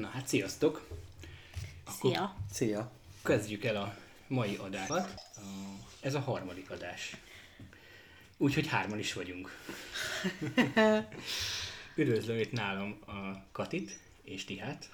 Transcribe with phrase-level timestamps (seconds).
[0.00, 0.88] Na hát sziasztok!
[2.00, 2.36] Szia!
[2.52, 2.92] Szia!
[3.24, 4.92] Kezdjük el a mai adást.
[6.00, 7.16] Ez a harmadik adás.
[8.36, 9.50] Úgyhogy hárman is vagyunk.
[11.96, 14.88] Üdvözlöm itt nálam a Katit és Tihát.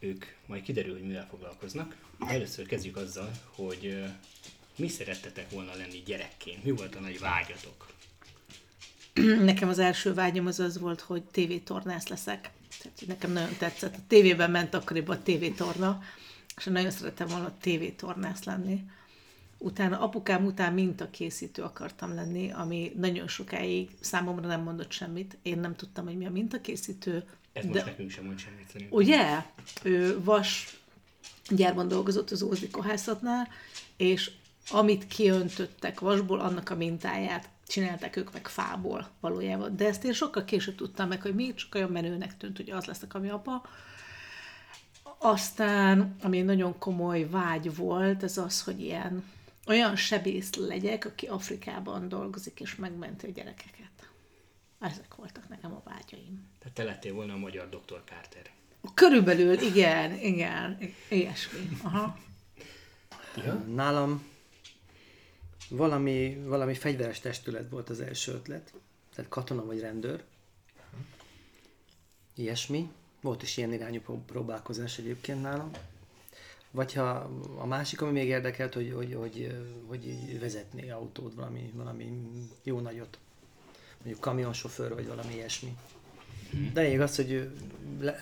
[0.00, 1.96] Ők majd kiderül, hogy mivel foglalkoznak.
[2.26, 4.04] Először kezdjük azzal, hogy
[4.76, 6.64] mi szerettetek volna lenni gyerekként?
[6.64, 7.92] Mi volt a nagy vágyatok?
[9.44, 12.50] Nekem az első vágyam az az volt, hogy tévétornász leszek.
[12.82, 13.94] Tehát nekem nagyon tetszett.
[13.94, 16.02] A tévében ment akkoriban a tévétorna,
[16.56, 18.84] és nagyon szerettem volna tévétornász lenni.
[19.58, 25.36] Utána apukám után mintakészítő akartam lenni, ami nagyon sokáig számomra nem mondott semmit.
[25.42, 27.24] Én nem tudtam, hogy mi a mintakészítő.
[27.52, 28.98] Ez most nekünk sem mond semmit szerintem.
[28.98, 29.44] Ugye?
[29.82, 30.78] Ő vas
[31.48, 33.48] gyárban dolgozott az Ózdi kohászatnál,
[33.96, 34.30] és
[34.70, 39.76] amit kiöntöttek vasból, annak a mintáját csinálták ők meg fából valójában.
[39.76, 42.84] De ezt én sokkal később tudtam meg, hogy még csak olyan menőnek tűnt, hogy az
[42.84, 43.62] lesz a kami apa.
[45.18, 49.24] Aztán, ami egy nagyon komoly vágy volt, ez az, hogy ilyen
[49.66, 54.10] olyan sebész legyek, aki Afrikában dolgozik és megmenti a gyerekeket.
[54.80, 56.48] Ezek voltak nekem a vágyaim.
[56.58, 58.02] Tehát te lettél volna a magyar Dr.
[58.04, 58.50] Carter.
[58.94, 61.68] Körülbelül, igen, igen, ilyesmi.
[61.82, 62.18] Aha.
[63.36, 63.54] Ja?
[63.54, 64.29] Nálam
[65.70, 68.72] valami, valami fegyveres testület volt az első ötlet.
[69.14, 70.22] Tehát katona vagy rendőr.
[72.34, 72.90] Ilyesmi.
[73.20, 75.70] Volt is ilyen irányú pró- próbálkozás egyébként nálam.
[76.70, 82.30] Vagy ha a másik, ami még érdekelt, hogy, hogy, hogy, hogy vezetné autót, valami, valami
[82.62, 83.18] jó nagyot.
[83.98, 85.76] Mondjuk kamionsofőr, vagy valami ilyesmi.
[86.72, 87.50] De lényeg az, hogy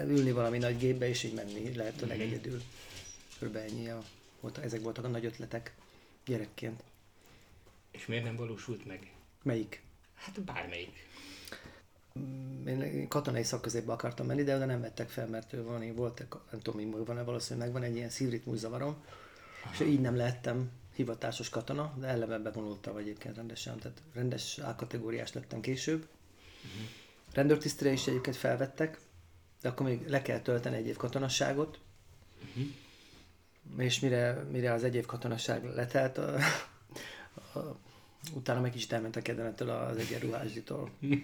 [0.07, 2.63] ülni valami nagy gépbe, és így menni lehetőleg egyedül.
[3.39, 4.03] Körülbelül ennyi a,
[4.41, 5.75] volt, ezek voltak a nagy ötletek
[6.27, 6.83] gyerekként.
[7.91, 9.13] És miért nem valósult meg?
[9.43, 9.83] Melyik?
[10.15, 11.07] Hát bármelyik.
[12.67, 16.93] Én katonai szakközépbe akartam menni, de oda nem vettek fel, mert valami volt, nem tudom,
[16.93, 19.05] hogy van-e valószínűleg megvan egy ilyen szívritmus zavarom,
[19.73, 25.61] és így nem lehettem hivatásos katona, de eleve bevonultam egyébként rendesen, tehát rendes A-kategóriás lettem
[25.61, 26.01] később.
[26.01, 26.89] Uh-huh.
[27.33, 29.01] Rendőrtisztre is egyébként felvettek,
[29.61, 31.79] de akkor még le kell tölteni egy év katonasságot,
[32.49, 33.85] uh-huh.
[33.85, 36.37] és mire, mire az egy év katonasság letelt, a,
[38.33, 40.91] utána meg is elment a kedvemetől az egyenruházsitól.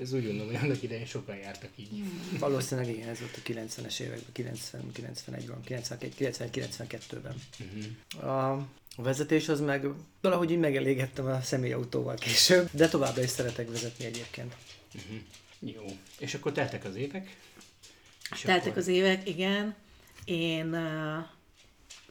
[0.00, 2.04] Ez úgy gondolom, hogy annak idején sokan jártak így.
[2.38, 6.12] Valószínűleg igen, ez volt a 90-es években, 90, 91-ben, 91,
[6.54, 7.34] 92-ben.
[7.60, 8.30] Uh-huh.
[8.30, 9.86] A a vezetés az meg
[10.20, 14.56] valahogy így megelégettem a személyautóval később, de továbbra is szeretek vezetni egyébként.
[14.94, 15.18] Uh-huh.
[15.74, 15.84] Jó.
[16.18, 17.36] És akkor teltek az évek?
[18.32, 18.78] És Teltek akkor...
[18.78, 19.74] az évek, igen.
[20.24, 21.24] Én uh,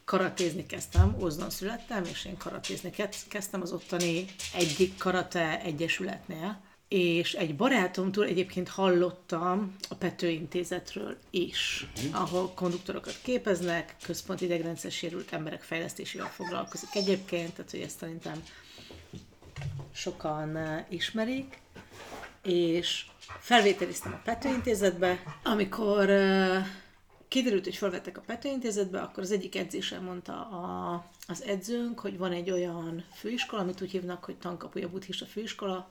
[0.09, 7.33] karatézni kezdtem, Ózdon születtem, és én karatézni kezd- kezdtem az ottani egyik karate egyesületnél, és
[7.33, 15.61] egy barátomtól egyébként hallottam a Pető Intézetről is, ahol konduktorokat képeznek, központi idegrendszer sérült emberek
[15.61, 18.43] fejlesztésével foglalkozik egyébként, tehát hogy ezt szerintem
[19.93, 21.59] sokan eh, ismerik,
[22.43, 23.05] és
[23.39, 25.23] felvételiztem a Pető Intézetbe.
[25.43, 26.65] Amikor uh,
[27.29, 28.49] kiderült, hogy felvettek a Pető
[28.91, 33.91] akkor az egyik edzésen mondta a, az edzőnk, hogy van egy olyan főiskola, amit úgy
[33.91, 35.89] hívnak, hogy Tankapuja Buddhista Főiskola,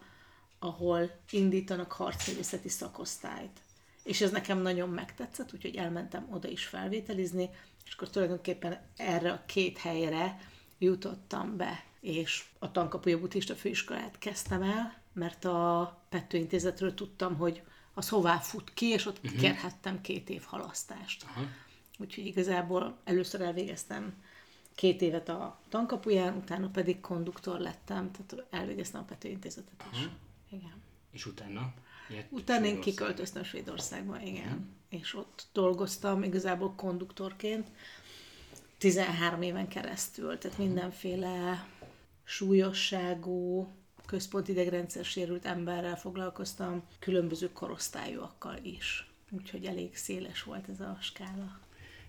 [0.59, 3.61] ahol indítanak harcművészeti szakosztályt.
[4.05, 7.51] És ez nekem nagyon megtetszett, úgyhogy elmentem oda is felvételizni,
[7.87, 10.39] és akkor tulajdonképpen erre a két helyre
[10.79, 17.63] jutottam be, és a Tankapuja Buddhista Főiskolát kezdtem el, mert a Pető Intézetről tudtam, hogy
[17.99, 19.41] az hová fut ki, és ott uh-huh.
[19.41, 21.25] kérhettem két év halasztást.
[21.25, 21.47] Aha.
[21.99, 24.15] Úgyhogy igazából először elvégeztem
[24.75, 29.99] két évet a tankapuján, utána pedig konduktor lettem, tehát elvégeztem a Pető Intézetet is.
[29.99, 30.11] Aha.
[30.51, 30.83] Igen.
[31.11, 31.75] És utána?
[32.29, 34.77] Utána én kiköltöztem Svédországba, igen.
[34.89, 37.69] És ott dolgoztam igazából konduktorként
[38.79, 41.67] 13 éven keresztül, tehát mindenféle
[42.25, 43.69] súlyosságú,
[44.09, 49.11] központi idegrendszer sérült emberrel foglalkoztam, különböző korosztályúakkal is.
[49.31, 51.61] Úgyhogy elég széles volt ez a skála.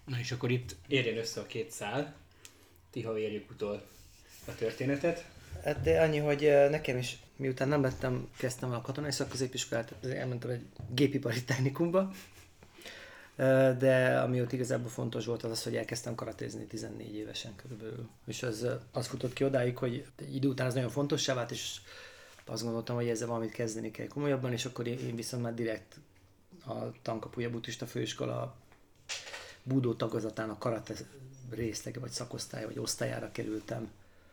[0.05, 2.15] Na és akkor itt érjen össze a két szál.
[2.91, 3.87] Tiha érjük utol
[4.45, 5.25] a történetet.
[5.63, 10.17] Hát de annyi, hogy nekem is, miután nem lettem, kezdtem el a katonai szakközépiskolát, azért
[10.17, 12.11] elmentem egy gépipari technikumba,
[13.77, 18.09] de ami ott igazából fontos volt az az, hogy elkezdtem karatézni 14 évesen körülbelül.
[18.25, 21.77] És az, az futott ki odáig, hogy egy idő után ez nagyon fontossá vált, és
[22.45, 25.95] azt gondoltam, hogy ezzel valamit kezdeni kell komolyabban, és akkor én viszont már direkt
[26.65, 28.55] a Tankapuja Buddhista Főiskola
[29.63, 30.93] búdó tagozatának karate
[31.49, 33.91] részlege, vagy szakosztály, vagy osztályára kerültem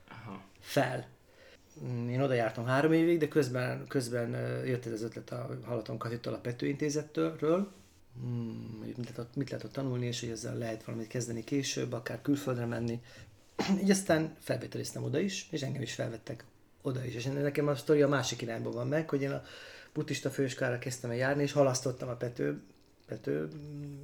[0.08, 0.42] Aha.
[0.60, 1.06] fel.
[2.08, 4.30] Én oda jártam három évig, de közben, közben
[4.66, 7.72] jött ez az ötlet a Halaton Katitól a Pető Intézetről,
[8.80, 12.66] mit, lehet mit lehet ott tanulni, és hogy ezzel lehet valamit kezdeni később, akár külföldre
[12.66, 13.00] menni.
[13.82, 16.44] Így aztán felvételiztem oda is, és engem is felvettek
[16.82, 17.14] oda is.
[17.14, 19.44] És nekem a sztori a másik irányba van meg, hogy én a
[19.92, 22.62] buddhista főiskára kezdtem el járni, és halasztottam a Pető,
[23.06, 23.48] Pető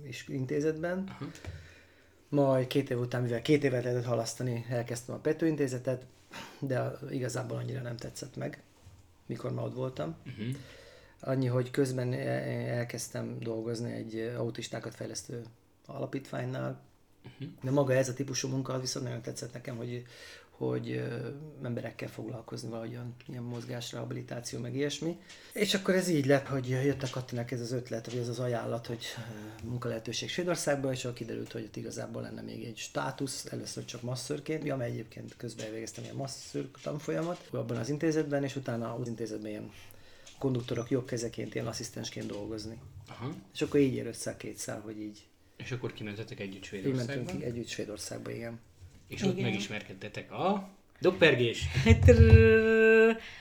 [0.07, 0.99] is intézetben.
[0.99, 1.29] Uh-huh.
[2.29, 6.05] Majd két év után, mivel két évet lehetett halasztani, elkezdtem a Pető intézetet,
[6.59, 8.63] de igazából annyira nem tetszett meg,
[9.27, 10.17] mikor már ott voltam.
[10.27, 10.57] Uh-huh.
[11.25, 15.43] Annyi, hogy közben elkezdtem dolgozni egy autistákat fejlesztő
[15.87, 16.81] alapítványnál,
[17.25, 17.49] uh-huh.
[17.63, 20.05] de maga ez a típusú munka az viszont nagyon tetszett nekem, hogy
[20.67, 21.05] hogy
[21.63, 25.19] emberekkel foglalkozni valahogyan, ilyen mozgás, rehabilitáció, meg ilyesmi.
[25.53, 28.39] És akkor ez így lett, hogy jött a Katinak ez az ötlet, vagy ez az
[28.39, 29.05] ajánlat, hogy
[29.65, 34.71] munkalehetőség Svédországban, és akkor kiderült, hogy itt igazából lenne még egy státusz, először csak masszörként,
[34.71, 39.71] amely egyébként közben végeztem ilyen masször tanfolyamat abban az intézetben, és utána az intézetben ilyen
[40.43, 42.79] konduktorok jobb kezeként, ilyen asszisztensként dolgozni.
[43.09, 43.33] Aha.
[43.55, 45.27] És akkor így ér össze a két szál, hogy így.
[45.57, 47.13] És akkor kimentetek együtt Svédországba?
[47.13, 48.61] Így mentünk együtt Svédországba, igen.
[49.09, 49.33] És Igen.
[49.33, 50.69] ott megismerkedtetek a
[51.01, 51.65] doppergés.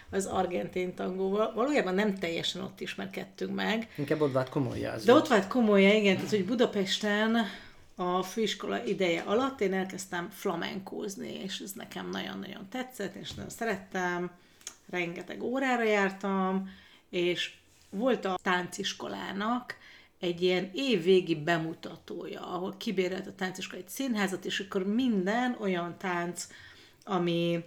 [0.10, 1.54] az argentin tangóval.
[1.54, 3.90] Valójában nem teljesen ott ismerkedtünk meg.
[3.98, 4.98] Inkább ott vált komolyá.
[4.98, 6.16] De ott vált komolyá, igen.
[6.16, 7.36] Tehát, hogy Budapesten
[7.96, 14.32] a főiskola ideje alatt én elkezdtem flamenkózni, és ez nekem nagyon-nagyon tetszett, és nagyon szerettem.
[14.90, 16.70] Rengeteg órára jártam,
[17.12, 17.54] és
[17.90, 19.76] volt a tánciskolának
[20.20, 26.48] egy ilyen évvégi bemutatója, ahol kibérelt a tánciskola egy színházat, és akkor minden olyan tánc,
[27.04, 27.64] ami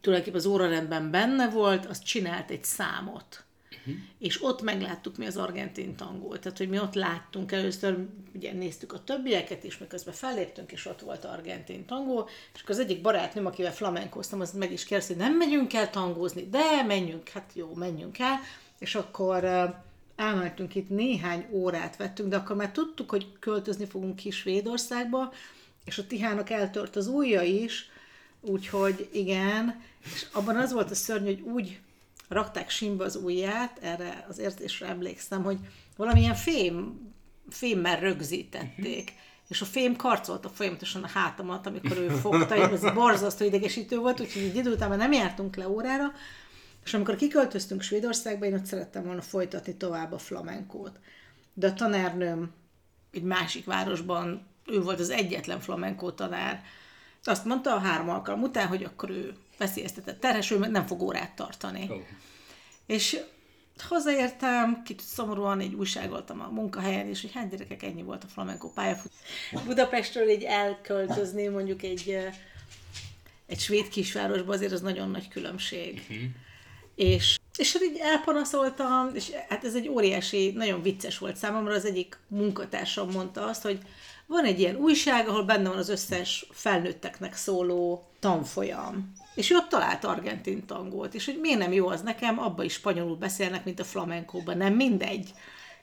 [0.00, 3.44] tulajdonképpen az órarendben benne volt, az csinált egy számot.
[3.80, 3.94] Uh-huh.
[4.18, 6.40] És ott megláttuk mi az argentin tangót.
[6.40, 11.00] Tehát, hogy mi ott láttunk először, ugye néztük a többieket is, miközben felléptünk, és ott
[11.00, 15.22] volt argentin tangó, és akkor az egyik barátnőm, akivel flamenkoztam, az meg is kérdezte, hogy
[15.22, 18.40] nem megyünk el tangózni, de menjünk, hát jó, menjünk el,
[18.78, 19.44] és akkor
[20.16, 25.32] elmentünk itt néhány órát vettünk, de akkor már tudtuk, hogy költözni fogunk ki Svédországba,
[25.84, 27.90] és a Tihának eltört az ujja is,
[28.40, 31.80] úgyhogy igen, és abban az volt a szörny, hogy úgy
[32.30, 35.58] rakták simba az ujját, erre az érzésre emlékszem, hogy
[35.96, 37.00] valamilyen fém,
[37.48, 39.10] fémmel rögzítették.
[39.10, 39.18] Uh-huh.
[39.48, 44.20] És a fém karcolta folyamatosan a hátamat, amikor ő fogta, és ez borzasztó idegesítő volt,
[44.20, 46.12] úgyhogy egy idő után már nem jártunk le órára,
[46.84, 50.98] és amikor kiköltöztünk Svédországba, én ott szerettem volna folytatni tovább a flamenkót.
[51.54, 52.50] De a tanárnőm
[53.12, 56.62] egy másik városban, ő volt az egyetlen flamenkó tanár,
[57.24, 61.36] azt mondta a három alkalom után, hogy akkor ő veszélyeztetett terhes, ő nem fog órát
[61.36, 61.86] tartani.
[61.90, 61.98] Oh.
[62.86, 63.20] És
[63.78, 68.68] hazaértem, kicsit szomorúan így újságoltam a munkahelyen, és hogy hát gyerekek, ennyi volt a flamenco
[68.68, 69.12] pályafut.
[69.66, 72.18] Budapestről így elköltözni mondjuk egy,
[73.46, 76.02] egy svéd kisvárosba, azért az nagyon nagy különbség.
[76.10, 76.28] Uh-huh.
[76.94, 81.84] És, és hát így elpanaszoltam, és hát ez egy óriási, nagyon vicces volt számomra, az
[81.84, 83.78] egyik munkatársam mondta azt, hogy
[84.30, 89.12] van egy ilyen újság, ahol benne van az összes felnőtteknek szóló tanfolyam.
[89.34, 92.72] És ő ott talált argentin tangót, és hogy miért nem jó az nekem, abba is
[92.72, 95.34] spanyolul beszélnek, mint a flamenkóban, nem mindegy.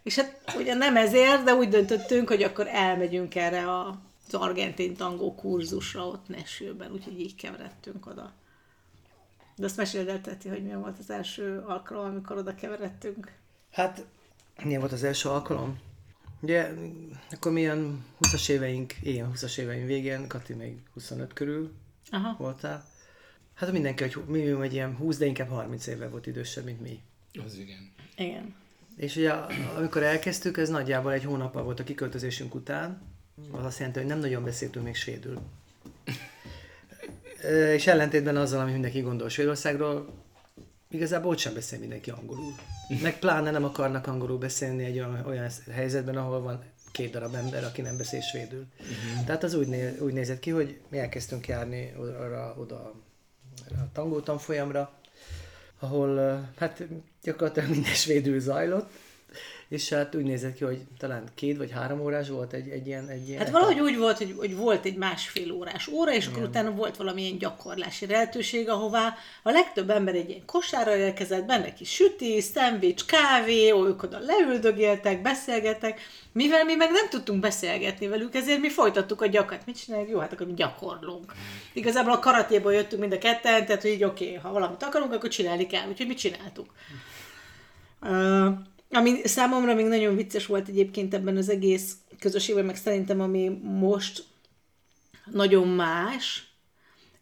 [0.03, 4.95] És hát ugye nem ezért, de úgy döntöttünk, hogy akkor elmegyünk erre a, az argentin
[4.95, 8.33] tangó kurzusra ott Nesőben, úgyhogy így keveredtünk oda.
[9.55, 13.31] De azt meséld el, Teti, hogy milyen volt az első alkalom, amikor oda keveredtünk.
[13.71, 14.05] Hát,
[14.63, 15.79] milyen volt az első alkalom?
[16.39, 16.69] Ugye,
[17.31, 21.71] akkor milyen 20-as éveink, ilyen 20-as éveink végén, Kati még 25 körül
[22.09, 22.35] Aha.
[22.39, 22.85] voltál.
[23.53, 27.01] Hát mindenki, hogy mi egy ilyen 20, de inkább 30 éve volt idősebb, mint mi.
[27.45, 27.91] Az igen.
[28.15, 28.55] Igen.
[28.97, 29.31] És ugye
[29.77, 33.01] amikor elkezdtük, ez nagyjából egy hónappal volt a kiköltözésünk után,
[33.51, 35.41] az azt jelenti, hogy nem nagyon beszéltünk még svédül.
[37.75, 40.13] És ellentétben azzal, ami mindenki gondol Svédországról,
[40.89, 42.53] igazából ott sem beszél mindenki angolul.
[43.01, 47.63] Meg pláne nem akarnak angolul beszélni egy olyan, olyan helyzetben, ahol van két darab ember,
[47.63, 48.65] aki nem beszél svédül.
[48.79, 49.25] Uh-huh.
[49.25, 52.75] Tehát az úgy, né, úgy nézett ki, hogy mi elkezdtünk járni oda, oda
[53.69, 54.99] a tangó tanfolyamra,
[55.79, 56.83] ahol hát
[57.21, 58.89] gyakorlatilag minden svédül zajlott,
[59.69, 63.07] és hát úgy nézett ki, hogy talán két vagy három órás volt egy, egy ilyen...
[63.07, 66.35] Egy ilyen hát valahogy úgy volt, hogy, hogy volt egy másfél órás óra, és Igen.
[66.35, 71.73] akkor utána volt valamilyen gyakorlási lehetőség, ahová a legtöbb ember egy ilyen kosárra érkezett, benne
[71.73, 75.99] kis süti, szendvics, kávé, ők oda leüldögéltek, beszélgettek,
[76.31, 79.65] mivel mi meg nem tudtunk beszélgetni velük, ezért mi folytattuk a gyakat.
[79.65, 80.09] Mit csináljuk?
[80.09, 81.33] Jó, hát akkor mi gyakorlunk.
[81.73, 85.13] Igazából a karatéból jöttünk mind a ketten, tehát hogy így oké, okay, ha valamit akarunk,
[85.13, 86.73] akkor csinálni kell, úgyhogy mit csináltuk.
[88.01, 88.47] Uh,
[88.89, 94.23] ami számomra még nagyon vicces volt egyébként ebben az egész közösségben, meg szerintem ami most
[95.31, 96.47] nagyon más,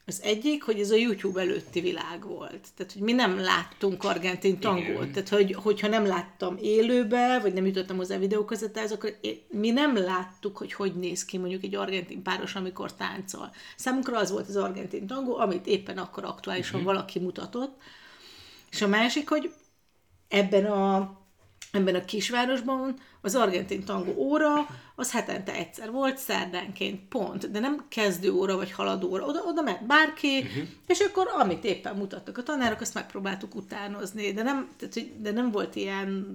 [0.08, 2.68] Az egyik, hogy ez a YouTube előtti világ volt.
[2.76, 4.88] Tehát, hogy mi nem láttunk argentin tangót.
[4.88, 5.12] Igen.
[5.12, 9.98] Tehát, hogy, hogyha nem láttam élőbe, vagy nem jutottam hozzá videókazettához, akkor én- mi nem
[9.98, 13.52] láttuk, hogy hogy néz ki mondjuk egy argentin páros, amikor táncol.
[13.76, 16.94] Számunkra az volt az argentin tangó, amit éppen akkor aktuálisan uh-huh.
[16.94, 17.82] valaki mutatott.
[18.72, 19.54] És a másik, hogy
[20.28, 21.18] ebben a,
[21.76, 24.54] ebben a kisvárosban az argentin tangó óra
[24.96, 29.26] az hetente egyszer volt, szerdánként pont, de nem kezdő óra vagy haladó óra.
[29.26, 30.68] Oda, oda ment bárki, uh-huh.
[30.88, 35.52] és akkor amit éppen mutattak a tanárok, azt megpróbáltuk utánozni, de nem, tehát, de nem
[35.52, 36.26] volt ilyen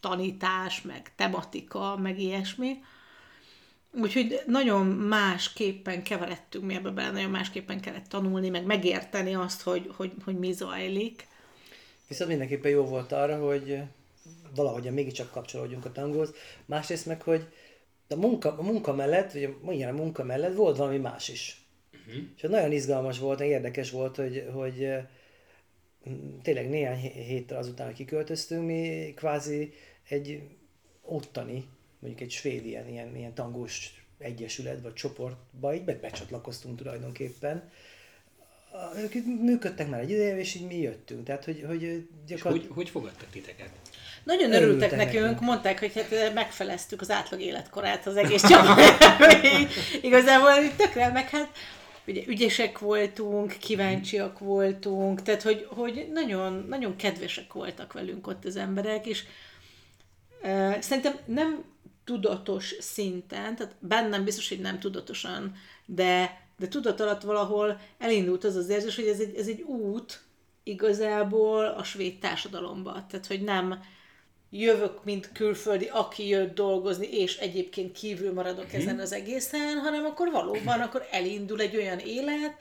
[0.00, 2.82] tanítás, meg tematika, meg ilyesmi.
[4.00, 9.90] Úgyhogy nagyon másképpen keveredtünk mi ebbe bele, nagyon másképpen kellett tanulni, meg megérteni azt, hogy,
[9.96, 11.26] hogy, hogy mi zajlik.
[12.08, 13.78] Viszont mindenképpen jó volt arra, hogy
[14.54, 16.34] valahogy mégiscsak kapcsolódjunk a tangóhoz.
[16.64, 17.46] Másrészt meg, hogy
[18.08, 21.66] a munka, a munka mellett, vagy a, igen, a munka mellett volt valami más is.
[21.92, 22.22] Uh-huh.
[22.36, 24.88] És nagyon izgalmas volt, érdekes volt, hogy, hogy
[26.42, 29.72] tényleg néhány hé- héttel azután, hogy kiköltöztünk, mi kvázi
[30.08, 30.42] egy
[31.02, 31.64] ottani,
[31.98, 37.70] mondjuk egy svéd ilyen, ilyen, ilyen tangós egyesület vagy csoportba így be- becsatlakoztunk tulajdonképpen.
[38.96, 41.24] Ők működtek már egy ideje, és így mi jöttünk.
[41.24, 42.74] Tehát, hogy, hogy És gyakorlatilag...
[42.74, 43.70] hogy, hogy fogadtak titeket?
[44.24, 45.40] Nagyon Örültek örültek nekünk, nekünk.
[45.40, 49.20] mondták, hogy hát megfeleztük az átlag életkorát az egész csapatnak.
[50.02, 51.48] Igazából tökre, meg hát
[52.06, 58.56] ugye ügyesek voltunk, kíváncsiak voltunk, tehát hogy, hogy nagyon, nagyon kedvesek voltak velünk ott az
[58.56, 59.24] emberek, és
[60.42, 61.64] uh, szerintem nem
[62.04, 65.54] tudatos szinten, tehát bennem biztos, hogy nem tudatosan,
[65.86, 70.22] de, de tudat alatt valahol elindult az az érzés, hogy ez egy, ez egy út
[70.62, 73.06] igazából a svéd társadalomba.
[73.08, 73.80] Tehát, hogy nem
[74.60, 80.30] jövök, mint külföldi, aki jött dolgozni, és egyébként kívül maradok ezen az egészen, hanem akkor
[80.30, 82.56] valóban akkor elindul egy olyan élet,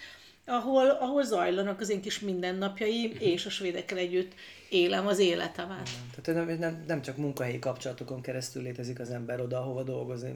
[0.45, 4.33] ahol, ahol zajlanak az én kis mindennapjaim, és a svédekkel együtt
[4.69, 5.89] élem az életemet.
[6.21, 10.35] Tehát nem, nem, nem csak munkahelyi kapcsolatokon keresztül létezik az ember oda, ahova dolgozni,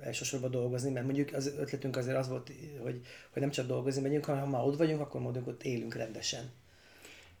[0.00, 3.00] elsősorban dolgozni, mert mondjuk az ötletünk azért az volt, hogy,
[3.32, 6.50] hogy nem csak dolgozni megyünk, hanem ha már ott vagyunk, akkor mondjuk ott élünk rendesen.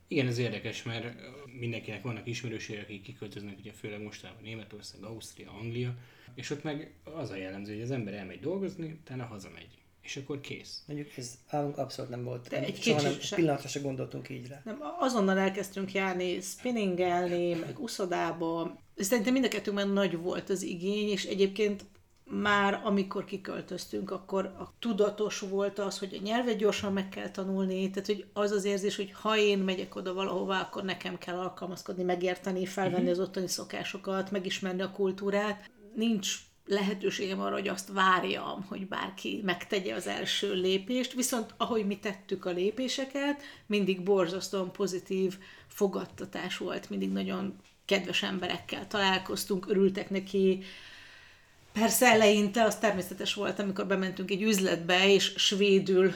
[0.08, 1.14] Igen, ez érdekes, mert
[1.58, 5.94] mindenkinek vannak ismerősei, akik kiköltöznek, ugye főleg mostanában Németország, Ausztria, Anglia,
[6.34, 9.68] és ott meg az a jellemző, hogy az ember elmegy dolgozni, utána hazamegy.
[10.02, 10.82] És akkor kész.
[10.86, 12.48] Mondjuk ez állunk abszolút nem volt.
[12.48, 14.62] De egy soha nem, pillanatra se gondoltunk így rá.
[14.64, 18.78] Nem, azonnal elkezdtünk járni spinningelni, meg uszodába.
[18.96, 21.84] Szerintem mind a kettőnkben nagy volt az igény, és egyébként
[22.30, 27.90] már amikor kiköltöztünk, akkor a tudatos volt az, hogy a nyelvet gyorsan meg kell tanulni,
[27.90, 32.02] tehát hogy az az érzés, hogy ha én megyek oda valahova, akkor nekem kell alkalmazkodni,
[32.02, 35.70] megérteni, felvenni az ottani szokásokat, megismerni a kultúrát.
[35.94, 41.98] Nincs lehetőségem arra, hogy azt várjam, hogy bárki megtegye az első lépést, viszont ahogy mi
[41.98, 50.62] tettük a lépéseket, mindig borzasztóan pozitív fogadtatás volt, mindig nagyon kedves emberekkel találkoztunk, örültek neki,
[51.78, 56.12] Persze eleinte az természetes volt, amikor bementünk egy üzletbe, és svédül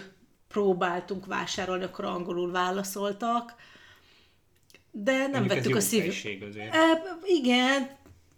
[0.48, 3.54] próbáltunk vásárolni, akkor angolul válaszoltak,
[4.90, 6.74] de nem Mondjuk vettük a azért.
[6.74, 7.88] E, igen,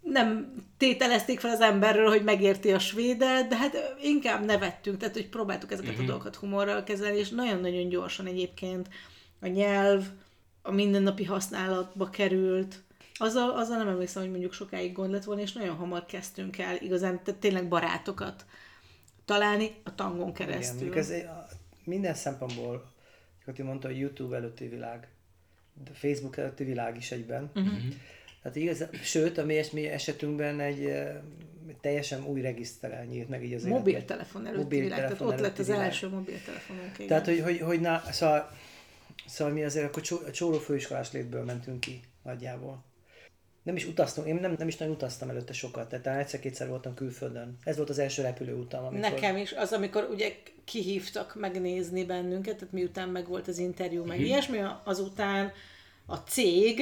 [0.01, 5.29] nem tételezték fel az emberről, hogy megérti a svédet, de hát inkább nevettünk, tehát hogy
[5.29, 6.05] próbáltuk ezeket uh-huh.
[6.05, 8.89] a dolgokat humorral kezelni, és nagyon-nagyon gyorsan egyébként
[9.41, 10.03] a nyelv
[10.61, 12.83] a mindennapi használatba került.
[13.17, 16.75] Azzal, azzal nem emlékszem, hogy mondjuk sokáig gond lett volna, és nagyon hamar kezdtünk el
[16.81, 18.45] igazán tehát tényleg barátokat
[19.25, 20.75] találni a tangon Igen, keresztül.
[20.75, 21.47] mondjuk ez egy- a-
[21.83, 22.91] minden szempontból,
[23.45, 25.07] hogy mondta, hogy YouTube előtti világ,
[25.83, 27.51] de Facebook előtti világ is egyben.
[27.55, 27.77] Uh-huh.
[28.41, 30.91] Tehát igaz, sőt, a mi, mi esetünkben egy
[31.81, 33.63] teljesen új regiszterel nyílt meg így az.
[33.63, 35.81] Mobiltelefon előtti Mobiltelefon világ, tehát ott lett az világ.
[35.85, 36.91] első mobiltelefonunk.
[36.95, 37.07] igen.
[37.07, 38.51] Tehát, hogy, hogy, hogy na, szóval,
[39.25, 42.83] szóval mi azért akkor csó, csóró főiskolás létből mentünk ki nagyjából.
[43.65, 46.93] Nem is utaztunk, én nem, nem is nagyon utaztam előtte sokat, tehát talán egyszer-kétszer voltam
[46.93, 47.57] külföldön.
[47.63, 49.11] Ez volt az első repülőutam, amikor...
[49.11, 54.19] Nekem is, az, amikor ugye kihívtak megnézni bennünket, tehát miután meg volt az interjú, meg
[54.19, 55.51] ilyesmi, azután
[56.05, 56.81] a cég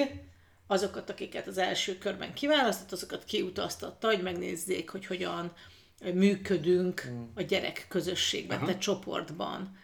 [0.68, 5.54] azokat, akiket az első körben kiválasztott, azokat kiutaztatta, hogy megnézzék, hogy hogyan
[6.14, 9.78] működünk a gyerek közösségben, tehát csoportban.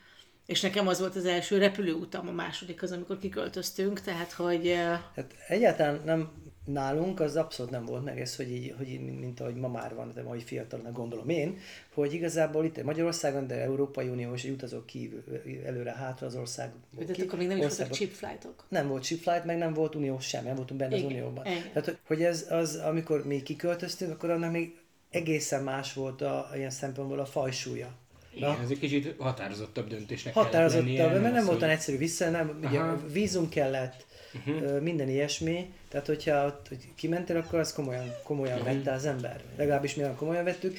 [0.45, 4.73] És nekem az volt az első repülőutam, a második az, amikor kiköltöztünk, tehát hogy
[5.15, 6.31] Hát egyáltalán nem
[6.71, 9.67] nálunk az abszolút nem volt meg ez, hogy így, hogy így mint, mint ahogy ma
[9.67, 11.57] már van, de mai fiatalnak gondolom én,
[11.93, 15.23] hogy igazából itt Magyarországon, de Európai Uniós utazók kívül,
[15.65, 16.71] előre-hátra az ország.
[16.99, 18.65] tehát akkor még nem is voltak chip flightok.
[18.69, 21.45] Nem volt chip flight, meg nem volt uniós sem, nem voltunk benne Igen, az unióban.
[21.45, 21.61] igen.
[21.73, 24.75] Tehát, hogy- ez az, amikor mi kiköltöztünk, akkor annak még
[25.09, 27.91] egészen más volt a ilyen szempontból a fajsúlya.
[28.33, 31.97] Igen, ez egy kicsit határozottabb döntésnek Határozottabb, kellett lennie, mert nem az, volt olyan egyszerű
[31.97, 33.07] vissza, nem, ugye Aha.
[33.11, 34.79] vízum kellett, uh-huh.
[34.81, 38.73] minden ilyesmi, tehát hogyha ott, hogy kimentél, akkor azt komolyan, komolyan uh-huh.
[38.73, 39.43] vette az ember.
[39.57, 40.77] Legalábbis mi olyan komolyan vettük,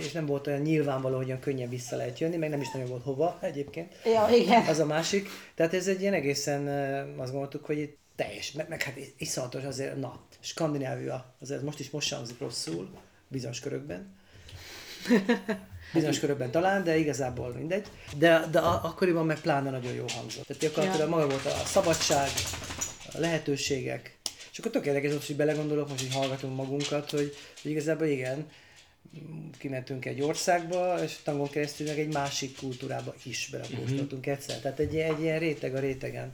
[0.00, 2.88] és nem volt olyan nyilvánvaló, hogy olyan könnyen vissza lehet jönni, meg nem is nagyon
[2.88, 3.94] volt hova egyébként.
[4.04, 4.66] Ja, igen.
[4.66, 5.28] Az a másik.
[5.54, 6.68] Tehát ez egy ilyen egészen,
[7.16, 11.90] azt gondoltuk, hogy itt teljes, meg, meg hát iszonyatos azért, na, Skandinávia, azért most is
[11.90, 12.88] most hangzik rosszul,
[13.28, 14.16] bizonyos körökben.
[15.94, 17.86] Bizonyos körökben talán, de igazából mindegy.
[18.18, 20.46] De, de a- akkoriban meg pláne nagyon jó hangzott.
[20.46, 21.14] Tehát gyakorlatilag Ja.
[21.14, 22.28] maga volt a szabadság,
[23.12, 24.16] a lehetőségek.
[24.52, 28.46] És akkor tök érdekes volt, hogy belegondolok, most így hallgatunk magunkat, hogy, hogy igazából igen,
[29.58, 34.58] kimentünk egy országba, és tangon keresztül meg egy másik kultúrába is belekóstoltunk egyszer.
[34.60, 36.32] Tehát egy, egy ilyen réteg a rétegen.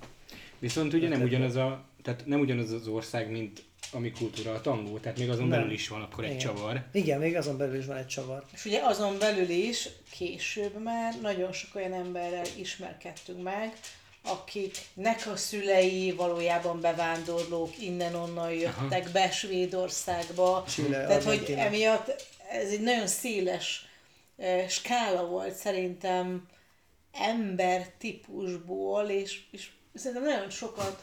[0.58, 3.62] Viszont ugye nem ugyanaz, a, tehát nem ugyanaz az ország, mint
[3.92, 5.58] a mi kultúra a tangó, tehát még azon Nem.
[5.58, 6.42] belül is van akkor egy Igen.
[6.42, 6.84] csavar.
[6.92, 8.44] Igen, még azon belül is van egy csavar.
[8.52, 13.76] És ugye azon belül is később már nagyon sok olyan emberrel ismerkedtünk meg,
[14.22, 20.64] akiknek a szülei valójában bevándorlók innen-onnan jöttek be Svédországba.
[20.68, 23.86] Chile, Tehát, hogy emiatt ez egy nagyon széles
[24.36, 26.48] eh, skála volt szerintem
[27.12, 31.02] ember típusból, és, és szerintem nagyon sokat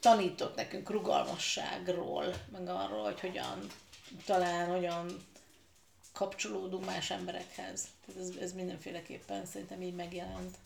[0.00, 3.66] tanított nekünk rugalmasságról, meg arról, hogy hogyan
[4.24, 5.26] talán hogyan
[6.12, 7.88] kapcsolódunk más emberekhez.
[8.06, 10.56] Tehát ez, ez mindenféleképpen szerintem így megjelent.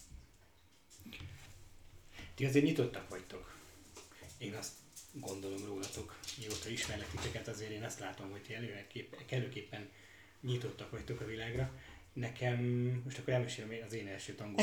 [2.34, 3.54] Ti azért nyitottak vagytok.
[4.38, 4.72] Én azt
[5.12, 9.90] gondolom rólatok, mióta ismerlek titeket, azért én azt látom, hogy ti előképp, előképpen
[10.40, 11.70] nyitottak vagytok a világra.
[12.14, 12.58] Nekem,
[13.04, 14.62] most akkor elmesélem az én első tangó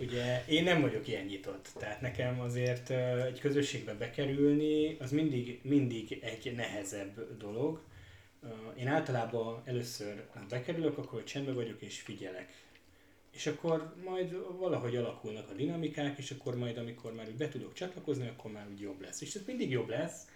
[0.00, 2.90] Ugye én nem vagyok ilyen nyitott, tehát nekem azért
[3.26, 7.80] egy közösségbe bekerülni, az mindig, mindig egy nehezebb dolog.
[8.78, 12.52] Én általában először, ha bekerülök, akkor csendben vagyok és figyelek.
[13.32, 18.28] És akkor majd valahogy alakulnak a dinamikák, és akkor majd, amikor már be tudok csatlakozni,
[18.28, 19.20] akkor már úgy jobb lesz.
[19.20, 20.26] És ez mindig jobb lesz,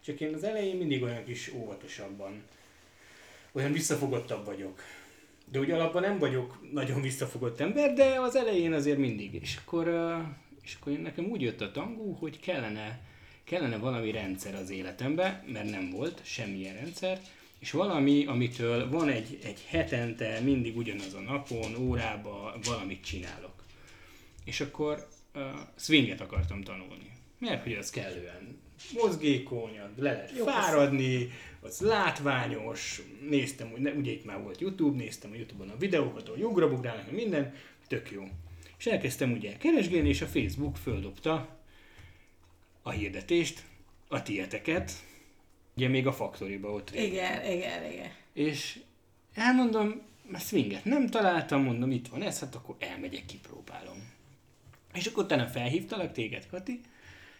[0.00, 2.42] csak én az elején mindig olyan kis óvatosabban,
[3.56, 4.80] olyan visszafogottabb vagyok.
[5.50, 9.34] De úgy alapban nem vagyok nagyon visszafogott ember, de az elején azért mindig.
[9.34, 9.86] És akkor,
[10.62, 13.00] és akkor nekem úgy jött a tangó, hogy kellene,
[13.44, 17.20] kellene valami rendszer az életembe, mert nem volt semmilyen rendszer,
[17.58, 23.64] és valami, amitől van egy, egy hetente, mindig ugyanaz a napon, órába valamit csinálok.
[24.44, 25.42] És akkor uh,
[25.76, 27.10] swinget akartam tanulni.
[27.38, 28.60] Mert hogy az kellően
[28.94, 35.34] mozgékony, le lehet Jó, fáradni, az látványos, néztem, ugye itt már volt YouTube, néztem a
[35.34, 37.54] Youtube-on a videókat, ahol ugrabugrálnak, minden,
[37.86, 38.28] tök jó.
[38.78, 41.58] És elkezdtem ugye keresgélni, és a Facebook földobta
[42.82, 43.64] a hirdetést,
[44.08, 44.92] a tieteket,
[45.76, 47.12] ugye még a Factory-ba ott régen.
[47.12, 48.10] Igen, igen, igen.
[48.32, 48.78] És
[49.34, 54.14] elmondom, a swinget nem találtam, mondom, itt van ez, hát akkor elmegyek, kipróbálom.
[54.94, 56.80] És akkor utána felhívtalak téged, Kati,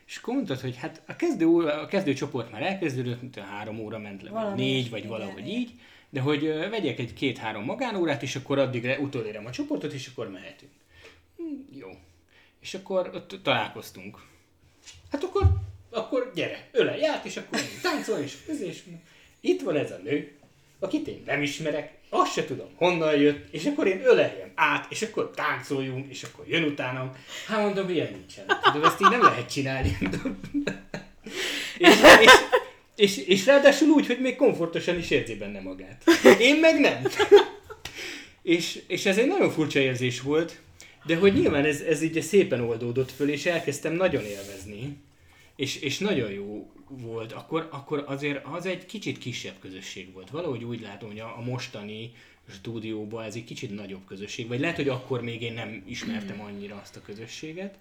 [0.06, 3.78] és akkor mondtad, hogy hát a kezdő, óra, a kezdő csoport már elkezdődött, mint három
[3.78, 5.70] óra ment le, vagy Valami négy, vagy igen, valahogy így,
[6.10, 10.72] de hogy vegyek egy két-három magánórát, és akkor addigra utolérem a csoportot, és akkor mehetünk.
[11.36, 11.88] Hm, jó.
[12.60, 14.22] És akkor ott találkoztunk.
[15.10, 15.42] Hát akkor,
[15.90, 18.82] akkor gyere, ölelj át, és akkor táncolni, és, és
[19.40, 20.36] itt van ez a nő,
[20.78, 25.02] akit én nem ismerek, azt se tudom honnan jött, és akkor én öleljem át, és
[25.02, 27.12] akkor táncoljunk, és akkor jön utánam.
[27.46, 28.44] Hát mondom, ilyen nincsen.
[28.62, 29.98] Tudom, ezt így nem lehet csinálni.
[31.78, 31.88] és,
[32.20, 32.30] és,
[32.96, 36.04] és, és ráadásul úgy, hogy még komfortosan is érzi benne magát.
[36.40, 37.02] Én meg nem.
[38.42, 40.60] és, és ez egy nagyon furcsa érzés volt,
[41.06, 44.96] de hogy nyilván ez, ez így szépen oldódott föl, és elkezdtem nagyon élvezni.
[45.56, 50.30] És, és nagyon jó volt, akkor, akkor azért az egy kicsit kisebb közösség volt.
[50.30, 52.12] Valahogy úgy látom, hogy a, a mostani
[52.50, 56.76] stúdióban ez egy kicsit nagyobb közösség, vagy lehet, hogy akkor még én nem ismertem annyira
[56.76, 57.78] azt a közösséget.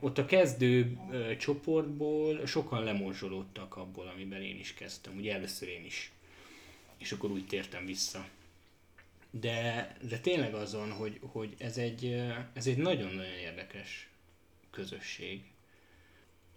[0.00, 5.84] Ott a kezdő ö, csoportból sokan lemorzsolódtak abból, amiben én is kezdtem, ugye először én
[5.84, 6.12] is.
[6.98, 8.28] És akkor úgy tértem vissza.
[9.30, 12.04] De, de tényleg azon, hogy, hogy ez egy,
[12.52, 14.08] ez egy nagyon-nagyon érdekes
[14.70, 15.51] közösség.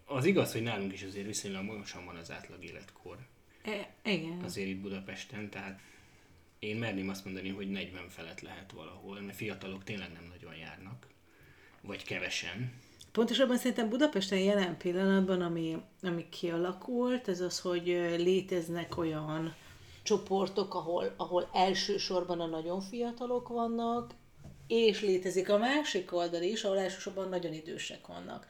[0.05, 3.17] Az igaz, hogy nálunk is azért viszonylag magasan van az átlag életkor.
[3.63, 4.41] E, igen.
[4.43, 5.79] Azért itt Budapesten, tehát
[6.59, 11.07] én merném azt mondani, hogy 40 felett lehet valahol, mert fiatalok tényleg nem nagyon járnak.
[11.81, 12.73] Vagy kevesen.
[13.11, 17.85] Pontosabban szerintem Budapesten jelen pillanatban, ami, ami kialakult, ez az, hogy
[18.17, 19.55] léteznek olyan
[20.03, 24.13] csoportok, ahol, ahol elsősorban a nagyon fiatalok vannak,
[24.67, 28.47] és létezik a másik oldal is, ahol elsősorban nagyon idősek vannak.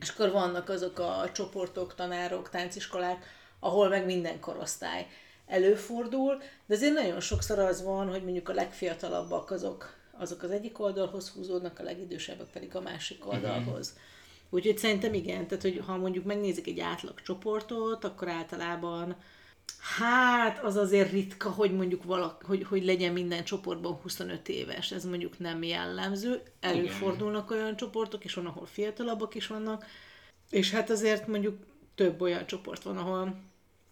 [0.00, 3.26] És akkor vannak azok a csoportok, tanárok, tánciskolák,
[3.60, 5.06] ahol meg minden korosztály.
[5.46, 10.78] előfordul, de azért nagyon sokszor az van, hogy mondjuk a legfiatalabbak azok, azok az egyik
[10.80, 13.88] oldalhoz húzódnak, a legidősebbek pedig a másik oldalhoz.
[13.88, 14.02] Uh-huh.
[14.50, 19.16] Úgyhogy szerintem igen, tehát hogy ha mondjuk megnézik egy átlag csoportot, akkor általában
[19.98, 24.90] Hát, az azért ritka, hogy mondjuk valak, hogy, hogy legyen minden csoportban 25 éves.
[24.90, 26.42] Ez mondjuk nem jellemző.
[26.60, 27.62] Előfordulnak Igen.
[27.62, 29.84] olyan csoportok, és van, ahol fiatalabbak is vannak.
[30.50, 31.58] És hát azért mondjuk
[31.94, 33.36] több olyan csoport van, ahol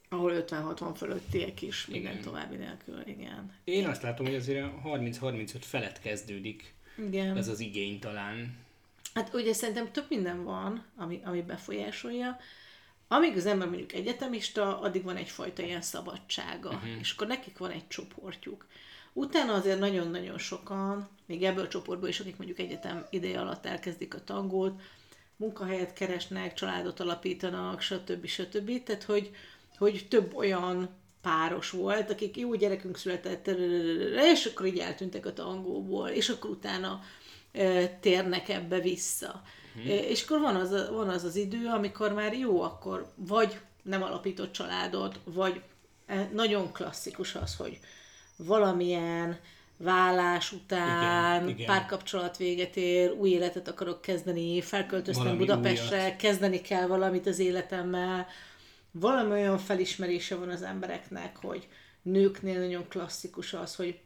[0.09, 2.25] ahol 50-60 fölöttiek is, minden igen.
[2.25, 3.53] további nélkül, igen.
[3.65, 7.37] Én azt látom, hogy azért 30-35 felett kezdődik igen.
[7.37, 8.57] ez az igény talán.
[9.15, 12.39] Hát ugye szerintem több minden van, ami, ami befolyásolja.
[13.09, 16.99] Amíg az ember mondjuk egyetemista, addig van egyfajta ilyen szabadsága, uh-huh.
[17.01, 18.67] és akkor nekik van egy csoportjuk.
[19.13, 24.15] Utána azért nagyon-nagyon sokan, még ebből a csoportból is, akik mondjuk egyetem ideje alatt elkezdik
[24.15, 24.81] a tangót,
[25.37, 28.27] munkahelyet keresnek, családot alapítanak, stb.
[28.27, 28.83] stb.
[28.83, 29.31] Tehát, hogy,
[29.79, 30.89] hogy több olyan
[31.23, 33.47] páros volt, akik jó gyerekünk született,
[34.33, 37.01] és akkor így eltűntek a tangóból, és akkor utána
[38.01, 39.43] térnek ebbe vissza.
[39.77, 40.11] Uh-huh.
[40.11, 44.53] És akkor van az, van az az idő, amikor már jó, akkor vagy nem alapított
[44.53, 45.63] családot, vagy
[46.07, 47.79] e, nagyon klasszikus az, hogy
[48.37, 49.39] valamilyen
[49.77, 51.67] vállás után, igen, igen.
[51.67, 56.17] párkapcsolat véget ér, új életet akarok kezdeni, felköltöztem Valami Budapestre, újat.
[56.17, 58.27] kezdeni kell valamit az életemmel.
[58.91, 61.69] Valami olyan felismerése van az embereknek, hogy
[62.03, 63.99] nőknél nagyon klasszikus az, hogy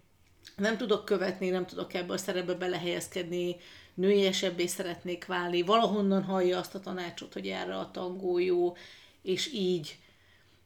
[0.56, 3.56] nem tudok követni, nem tudok ebbe a szerepbe belehelyezkedni,
[3.98, 8.76] nőiesebbé szeretnék válni, valahonnan hallja azt a tanácsot, hogy erre a tangó jó,
[9.22, 9.98] és így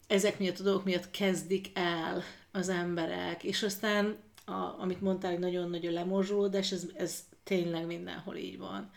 [0.07, 5.41] ezek miatt a dolgok miatt kezdik el az emberek, és aztán, a, amit mondtál, hogy
[5.41, 8.91] nagyon nagy a lemorzsolódás, ez, ez tényleg mindenhol így van.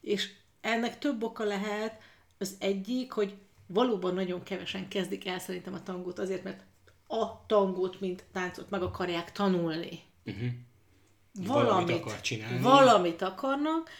[0.00, 2.00] És ennek több oka lehet,
[2.38, 3.34] az egyik, hogy
[3.66, 6.62] valóban nagyon kevesen kezdik el szerintem a tangót azért, mert
[7.06, 10.00] a tangót, mint táncot meg akarják tanulni.
[10.24, 10.48] Uh-huh.
[11.46, 12.60] Valamit, valamit akar csinálni.
[12.60, 13.90] Valamit akarnak,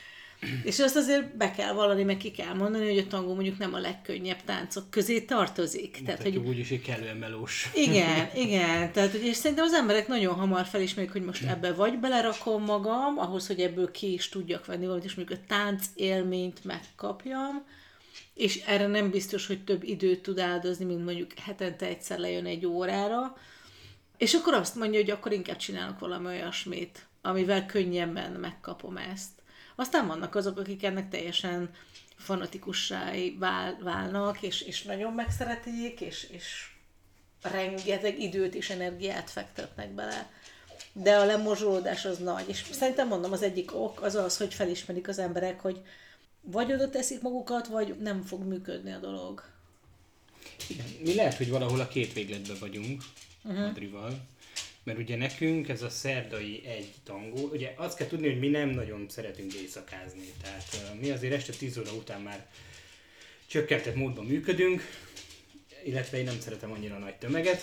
[0.65, 3.75] és azt azért be kell vallani, meg ki kell mondani, hogy a tangó mondjuk nem
[3.75, 6.03] a legkönnyebb táncok közé tartozik.
[6.05, 7.71] Tehát, hogy úgy is, hogy kellően melós.
[7.75, 8.93] Igen, igen.
[8.93, 13.19] Tehát, hogy, és szerintem az emberek nagyon hamar felismerik, hogy most ebbe vagy belerakom magam,
[13.19, 17.65] ahhoz, hogy ebből ki is tudjak venni valamit, és mondjuk a tánc élményt megkapjam,
[18.35, 22.67] és erre nem biztos, hogy több időt tud áldozni, mint mondjuk hetente egyszer lejön egy
[22.67, 23.37] órára,
[24.17, 29.31] és akkor azt mondja, hogy akkor inkább csinálok valami olyasmit, amivel könnyebben megkapom ezt.
[29.77, 31.71] Aztán vannak azok, akik ennek teljesen
[32.17, 36.71] fanatikussá vál, válnak, és, és nagyon megszeretik, és, és
[37.43, 40.31] rengeteg időt és energiát fektetnek bele.
[40.93, 42.49] De a lemorzsolódás az nagy.
[42.49, 45.81] És szerintem mondom, az egyik ok az az, hogy felismerik az emberek, hogy
[46.41, 49.45] vagy oda teszik magukat, vagy nem fog működni a dolog.
[50.69, 50.87] Igen.
[51.03, 53.03] Mi lehet, hogy valahol a két végletben vagyunk,
[53.45, 53.65] uh-huh.
[53.65, 54.27] Adrival,
[54.89, 58.69] mert ugye nekünk ez a szerdai egy tangó, ugye azt kell tudni, hogy mi nem
[58.69, 62.47] nagyon szeretünk éjszakázni, tehát mi azért este 10 óra után már
[63.47, 64.83] csökkentett módban működünk,
[65.85, 67.61] illetve én nem szeretem annyira nagy tömeget,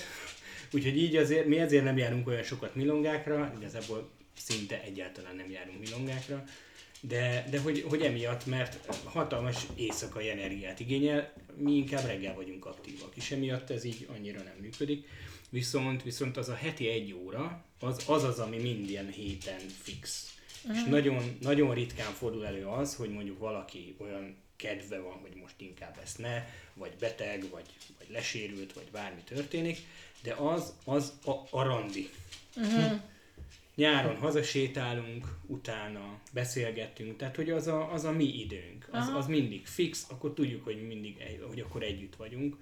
[0.71, 5.79] úgyhogy így azért, mi ezért nem járunk olyan sokat milongákra, igazából szinte egyáltalán nem járunk
[5.79, 6.43] milongákra,
[6.99, 13.15] de, de hogy, hogy emiatt, mert hatalmas éjszakai energiát igényel, mi inkább reggel vagyunk aktívak,
[13.15, 15.07] és emiatt ez így annyira nem működik.
[15.49, 20.33] Viszont, viszont az a heti egy óra, az az, az ami minden héten fix.
[20.61, 20.77] Uh-huh.
[20.77, 20.91] És mhm.
[20.91, 25.99] nagyon, nagyon ritkán fordul elő az, hogy mondjuk valaki olyan kedve van, hogy most inkább
[26.03, 27.65] ezt ne, vagy beteg, vagy,
[27.97, 29.77] vagy lesérült, vagy bármi történik,
[30.23, 32.09] de az, az a, a randi.
[32.55, 32.91] Uh-huh.
[33.75, 39.65] Nyáron hazasétálunk, utána beszélgetünk, tehát hogy az a, az a mi időnk, az, az mindig
[39.65, 42.57] fix, akkor tudjuk, hogy mindig, hogy akkor együtt vagyunk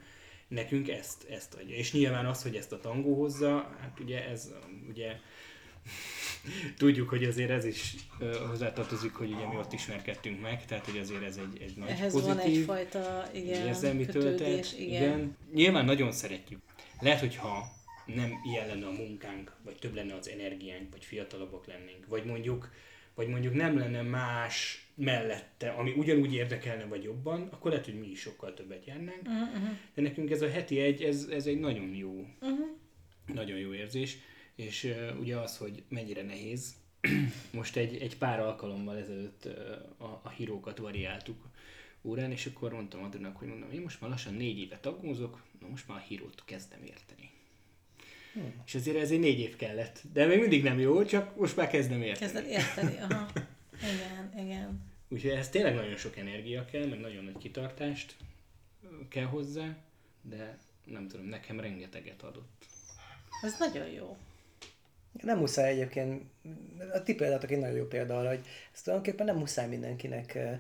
[0.54, 1.76] nekünk ezt, ezt adja.
[1.76, 4.54] És nyilván az, hogy ezt a tangó hozza, hát ugye ez
[4.90, 5.16] ugye
[6.78, 10.98] tudjuk, hogy azért ez is uh, hozzátartozik, hogy ugye mi ott ismerkedtünk meg, tehát hogy
[10.98, 14.74] azért ez egy, egy nagy Ehhez pozitív van egyfajta igen, érzelmi töltet.
[14.78, 14.88] Igen.
[14.88, 15.38] igen.
[15.54, 16.60] Nyilván nagyon szeretjük.
[17.00, 17.72] Lehet, hogyha
[18.06, 22.70] nem ilyen lenne a munkánk, vagy több lenne az energiánk, vagy fiatalabbak lennénk, vagy mondjuk,
[23.16, 28.08] vagy mondjuk nem lenne más mellette, ami ugyanúgy érdekelne vagy jobban, akkor lehet, hogy mi
[28.08, 29.22] is sokkal többet járnánk.
[29.22, 29.70] Uh-huh.
[29.94, 32.68] De nekünk ez a heti egy, ez, ez egy nagyon jó, uh-huh.
[33.34, 34.18] nagyon jó érzés,
[34.56, 36.76] és uh, ugye az, hogy mennyire nehéz.
[37.52, 41.52] Most egy, egy pár alkalommal ezelőtt uh, a, a hírókat variáltuk
[42.04, 45.68] órán, és akkor mondtam Adrinak, hogy mondom, én most már lassan négy éve tagózok, na
[45.68, 47.33] most már a hírót kezdem érteni.
[48.34, 48.54] Hmm.
[48.66, 50.02] És azért ez egy négy év kellett.
[50.14, 52.32] De még mindig nem jó, csak most már kezdem érteni.
[52.32, 53.30] Kezdem érteni, aha.
[53.94, 54.92] Igen, igen.
[55.10, 58.16] Úgyhogy ez tényleg nagyon sok energia kell, meg nagyon nagy kitartást
[59.10, 59.76] kell hozzá,
[60.22, 62.66] de nem tudom, nekem rengeteget adott.
[63.42, 64.18] Ez nagyon jó.
[65.22, 66.24] Nem muszáj egyébként,
[66.94, 70.60] a ti példátok egy nagyon jó példa arra, hogy ez tulajdonképpen nem muszáj mindenkinek, eh,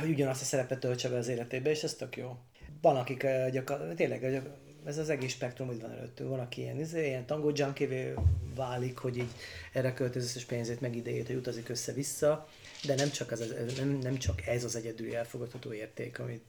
[0.00, 2.38] hogy ugyanazt a szerepet töltse be az életébe, és ez tök jó.
[2.80, 4.42] Van, akik eh, gyakor- tényleg eh,
[4.84, 6.30] ez az egész spektrum úgy van előttünk.
[6.30, 8.14] Van, aki ilyen, izé, ilyen tango junkie
[8.54, 9.30] válik, hogy így
[9.72, 12.48] erre költi az összes pénzét, meg idejét, hogy utazik össze-vissza,
[12.84, 16.44] de nem csak, az, nem, nem csak ez az egyedüli elfogadható érték, amit,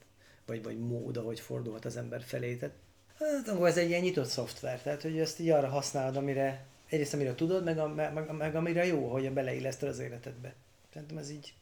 [0.46, 2.56] vagy, vagy mód, ahogy fordulhat az ember felé.
[2.56, 2.74] Tehát,
[3.18, 7.14] a tango ez egy ilyen nyitott szoftver, tehát hogy ezt így arra használod, amire egyrészt
[7.14, 10.54] amire tudod, meg, a, meg, meg, meg amire jó, hogy beleilleszted az életedbe.
[10.92, 11.54] Szerintem ez így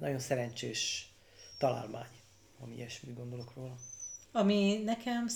[0.00, 1.12] nagyon szerencsés
[1.58, 2.10] találmány,
[2.60, 3.76] ami ilyesmit gondolok róla.
[4.32, 5.28] Ami nekem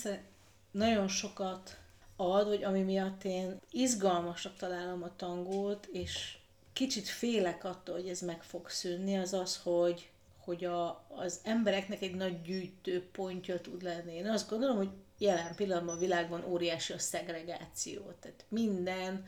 [0.77, 1.77] nagyon sokat
[2.17, 6.37] ad, vagy ami miatt én izgalmasnak találom a tangót, és
[6.73, 10.09] kicsit félek attól, hogy ez meg fog szűnni, az az, hogy,
[10.39, 14.15] hogy a, az embereknek egy nagy gyűjtőpontja tud lenni.
[14.15, 18.13] Én azt gondolom, hogy jelen pillanatban a világban óriási a szegregáció.
[18.21, 19.27] Tehát minden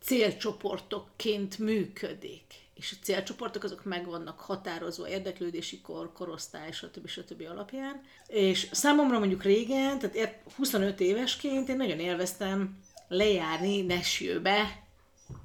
[0.00, 2.65] célcsoportokként működik.
[2.76, 7.08] És a célcsoportok azok meg vannak határozva érdeklődési kor, korosztály, stb.
[7.08, 7.46] stb.
[7.50, 8.00] alapján.
[8.26, 14.82] És számomra mondjuk régen, tehát ér- 25 évesként én nagyon élveztem lejárni Nesjöbe,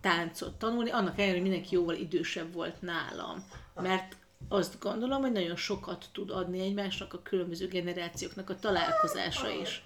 [0.02, 3.46] táncot tanulni, annak ellenére, hogy mindenki jóval idősebb volt nálam.
[3.76, 4.16] Mert
[4.48, 9.84] azt gondolom, hogy nagyon sokat tud adni egymásnak a különböző generációknak a találkozása is.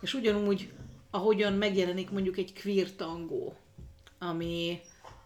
[0.00, 0.72] És ugyanúgy,
[1.10, 3.56] ahogyan megjelenik mondjuk egy queer tangó,
[4.18, 4.80] ami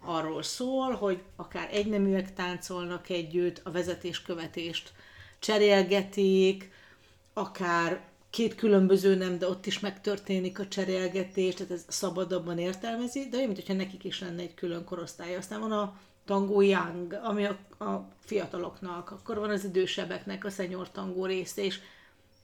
[0.05, 4.93] arról szól, hogy akár egyneműek táncolnak együtt, a vezetéskövetést
[5.39, 6.71] cserélgetik,
[7.33, 13.37] akár két különböző nem, de ott is megtörténik a cserélgetés, tehát ez szabadabban értelmezi, de
[13.37, 15.37] olyan, mintha nekik is lenne egy külön korosztály.
[15.37, 20.91] Aztán van a Tango Young, ami a, a fiataloknak, akkor van az idősebbeknek a senior
[20.91, 21.81] tangó része, és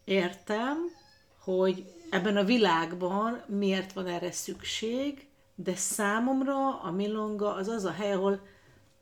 [0.05, 0.77] értem,
[1.39, 5.27] hogy ebben a világban miért van erre szükség,
[5.63, 8.41] de számomra a milonga az az a hely, ahol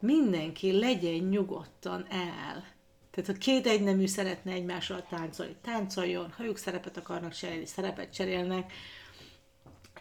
[0.00, 2.64] mindenki legyen nyugodtan el.
[3.10, 8.72] Tehát ha két egynemű szeretne egymással táncolni, táncoljon, ha ők szerepet akarnak cserélni, szerepet cserélnek.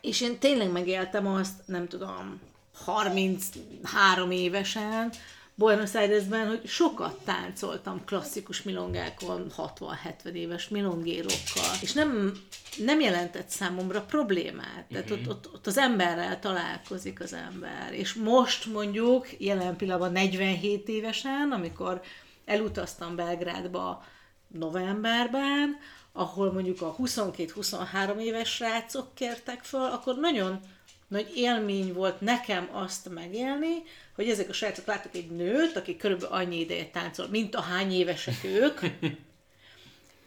[0.02, 2.40] És én tényleg megéltem azt, nem tudom,
[2.86, 5.12] 33 évesen,
[5.60, 12.38] Buenos Airesben, hogy sokat táncoltam klasszikus milongákon 60-70 éves milongérokkal, és nem,
[12.78, 14.86] nem jelentett számomra problémát.
[14.92, 17.94] Tehát ott, ott, ott az emberrel találkozik az ember.
[17.94, 22.02] És most mondjuk, jelen pillanatban 47 évesen, amikor
[22.46, 24.04] elutaztam Belgrádba
[24.48, 25.78] novemberben,
[26.14, 30.60] ahol mondjuk a 22-23 éves srácok kértek föl, akkor nagyon
[31.08, 33.84] nagy élmény volt nekem azt megélni,
[34.16, 37.94] hogy ezek a srácok láttak egy nőt, aki körülbelül annyi ideje táncol, mint a hány
[37.94, 38.80] évesek ők,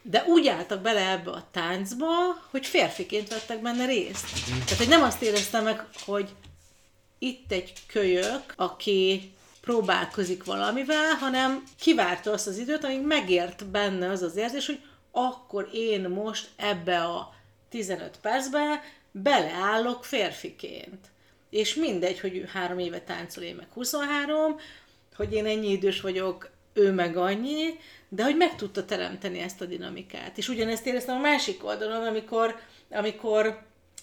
[0.01, 2.07] de úgy álltak bele ebbe a táncba,
[2.49, 4.25] hogy férfiként vettek benne részt.
[4.45, 6.29] Tehát, hogy nem azt éreztem meg, hogy
[7.19, 14.21] itt egy kölyök, aki próbálkozik valamivel, hanem kivárta azt az időt, amíg megért benne az
[14.21, 14.79] az érzés, hogy
[15.11, 17.33] akkor én most ebbe a
[17.69, 21.07] 15 percbe beleállok férfiként.
[21.49, 24.59] És mindegy, hogy ő három éve táncol, én meg 23,
[25.15, 29.65] hogy én ennyi idős vagyok, ő meg annyi, de hogy meg tudta teremteni ezt a
[29.65, 30.37] dinamikát.
[30.37, 33.61] És ugyanezt éreztem a másik oldalon, amikor, amikor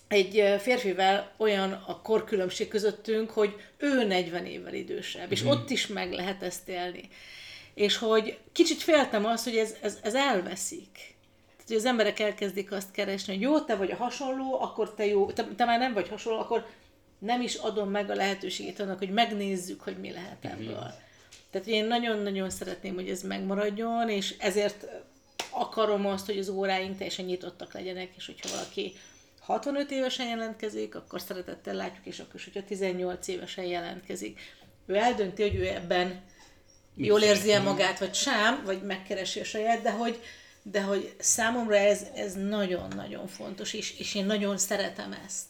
[0.09, 6.13] egy férfivel olyan a korkülönbség közöttünk, hogy ő 40 évvel idősebb, és ott is meg
[6.13, 7.09] lehet ezt élni.
[7.75, 11.17] És hogy kicsit féltem azt, hogy ez, ez, ez elveszik.
[11.69, 15.31] Hogy az emberek elkezdik azt keresni, hogy jó, te vagy a hasonló, akkor te jó,
[15.31, 16.67] te, te már nem vagy hasonló, akkor
[17.19, 20.93] nem is adom meg a lehetőségét annak, hogy megnézzük, hogy mi lehet ebből.
[21.51, 24.87] Tehát én nagyon-nagyon szeretném, hogy ez megmaradjon, és ezért
[25.51, 28.93] akarom azt, hogy az óráink teljesen nyitottak legyenek, és hogyha valaki
[29.41, 34.41] 65 évesen jelentkezik, akkor szeretettel látjuk, és akkor is, hogyha 18 évesen jelentkezik.
[34.87, 36.23] Ő eldönti, hogy ő ebben
[36.95, 37.71] Mit jól érzi szeretne?
[37.71, 40.21] magát, vagy sem, vagy megkeresi a saját, de hogy,
[40.63, 45.45] de hogy számomra ez, ez nagyon-nagyon fontos, és, és én nagyon szeretem ezt.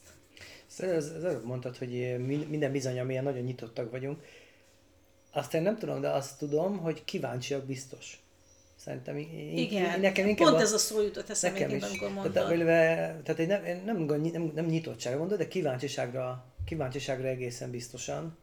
[0.66, 4.22] Szóval az, az előbb mondtad, hogy min- minden bizony, amilyen nagyon nyitottak vagyunk.
[5.32, 8.20] Azt én nem tudom, de azt tudom, hogy kíváncsiak biztos.
[8.76, 11.82] Szerintem í- Igen, nekem inkább pont a- ez a szó jutott eszembe, Nekem is.
[11.82, 12.50] amikor Tehát, mondtad.
[12.52, 18.36] illetve- tehát egy nem, én nem, nem, nem nyitottságra mondod, de kíváncsiságra, kíváncsiságra egészen biztosan.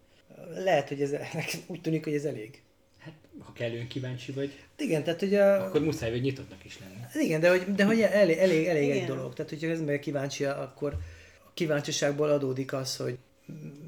[0.54, 2.62] Lehet, hogy ez nekem úgy tűnik, hogy ez elég.
[3.06, 7.26] Hát, ha kellően kíváncsi vagy, Igen, tehát hogy a, akkor muszáj, hogy nyitottnak is lenni.
[7.26, 9.34] igen, de hogy, de hogy elég, elég, elég egy dolog.
[9.34, 10.98] Tehát, hogyha az ember kíváncsi, akkor
[11.46, 13.18] a kíváncsiságból adódik az, hogy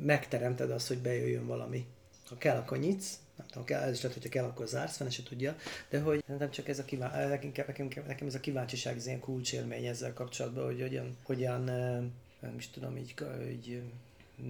[0.04, 1.86] megteremted azt, hogy bejöjjön valami.
[2.30, 5.10] Ha kell, akkor nyitsz, nem tudom, kell, ez is lehet, hogyha kell, akkor zársz, fene
[5.10, 5.56] se tudja,
[5.90, 9.20] de hogy nem csak ez a kíván, nekem, nekem, nekem ez a kíváncsiság, ez ilyen
[9.20, 12.02] kulcsélmény ezzel kapcsolatban, hogy hogyan, hogyan ö,
[12.40, 13.14] nem is tudom, így,
[13.52, 13.82] így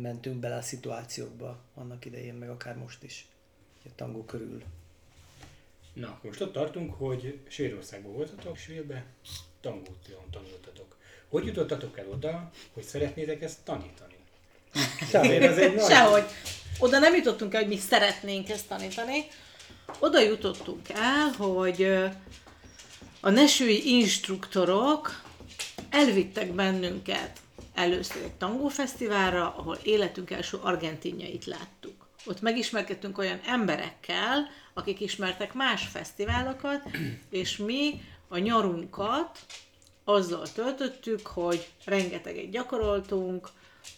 [0.01, 3.27] mentünk bele a szituációkba annak idején, meg akár most is,
[3.87, 4.63] a tangó körül.
[5.93, 9.05] Na, most ott tartunk, hogy Svédországban voltatok, Svédbe
[9.61, 10.95] tangót tanultatok.
[11.29, 14.15] Hogy jutottatok el oda, hogy szeretnétek ezt tanítani?
[15.09, 15.31] Sehogy.
[15.31, 16.23] Ez egy Sehogy.
[16.79, 19.25] Oda nem jutottunk el, hogy mi szeretnénk ezt tanítani.
[19.99, 21.83] Oda jutottunk el, hogy
[23.19, 25.21] a nesői instruktorok
[25.89, 27.39] elvittek bennünket
[27.73, 31.96] először egy tangófesztiválra, ahol életünk első argentinjait láttuk.
[32.27, 36.89] Ott megismerkedtünk olyan emberekkel, akik ismertek más fesztiválokat,
[37.29, 39.39] és mi a nyarunkat
[40.03, 43.49] azzal töltöttük, hogy rengeteget gyakoroltunk,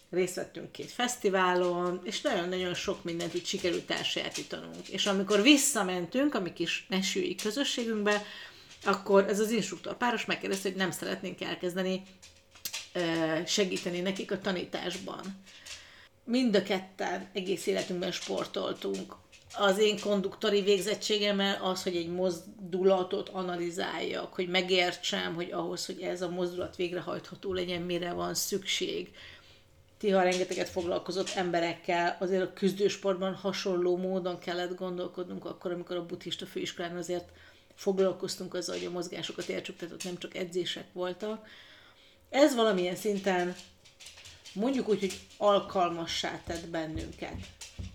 [0.09, 4.87] részt vettünk két fesztiválon, és nagyon-nagyon sok mindent itt sikerült elsajátítanunk.
[4.87, 8.23] És amikor visszamentünk a mi kis mesői közösségünkbe,
[8.83, 12.03] akkor ez az instruktor páros megkérdezte, hogy nem szeretnénk elkezdeni
[13.45, 15.21] segíteni nekik a tanításban.
[16.29, 19.15] Mind a ketten egész életünkben sportoltunk.
[19.57, 26.21] Az én konduktori végzettségemmel az, hogy egy mozdulatot analizáljak, hogy megértsem, hogy ahhoz, hogy ez
[26.21, 29.11] a mozdulat végrehajtható legyen, mire van szükség.
[29.97, 36.45] Tiha rengeteget foglalkozott emberekkel, azért a küzdősportban hasonló módon kellett gondolkodnunk akkor, amikor a buddhista
[36.45, 37.29] főiskolán azért
[37.75, 41.47] foglalkoztunk azzal, hogy a mozgásokat értsük, tehát ott nem csak edzések voltak.
[42.29, 43.55] Ez valamilyen szinten
[44.53, 47.35] mondjuk úgy, hogy alkalmassá tett bennünket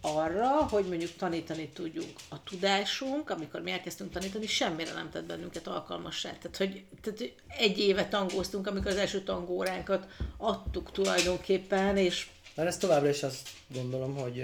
[0.01, 2.11] arra, hogy mondjuk tanítani tudjunk.
[2.29, 6.31] A tudásunk, amikor mi elkezdtünk tanítani, semmire nem tett bennünket alkalmassá.
[6.31, 12.29] Tehát, hogy, tehát egy éve tangóztunk, amikor az első tangóránkat adtuk tulajdonképpen, és...
[12.55, 14.39] Mert ez továbbra is azt gondolom, hogy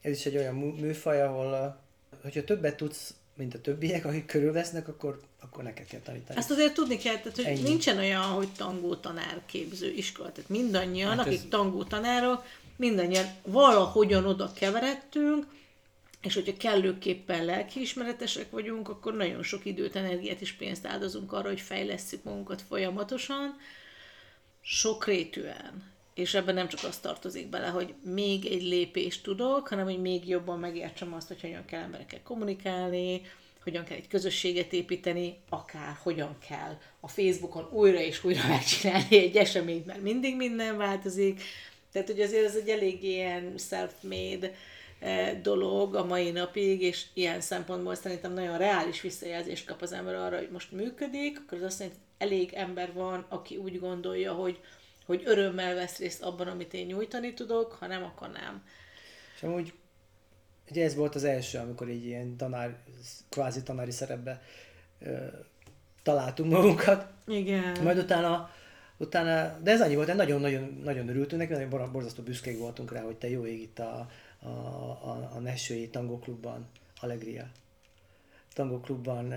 [0.00, 1.80] ez is egy olyan műfaj, ahol
[2.22, 6.38] hogyha többet tudsz mint a többiek, akik körülvesznek, akkor, akkor neked kell tanítani.
[6.38, 7.62] Ezt azért tudni kell, tehát, hogy Ennyi.
[7.62, 10.32] nincsen olyan, hogy tangó tanár képző iskola.
[10.32, 11.46] Tehát mindannyian, hát akik ez...
[11.48, 12.44] tangó tanárok,
[12.76, 15.46] mindannyian valahogyan oda keveredtünk,
[16.22, 21.60] és hogyha kellőképpen lelkiismeretesek vagyunk, akkor nagyon sok időt, energiát és pénzt áldozunk arra, hogy
[21.60, 23.56] fejlesszük magunkat folyamatosan,
[24.60, 25.92] sokrétűen.
[26.20, 30.28] És ebben nem csak az tartozik bele, hogy még egy lépést tudok, hanem hogy még
[30.28, 33.20] jobban megértsem azt, hogy hogyan kell emberekkel kommunikálni,
[33.62, 39.36] hogyan kell egy közösséget építeni, akár hogyan kell a Facebookon újra és újra megcsinálni egy
[39.36, 41.40] eseményt, mert mindig minden változik.
[41.92, 44.52] Tehát, hogy azért ez egy elég ilyen self-made
[44.98, 50.14] eh, dolog a mai napig, és ilyen szempontból szerintem nagyon reális visszajelzést kap az ember
[50.14, 54.32] arra, hogy most működik, akkor az azt jelenti, hogy elég ember van, aki úgy gondolja,
[54.32, 54.58] hogy
[55.10, 58.64] hogy örömmel vesz részt abban, amit én nyújtani tudok, ha nem, akkor nem.
[59.34, 59.72] És amúgy
[60.70, 62.76] ugye ez volt az első, amikor így ilyen tanár,
[63.28, 64.42] kvázi tanári szerepbe
[65.00, 65.16] ö,
[66.02, 67.06] találtunk magunkat.
[67.26, 67.82] Igen.
[67.82, 68.50] Majd utána,
[68.96, 73.16] utána, de ez annyi volt, nagyon-nagyon nagyon örültünk neki, nagyon borzasztó büszkék voltunk rá, hogy
[73.16, 76.68] te jó ég itt a, a, a, a Nessői Tangóklubban,
[77.00, 77.50] Allegria
[78.52, 79.34] Tangóklubban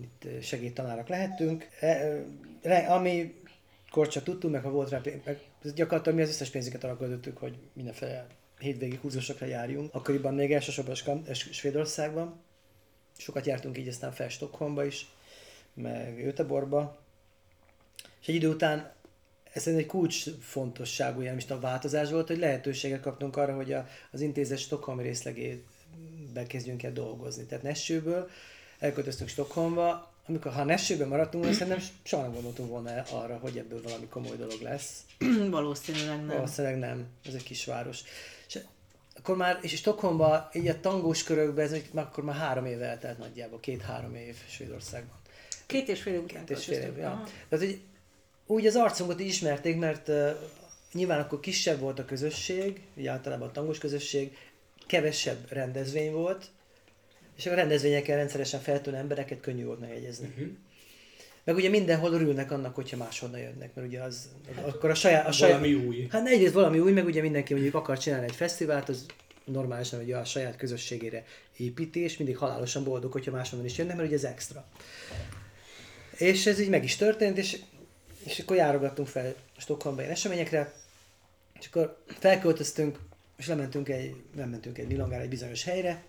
[0.00, 1.68] itt segédtanárok lehettünk.
[1.80, 3.41] E, ami
[3.92, 5.40] akkor csak tudtunk, meg ha volt rá pénz, meg
[5.74, 8.26] gyakorlatilag mi az összes pénzünket arra költöttük, hogy mindenféle
[8.58, 9.94] hétvégi húzósokra járjunk.
[9.94, 10.94] Akkoriban még elsősorban
[11.32, 12.40] Svédországban.
[13.18, 15.06] Sokat jártunk így aztán fel Stockholmba is,
[15.74, 16.98] meg Göteborgba.
[18.20, 18.92] És egy idő után
[19.52, 24.20] ez egy kulcs fontosságú ilyen a változás volt, hogy lehetőséget kaptunk arra, hogy a, az
[24.20, 27.44] intézet Stockholm részlegébe kezdjünk el dolgozni.
[27.44, 28.28] Tehát Nessőből
[28.78, 33.82] elköltöztünk Stockholmba, amikor ha Nessőben maradtunk, akkor szerintem soha nem gondoltunk volna arra, hogy ebből
[33.82, 35.02] valami komoly dolog lesz.
[35.50, 36.26] Valószínűleg nem.
[36.26, 37.06] Valószínűleg nem.
[37.24, 38.00] Ez egy kisváros.
[38.48, 38.58] És
[39.16, 43.60] akkor már, és Stockholmban, így a tangós körökben, ez akkor már három éve eltelt nagyjából,
[43.60, 45.16] két-három év Svédországban.
[45.66, 47.22] Két és fél Két és fél év, ja.
[47.48, 47.80] Tehát, hogy
[48.46, 50.30] úgy az arcunkat ismerték, mert uh,
[50.92, 54.36] nyilván akkor kisebb volt a közösség, ugye általában a tangos közösség,
[54.86, 56.50] kevesebb rendezvény volt,
[57.36, 60.26] és a rendezvényeken rendszeresen feltűnő embereket könnyű volt megjegyezni.
[60.26, 60.48] Uh-huh.
[61.44, 65.26] Meg ugye mindenhol örülnek annak, hogyha máshonnan jönnek, mert ugye az, hát, akkor a saját...
[65.26, 66.06] A saját valami új.
[66.10, 69.06] Hát egyrészt valami új, meg ugye mindenki mondjuk akar csinálni egy fesztivált, az
[69.44, 71.24] normálisan ugye a saját közösségére
[71.56, 74.68] építi, és mindig halálosan boldog, hogyha máshonnan is jönnek, mert ugye ez extra.
[76.18, 77.58] És ez így meg is történt, és,
[78.24, 80.72] és akkor járogattunk fel Stockholmba ilyen eseményekre,
[81.60, 82.98] és akkor felköltöztünk,
[83.36, 86.02] és lementünk egy, lementünk egy Milongára egy bizonyos helyre,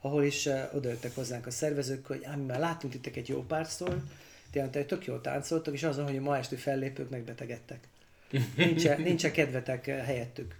[0.00, 4.02] ahol is uh, odajöttek hozzánk a szervezők, hogy ám már láttunk itt egy jó párszor,
[4.50, 7.88] tényleg tök jól táncoltok, és azon, hogy a ma esti fellépők megbetegedtek.
[8.56, 10.56] Nincs, nincs kedvetek eh, helyettük.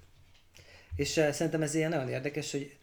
[0.97, 2.77] És uh, szerintem ez ilyen nagyon érdekes, hogy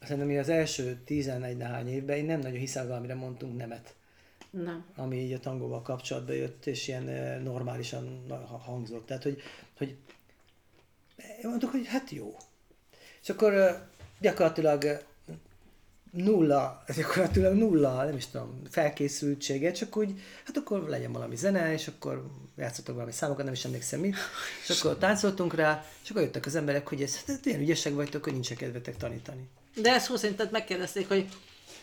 [0.00, 3.94] szerintem mi az első 11 nehány évben én nem nagyon hiszem valamire mondtunk nemet.
[4.62, 4.84] Nem.
[4.96, 8.26] ami így a tangóval kapcsolatban jött, és ilyen eh, normálisan
[8.64, 9.06] hangzott.
[9.06, 9.42] Tehát, hogy,
[9.76, 9.96] hogy
[11.42, 12.36] mondtuk, hogy hát jó.
[13.22, 13.76] És akkor eh,
[14.20, 14.98] gyakorlatilag eh,
[16.14, 21.88] nulla, gyakorlatilag nulla, nem is tudom, felkészültsége, csak úgy, hát akkor legyen valami zene, és
[21.88, 24.16] akkor játszottak valami számokat, nem is emlékszem mit,
[24.68, 28.24] és akkor táncoltunk rá, és akkor jöttek az emberek, hogy ez, hát ilyen ügyesek vagytok,
[28.24, 29.48] hogy nincs kedvetek tanítani.
[29.74, 31.28] De ezt szó szerint megkérdezték, hogy,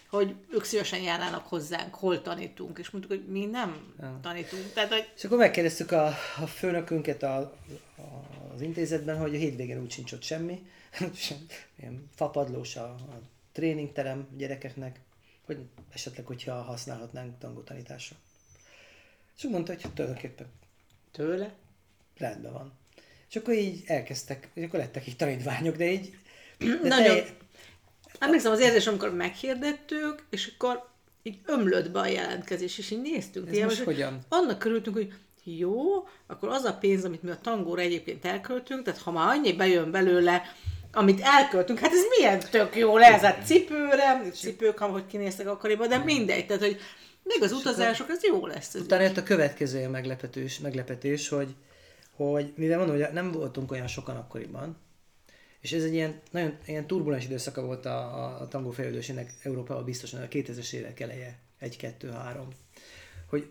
[0.10, 4.20] hogy ők szívesen járnának hozzánk, hol tanítunk, és mondtuk, hogy mi nem Ja.
[4.22, 4.74] tanítunk.
[4.74, 6.06] Tehát, hogy És akkor megkérdeztük a,
[6.42, 7.52] a főnökünket a, a,
[8.56, 10.66] az intézetben, hogy a hétvégén úgy sincs ott semmi.
[11.80, 13.20] Ilyen fapadlós a, a
[13.52, 14.99] tréningterem gyerekeknek,
[15.45, 15.58] hogy
[15.93, 18.16] esetleg, hogyha használhatnánk tangó tanításra.
[19.38, 20.47] És úgy mondta, hogy hát tulajdonképpen
[21.12, 21.54] tőle.
[22.18, 22.74] rendben van.
[23.30, 26.18] És akkor így elkezdtek, és akkor lettek így tanítványok, de így...
[26.58, 27.06] De Nagyon.
[27.06, 27.34] telj-
[28.20, 30.89] Emlékszem az érzés, amikor meghirdettük, és akkor
[31.24, 33.47] így ömlött be a jelentkezés, és így néztünk.
[33.47, 34.20] Ez ilyen, most hogyan?
[34.30, 38.99] Annak körültünk, hogy jó, akkor az a pénz, amit mi a tangóra egyébként elköltünk, tehát
[38.99, 40.41] ha már annyi bejön belőle,
[40.92, 45.98] amit elköltünk, hát ez milyen tök jó lesz, hát cipőre, cipők, hogy kinéztek akkoriban, de
[45.98, 46.80] mindegy, tehát hogy
[47.24, 48.74] még az utazások, ez jó lesz.
[48.74, 51.56] Ez Utána jött a következő ilyen meglepetés, meglepetés hogy,
[52.16, 54.78] hogy mivel mondom, hogy nem voltunk olyan sokan akkoriban,
[55.60, 59.84] és ez egy ilyen nagyon ilyen turbulens időszaka volt a, a, a tangó fejlődésének Európában
[59.84, 62.48] biztosan a 2000-es évek eleje, 1, 2, 3.
[63.30, 63.50] Hogy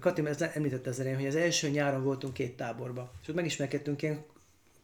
[0.00, 4.02] Kati ezt említette az elején, hogy az első nyáron voltunk két táborba, és ott megismerkedtünk
[4.02, 4.24] ilyen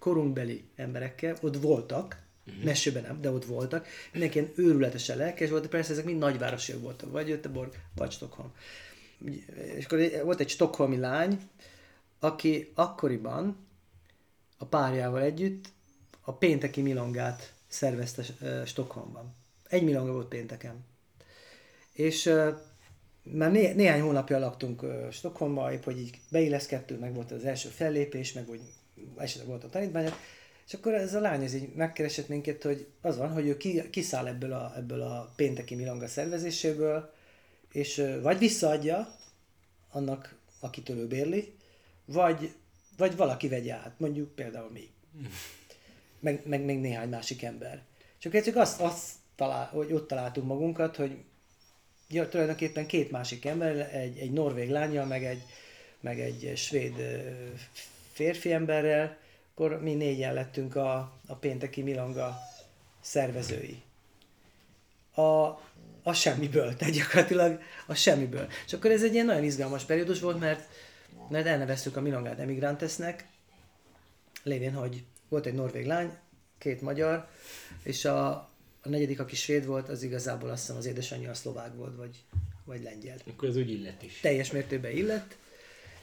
[0.07, 2.65] korunkbeli emberekkel, ott voltak, uh-huh.
[2.65, 6.81] mesőben nem, de ott voltak, mindenki ilyen őrületesen lelkes volt, de persze ezek mind nagyvárosiak
[6.81, 8.53] voltak, vagy Göteborg, vagy Stockholm.
[9.77, 11.41] És akkor volt egy stokholmi lány,
[12.19, 13.67] aki akkoriban
[14.59, 15.69] a párjával együtt
[16.21, 18.23] a pénteki milongát szervezte
[18.65, 19.35] Stockholmban.
[19.69, 20.85] Egy milonga volt pénteken.
[21.93, 22.33] És
[23.23, 28.33] már né- néhány hónapja laktunk Stockholmban, épp hogy így beilleszkedtünk, meg volt az első fellépés,
[28.33, 28.61] meg úgy
[29.17, 30.19] esetleg volt a tanítványok,
[30.67, 33.91] és akkor ez a lány ez így megkeresett minket, hogy az van, hogy ő ki,
[33.91, 37.13] kiszáll ebből a, ebből a pénteki milonga szervezéséből,
[37.73, 39.15] és vagy visszaadja
[39.91, 41.55] annak, akitől ő bérli,
[42.05, 42.55] vagy,
[42.97, 44.91] vagy valaki vegye át, mondjuk például mi.
[46.21, 47.83] Meg, meg még néhány másik ember.
[48.19, 51.17] Csak egyszerűen azt, azt talál, hogy ott találtunk magunkat, hogy
[52.09, 55.43] ja, tulajdonképpen két másik ember, egy, egy norvég lányjal, meg egy,
[56.01, 56.95] meg egy svéd
[58.17, 59.19] férfi emberrel,
[59.51, 62.37] akkor mi négyen lettünk a, a pénteki Milanga
[63.01, 63.83] szervezői.
[65.15, 65.23] A,
[66.03, 68.49] a semmiből, tehát gyakorlatilag a semmiből.
[68.67, 70.69] És akkor ez egy ilyen nagyon izgalmas periódus volt, mert,
[71.29, 73.27] mert elneveztük a Milangát Emigrantesnek,
[74.43, 76.13] lévén, hogy volt egy norvég lány,
[76.59, 77.29] két magyar,
[77.83, 78.29] és a,
[78.83, 82.25] a negyedik, aki svéd volt, az igazából azt hiszem az édesanyja a szlovák volt, vagy,
[82.65, 83.17] vagy lengyel.
[83.27, 84.21] Akkor ez úgy illet is.
[84.21, 85.37] Teljes mértékben illett.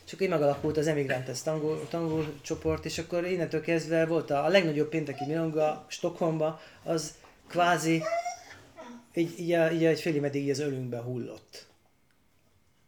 [0.06, 4.46] És akkor így megalakult az Emigrantes tangó, tangó csoport, és akkor innentől kezdve volt a,
[4.46, 7.14] a legnagyobb pénteki milonga Stockholmba, az
[7.48, 8.04] kvázi
[9.14, 11.66] így, így, így egy fél meddig így az ölünkbe hullott.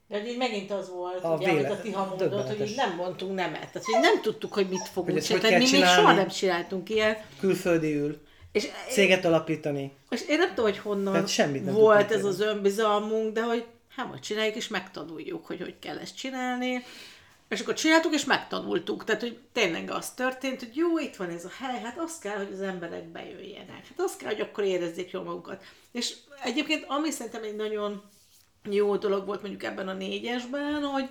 [0.07, 2.95] De így megint az volt, A ugye, amit véle- a Tiha mondott, hogy így nem
[2.95, 3.59] mondtunk nemet.
[3.59, 5.55] Tehát, hogy nem tudtuk, hogy mit fogunk csinálni.
[5.57, 7.17] Mi még soha nem csináltunk ilyen.
[7.39, 9.91] Külföldi ül, És, céget alapítani.
[10.09, 13.65] és én nem tudom, hogy honnan Tehát semmit nem volt ez az önbizalmunk, de hogy
[13.95, 16.83] hát majd csináljuk, és megtanuljuk, hogy hogy kell ezt csinálni.
[17.47, 19.03] És akkor csináltuk, és megtanultuk.
[19.03, 22.37] Tehát, hogy tényleg az történt, hogy jó, itt van ez a hely, hát azt kell,
[22.37, 23.87] hogy az emberek bejöjjenek.
[23.87, 25.63] Hát azt kell, hogy akkor érezzék jól magukat.
[25.91, 28.03] És egyébként, ami szerintem egy nagyon
[28.69, 31.09] jó dolog volt mondjuk ebben a négyesben, hogy,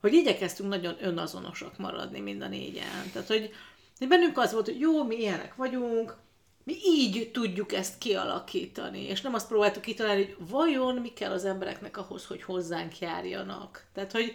[0.00, 3.10] hogy igyekeztünk nagyon önazonosak maradni mind a négyen.
[3.12, 3.50] Tehát, hogy,
[3.98, 6.16] hogy bennünk az volt, hogy jó, mi ilyenek vagyunk,
[6.64, 11.44] mi így tudjuk ezt kialakítani, és nem azt próbáltuk kitalálni, hogy vajon mi kell az
[11.44, 13.86] embereknek ahhoz, hogy hozzánk járjanak.
[13.94, 14.34] Tehát, hogy,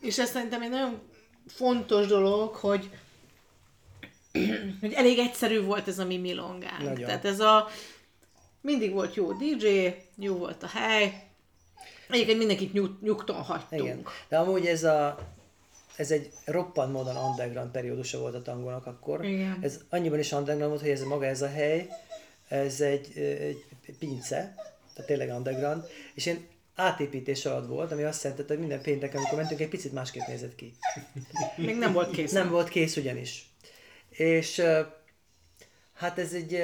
[0.00, 1.00] és ez szerintem egy nagyon
[1.46, 2.90] fontos dolog, hogy,
[4.80, 6.82] hogy elég egyszerű volt ez a mi milongánk.
[6.82, 7.06] Nagyon.
[7.06, 7.68] Tehát ez a,
[8.60, 9.86] mindig volt jó DJ,
[10.16, 11.26] jó volt a hely,
[12.08, 13.82] egyébként mindenkit nyug, nyugton hagytunk.
[13.82, 14.06] Igen.
[14.28, 15.18] De amúgy ez a
[15.96, 19.24] ez egy roppant módon underground periódusa volt a tangónak akkor.
[19.24, 19.58] Igen.
[19.62, 21.88] Ez annyiban is underground volt, hogy ez maga ez a hely,
[22.48, 23.18] ez egy,
[23.86, 24.54] egy pince,
[24.94, 25.84] tehát tényleg underground,
[26.14, 29.92] és én átépítés alatt volt, ami azt jelenti, hogy minden pénteken, amikor mentünk, egy picit
[29.92, 30.74] másképp nézett ki.
[31.56, 32.32] Még nem volt kész.
[32.32, 33.50] Nem volt kész ugyanis.
[34.10, 34.62] És
[35.94, 36.62] hát ez egy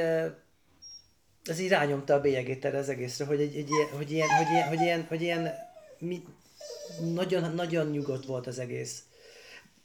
[1.45, 4.47] ez így rányomta a bélyegét erre az egészre, hogy, egy, egy ilyen, hogy ilyen, hogy
[4.51, 5.55] ilyen, hogy ilyen, hogy ilyen
[5.99, 6.25] mi,
[7.15, 9.03] nagyon, nagyon nyugodt volt az egész.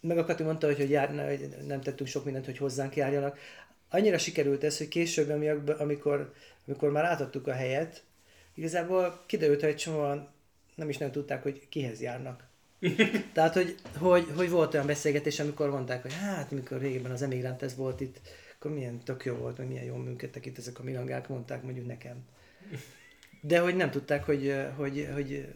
[0.07, 3.39] Meg a Kati mondta, hogy, hogy, jár, hogy nem tettünk sok mindent, hogy hozzánk járjanak.
[3.89, 6.33] Annyira sikerült ez, hogy később, ami- amikor,
[6.67, 8.03] amikor már átadtuk a helyet,
[8.53, 10.29] igazából kiderült, hogy egy csomóan
[10.75, 12.43] nem is nem tudták, hogy kihez járnak.
[13.33, 17.61] Tehát, hogy, hogy, hogy volt olyan beszélgetés, amikor mondták, hogy hát, mikor régebben az emigránt
[17.61, 18.21] ez volt itt,
[18.55, 21.87] akkor milyen tök jó volt, meg milyen jól működtek itt ezek a milangák, mondták mondjuk
[21.87, 22.15] nekem.
[23.47, 25.47] De hogy nem tudták, hogy, hogy, hogy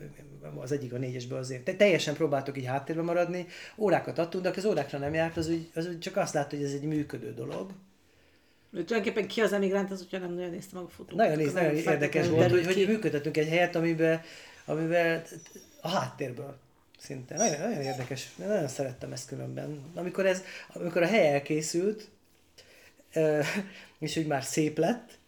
[0.55, 1.63] az egyik a négyesből azért.
[1.63, 5.49] Te, teljesen próbáltok így háttérbe maradni, órákat adtunk, de aki az órákra nem járt, az
[5.49, 7.71] úgy, az úgy csak azt látta, hogy ez egy működő dolog.
[8.69, 11.17] De tulajdonképpen ki az emigránt, az hogyha nem nagyon nézte meg a fotót.
[11.17, 14.21] Nagyon, néz, nagyon érdekes volt, hogy, hogy működtetünk egy helyet, amiben,
[14.65, 15.21] amiben
[15.81, 16.57] a háttérből
[16.97, 17.35] szinte.
[17.35, 19.83] Nagyon, nagyon érdekes, nagyon szerettem ezt különben.
[19.93, 22.07] Amikor, ez, amikor a hely elkészült,
[23.99, 25.19] és hogy már szép lett,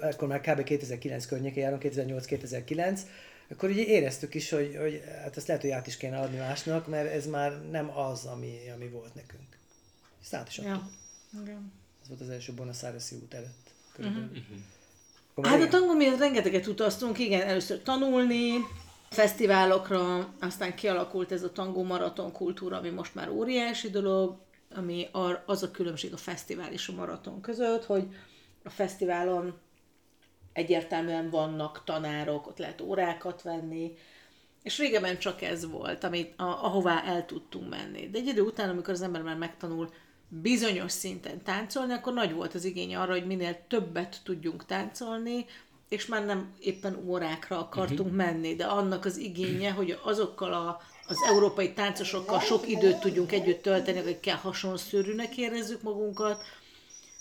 [0.00, 0.62] akkor már kb.
[0.62, 3.00] 2009 környékén járunk, 2008-2009,
[3.50, 6.86] akkor ugye éreztük is, hogy, hogy hát ezt lehet, hogy át is kéne adni másnak,
[6.86, 9.58] mert ez már nem az, ami, ami volt nekünk.
[10.22, 10.88] Ezt át is Ja.
[11.42, 11.72] Igen.
[12.02, 13.70] Ez volt az első Buenos Aires út előtt.
[13.92, 14.28] Körülbelül.
[14.28, 15.46] Uh-huh.
[15.46, 18.52] Hát a tangó miatt rengeteget utaztunk, igen, először tanulni,
[19.10, 24.36] fesztiválokra, aztán kialakult ez a tangó maraton kultúra, ami most már óriási dolog,
[24.74, 25.08] ami
[25.46, 28.08] az a különbség a fesztivál és a maraton között, hogy
[28.64, 29.58] a fesztiválon
[30.58, 33.96] egyértelműen vannak tanárok, ott lehet órákat venni,
[34.62, 38.10] és régebben csak ez volt, amit, a, ahová el tudtunk menni.
[38.10, 39.92] De egy idő után, amikor az ember már megtanul
[40.28, 45.46] bizonyos szinten táncolni, akkor nagy volt az igény arra, hogy minél többet tudjunk táncolni,
[45.88, 48.16] és már nem éppen órákra akartunk uh-huh.
[48.16, 53.62] menni, de annak az igénye, hogy azokkal a, az európai táncosokkal sok időt tudjunk együtt
[53.62, 56.42] tölteni, akikkel hasonszörűnek érezzük magunkat,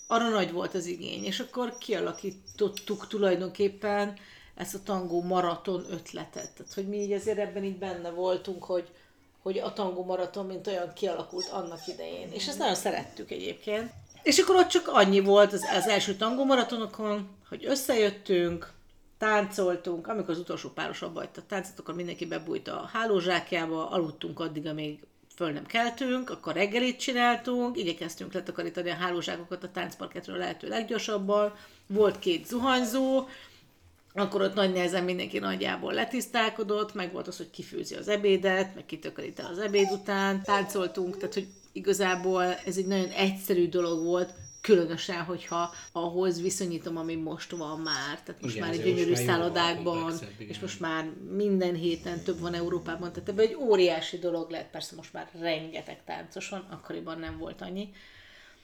[0.07, 1.25] arra nagy volt az igény.
[1.25, 4.13] És akkor kialakítottuk tulajdonképpen
[4.55, 6.51] ezt a tangó maraton ötletet.
[6.51, 8.87] Tehát, hogy mi így azért ebben így benne voltunk, hogy,
[9.41, 12.31] hogy a tangó maraton, mint olyan kialakult annak idején.
[12.31, 13.91] És ezt nagyon szerettük egyébként.
[14.23, 18.75] És akkor ott csak annyi volt az, az első tangó maratonokon, hogy összejöttünk,
[19.17, 24.67] táncoltunk, amikor az utolsó páros abba a táncot, akkor mindenki bebújt a hálózsákjába, aludtunk addig,
[24.67, 24.99] amíg
[25.38, 31.53] föl nem keltünk, akkor reggelit csináltunk, igyekeztünk letakarítani a hálózsákokat a táncparketről lehető leggyorsabban,
[31.88, 33.27] volt két zuhanyzó,
[34.13, 38.85] akkor ott nagy nehezen mindenki nagyjából letisztálkodott, meg volt az, hogy kifőzi az ebédet, meg
[38.85, 44.33] kitökörít el az ebéd után, táncoltunk, tehát hogy igazából ez egy nagyon egyszerű dolog volt,
[44.68, 48.22] különösen, hogyha ahhoz viszonyítom, ami most van már.
[48.24, 53.13] Tehát most igen, már egy gyönyörű szállodákban, és most már minden héten több van Európában,
[53.13, 57.61] tehát ebben egy óriási dolog lett, persze most már rengeteg táncos van, akkoriban nem volt
[57.61, 57.89] annyi.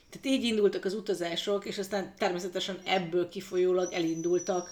[0.09, 4.71] Tehát így indultak az utazások, és aztán természetesen ebből kifolyólag elindultak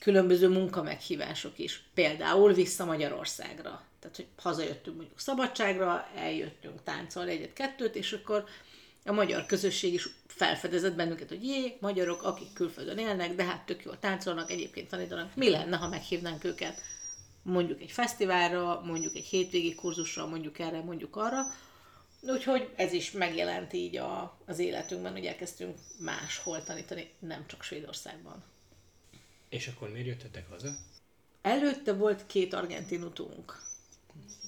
[0.00, 1.82] különböző munkameghívások is.
[1.94, 3.82] Például vissza Magyarországra.
[4.00, 8.44] Tehát, hogy hazajöttünk mondjuk szabadságra, eljöttünk táncolni egyet-kettőt, és akkor
[9.04, 13.84] a magyar közösség is felfedezett bennünket, hogy jé, magyarok, akik külföldön élnek, de hát tök
[13.84, 15.34] jól táncolnak, egyébként tanítanak.
[15.34, 16.80] Mi lenne, ha meghívnánk őket
[17.46, 21.42] mondjuk egy fesztiválra, mondjuk egy hétvégi kurzusra, mondjuk erre, mondjuk arra.
[22.20, 28.42] Úgyhogy ez is megjelent így a, az életünkben, hogy elkezdtünk máshol tanítani, nem csak Svédországban.
[29.48, 30.74] És akkor miért jöttetek haza?
[31.42, 33.62] Előtte volt két argentin utunk.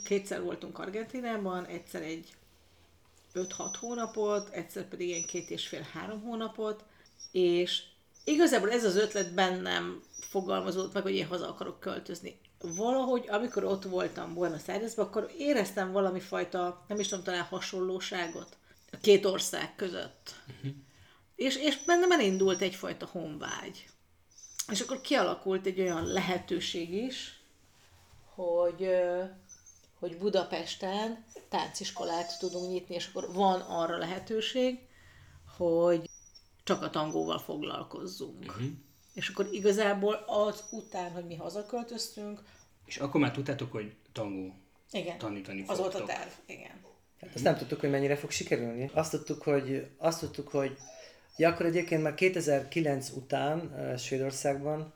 [0.05, 2.35] Kétszer voltunk Argentinában, egyszer egy
[3.35, 6.85] 5-6 hónapot, egyszer pedig ilyen két és fél-három hónapot,
[7.33, 7.83] és
[8.25, 12.41] igazából ez az ötlet bennem fogalmazódott meg, hogy én haza akarok költözni.
[12.61, 18.57] Valahogy, amikor ott voltam Buenos Airesben, akkor éreztem valami fajta, nem is tudom, talán hasonlóságot
[18.93, 20.35] a két ország között.
[20.47, 20.71] Uh-huh.
[21.37, 23.89] És, és bennem elindult egyfajta honvágy.
[24.71, 27.41] És akkor kialakult egy olyan lehetőség is,
[28.35, 28.89] hogy
[29.99, 34.79] hogy Budapesten tánciskolát tudunk nyitni, és akkor van arra lehetőség,
[35.57, 36.11] hogy
[36.65, 38.45] csak a tangóval foglalkozzunk.
[38.47, 38.67] Uh-huh.
[39.15, 42.43] És akkor igazából az után, hogy mi hazaköltöztünk...
[42.85, 44.55] És akkor már tudtátok, hogy tangó
[44.91, 46.87] igen, tanítani az volt a terv, igen.
[47.21, 48.91] Hát azt nem tudtuk, hogy mennyire fog sikerülni.
[48.95, 50.79] Azt tudtuk, hogy, azt tudtuk, hogy
[51.37, 54.93] ja, akkor egyébként már 2009 után uh, Svédországban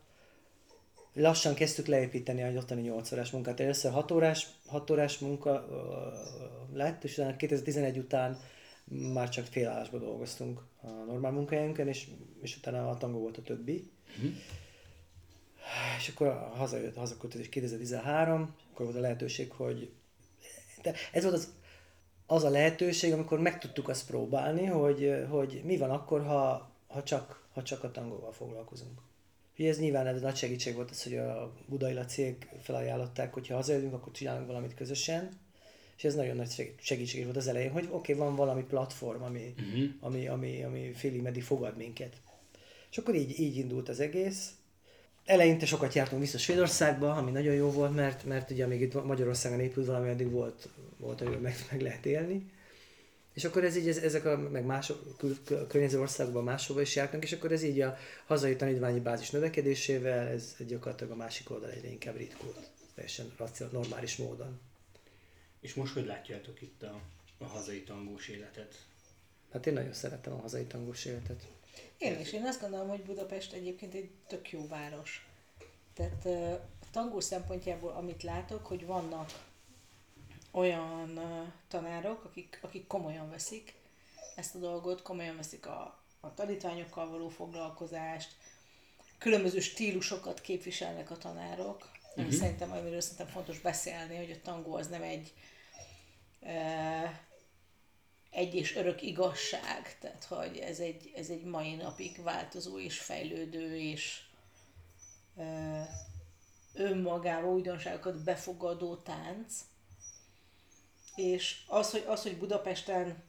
[1.14, 3.60] lassan kezdtük leépíteni a ottani 8 órás munkát.
[3.60, 5.66] Először 6 órás, 6 órás munka
[6.72, 8.40] lett, és utána 2011 után
[8.84, 12.08] már csak félállásban dolgoztunk a normál munkahelyünkön, és,
[12.42, 13.90] és utána a tangó volt a többi.
[14.22, 14.30] Mm.
[15.98, 19.92] És akkor hazajött, hazaköltözés 2013, akkor volt a lehetőség, hogy
[20.82, 21.52] de ez volt az,
[22.26, 27.02] az a lehetőség, amikor meg tudtuk azt próbálni, hogy, hogy mi van akkor, ha, ha,
[27.02, 29.00] csak, ha csak a tangóval foglalkozunk.
[29.58, 33.54] Ugye ez nyilván ez nagy segítség volt az, hogy a Budai cég felajánlották, hogy ha
[33.54, 35.40] hazajövünk, akkor csinálunk valamit közösen.
[35.96, 39.54] És ez nagyon nagy segítség volt az elején, hogy oké, okay, van valami platform, ami,
[39.58, 39.90] uh-huh.
[40.00, 42.16] ami, ami, ami félig meddig fogad minket.
[42.90, 44.50] És akkor így, így indult az egész.
[45.24, 49.60] eleinte sokat jártunk vissza Svédországba, ami nagyon jó volt, mert, mert ugye amíg itt Magyarországon
[49.60, 52.50] épült valami, addig volt, volt hogy meg, meg lehet élni.
[53.32, 54.92] És akkor ez így, ez, ezek a, meg más
[55.68, 60.56] környező országokban máshova is jártunk, és akkor ez így a hazai tanítványi bázis növekedésével, ez
[60.66, 63.32] gyakorlatilag a másik oldal egyre inkább ritkult, teljesen
[63.70, 64.60] normális módon.
[65.60, 67.00] És most hogy látjátok itt a,
[67.38, 68.74] a hazai tangós életet?
[69.52, 71.46] Hát én nagyon szeretem a hazai tangós életet.
[71.98, 72.32] Én is.
[72.32, 75.26] Én azt gondolom, hogy Budapest egyébként egy tök jó város.
[75.94, 76.26] Tehát
[76.82, 79.30] a tangó szempontjából, amit látok, hogy vannak
[80.52, 81.20] olyan
[81.68, 83.74] tanárok, akik, akik komolyan veszik
[84.36, 88.36] ezt a dolgot, komolyan veszik a, a tanítványokkal való foglalkozást,
[89.18, 92.40] különböző stílusokat képviselnek a tanárok, ami uh-huh.
[92.40, 95.32] szerintem, amiről szerintem fontos beszélni, hogy a tangó az nem egy
[96.40, 97.26] e,
[98.30, 103.76] egy és örök igazság, tehát hogy ez egy, ez egy mai napig változó és fejlődő
[103.76, 104.22] és
[105.36, 105.88] e,
[106.74, 109.54] önmagában újdonságokat befogadó tánc,
[111.14, 113.24] és az, hogy, az, hogy Budapesten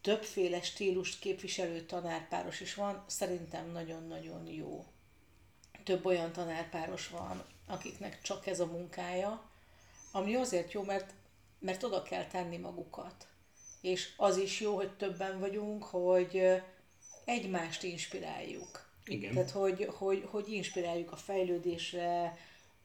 [0.00, 4.86] többféle stílust képviselő tanárpáros is van, szerintem nagyon-nagyon jó.
[5.84, 9.50] Több olyan tanárpáros van, akiknek csak ez a munkája,
[10.12, 11.14] ami azért jó, mert,
[11.58, 13.26] mert oda kell tenni magukat.
[13.80, 16.42] És az is jó, hogy többen vagyunk, hogy
[17.24, 18.88] egymást inspiráljuk.
[19.04, 19.32] Igen.
[19.32, 22.38] Tehát, hogy, hogy, hogy inspiráljuk a fejlődésre,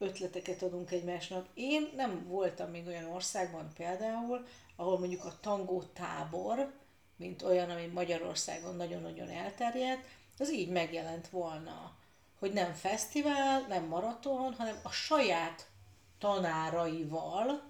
[0.06, 1.48] ötleteket adunk egymásnak.
[1.54, 4.46] Én nem voltam még olyan országban például,
[4.76, 6.74] ahol mondjuk a tangó tábor,
[7.16, 10.06] mint olyan, ami Magyarországon nagyon-nagyon elterjedt,
[10.38, 11.96] az így megjelent volna,
[12.40, 15.68] hogy nem fesztivál, nem maraton, hanem a saját
[16.20, 17.62] tanáraival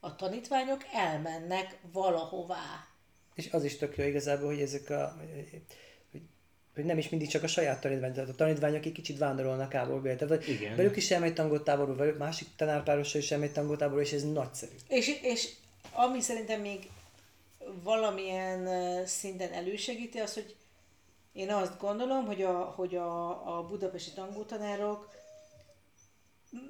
[0.00, 2.86] a tanítványok elmennek valahová.
[3.34, 5.16] És az is tök jó igazából, hogy ezek a
[6.74, 10.00] hogy nem is mindig csak a saját tanítvány, tehát a tanítványok egy kicsit vándorolnak ából
[10.00, 10.16] be.
[10.16, 10.76] Tehát Igen.
[10.76, 14.72] velük is elmegy tangótáború, velük másik tanárpárossal is elmegy tangótáború, és ez nagyszerű.
[14.88, 15.48] És, és
[15.92, 16.88] ami szerintem még
[17.82, 18.68] valamilyen
[19.06, 20.54] szinten elősegíti az, hogy
[21.32, 25.18] én azt gondolom, hogy a, hogy a, a budapesti tangótanárok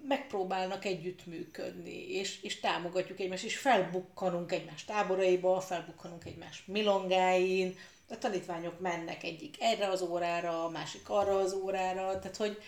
[0.09, 7.77] megpróbálnak együttműködni, és, és támogatjuk egymást, és felbukkanunk egymás táboraiba, felbukkanunk egymás milongáin,
[8.11, 12.59] a tanítványok mennek egyik erre az órára, a másik arra az órára, tehát hogy,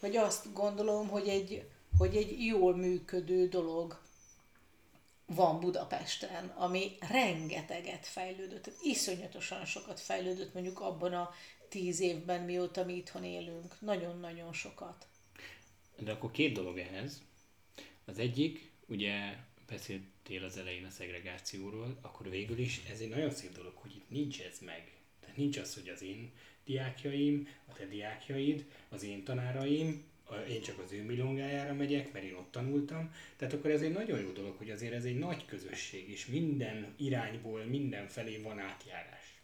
[0.00, 1.68] hogy azt gondolom, hogy egy,
[1.98, 4.00] hogy egy jól működő dolog
[5.26, 11.30] van Budapesten, ami rengeteget fejlődött, tehát iszonyatosan sokat fejlődött mondjuk abban a
[11.68, 13.80] tíz évben, mióta mi itthon élünk.
[13.80, 15.06] Nagyon-nagyon sokat.
[15.98, 17.22] De akkor két dolog ehhez.
[18.04, 19.36] Az egyik, ugye
[20.22, 24.10] beszéltél az elején a szegregációról, akkor végül is ez egy nagyon szép dolog, hogy itt
[24.10, 24.92] nincs ez meg.
[25.20, 26.32] Tehát nincs az, hogy az én
[26.64, 30.04] diákjaim, a te diákjaid, az én tanáraim,
[30.48, 33.14] én csak az ő milongájára megyek, mert én ott tanultam.
[33.36, 36.94] Tehát akkor ez egy nagyon jó dolog, hogy azért ez egy nagy közösség, és minden
[36.96, 39.40] irányból, minden felé van átjárás.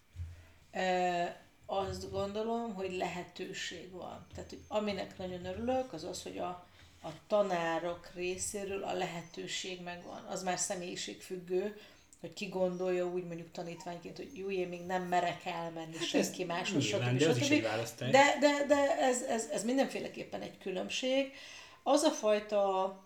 [0.71, 4.27] E, azt gondolom, hogy lehetőség van.
[4.35, 6.68] Tehát, hogy aminek nagyon örülök, az az, hogy a,
[7.03, 10.25] a tanárok részéről a lehetőség megvan.
[10.25, 11.77] Az már személyiségfüggő,
[12.21, 16.45] hogy ki gondolja úgy mondjuk tanítványként, hogy jó, én még nem merek elmenni hát senki
[16.45, 17.21] máshoz, stb.
[17.21, 17.65] Stb.
[17.99, 21.33] de, de, de ez, ez, ez mindenféleképpen egy különbség.
[21.83, 22.97] Az a fajta,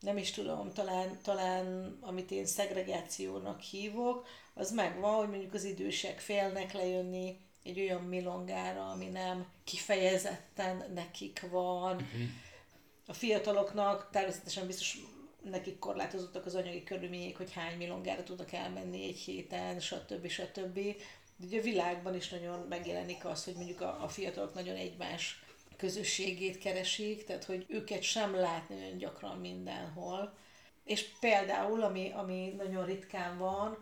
[0.00, 6.20] nem is tudom, talán, talán amit én szegregációnak hívok, az megvan, hogy mondjuk az idősek
[6.20, 11.94] félnek lejönni egy olyan milongára, ami nem kifejezetten nekik van.
[11.94, 12.28] Uh-huh.
[13.12, 14.98] A fiataloknak természetesen biztos
[15.42, 20.28] nekik korlátozottak az anyagi körülmények, hogy hány milongára tudnak elmenni egy héten, stb.
[20.28, 20.74] stb.
[21.36, 25.42] De ugye a világban is nagyon megjelenik az, hogy mondjuk a, a fiatalok nagyon egymás
[25.76, 30.34] közösségét keresik, tehát hogy őket sem látni olyan gyakran mindenhol.
[30.84, 33.78] És például, ami, ami nagyon ritkán van,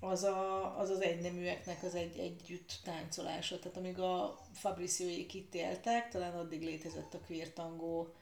[0.00, 3.58] az a, az, az egyneműeknek az egy, együtt táncolása.
[3.58, 8.14] Tehát amíg a Fabricióék itt éltek, talán addig létezett a queer tangó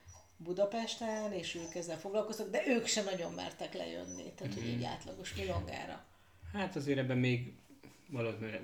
[0.43, 4.63] Budapesten, és ők ezzel foglalkoztak, de ők sem nagyon mertek lejönni, tehát mm-hmm.
[4.63, 6.05] hogy egy átlagos milongára.
[6.53, 7.53] Hát azért ebben még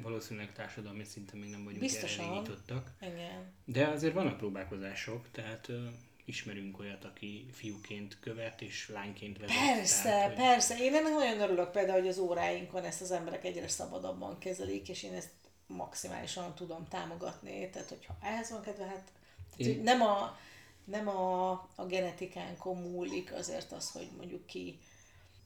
[0.01, 2.25] valószínűleg társadalmi szinten még nem vagyunk Biztosan.
[2.25, 2.91] erre nyitottak.
[3.01, 3.53] Igen.
[3.65, 5.71] De azért vannak próbálkozások, tehát
[6.25, 9.55] ismerünk olyat, aki fiúként követ és lányként vezet.
[9.55, 10.35] Persze, tehát, hogy...
[10.35, 10.77] persze.
[10.77, 15.03] Én ennek nagyon örülök például, hogy az óráinkon ezt az emberek egyre szabadabban kezelik, és
[15.03, 15.29] én ezt
[15.67, 17.69] maximálisan tudom támogatni.
[17.69, 19.11] Tehát, hogyha ehhez van kedve, hát
[19.57, 19.81] tehát, én...
[19.83, 20.37] nem a
[20.83, 24.79] nem a, a genetikánkon múlik azért az, hogy mondjuk ki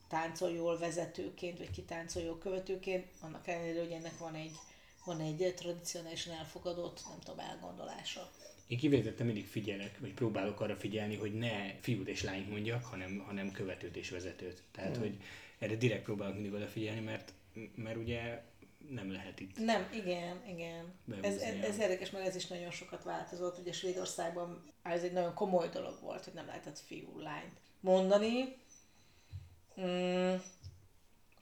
[0.08, 4.56] táncol jól vezetőként, vagy ki táncol jól követőként, annak ellenére, hogy ennek van egy,
[5.06, 8.32] van egy tradicionálisan elfogadott, nem tudom, elgondolása.
[8.68, 13.24] Én kifejezetten mindig figyelek, vagy próbálok arra figyelni, hogy ne fiút és lányt mondjak, hanem,
[13.26, 14.62] hanem követőt és vezetőt.
[14.72, 15.00] Tehát, mm.
[15.00, 15.18] hogy
[15.60, 17.34] erre direkt próbálok mindig odafigyelni, mert,
[17.76, 18.42] mert ugye
[18.90, 19.58] nem lehet itt.
[19.58, 20.94] Nem, igen, igen.
[21.22, 23.58] Ez, ez, ez érdekes, mert ez is nagyon sokat változott.
[23.58, 28.56] Ugye Svédországban ez egy nagyon komoly dolog volt, hogy nem lehetett fiú, lányt mondani.
[29.82, 30.36] Mm,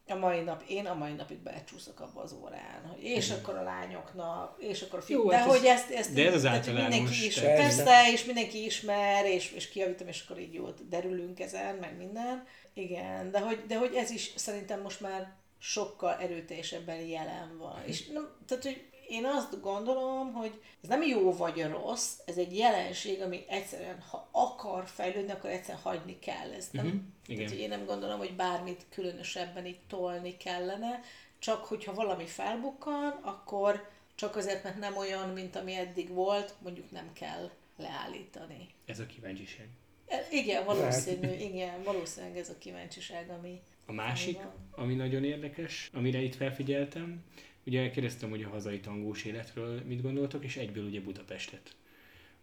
[0.08, 3.38] a mai nap, én a mai napig becsúszok abba az órán, hogy és Igen.
[3.38, 5.30] akkor a lányoknak, és akkor a fiú.
[5.30, 6.96] de hát hogy ezt, ezt, de ez az általános.
[6.96, 11.76] Mindenki is, persze, és mindenki ismer, és, és kiavítom, és akkor így jól derülünk ezen,
[11.76, 12.46] meg minden.
[12.74, 17.80] Igen, de hogy, de hogy ez is szerintem most már sokkal erőteljesebben jelen van.
[17.80, 17.88] Mhm.
[17.88, 22.58] És nem, tehát, hogy én azt gondolom, hogy ez nem jó vagy rossz, ez egy
[22.58, 26.52] jelenség, ami egyszerűen, ha akar fejlődni, akkor egyszerűen hagyni kell.
[26.52, 27.02] Ez nem, uh-huh.
[27.26, 27.38] Igen.
[27.38, 31.00] Tehát, hogy én nem gondolom, hogy bármit különösebben itt tolni kellene,
[31.40, 36.92] csak hogyha valami felbukkan, akkor csak azért, mert nem olyan, mint ami eddig volt, mondjuk
[36.92, 38.70] nem kell leállítani.
[38.86, 39.68] Ez a kíváncsiság.
[40.08, 43.62] E, igen, valószínű, igen, valószínűleg ez a kíváncsiság, ami...
[43.92, 44.38] A másik,
[44.72, 47.24] ami, nagyon érdekes, amire itt felfigyeltem,
[47.66, 51.76] Ugye kérdeztem, hogy a hazai tangós életről mit gondoltok, és egyből ugye Budapestet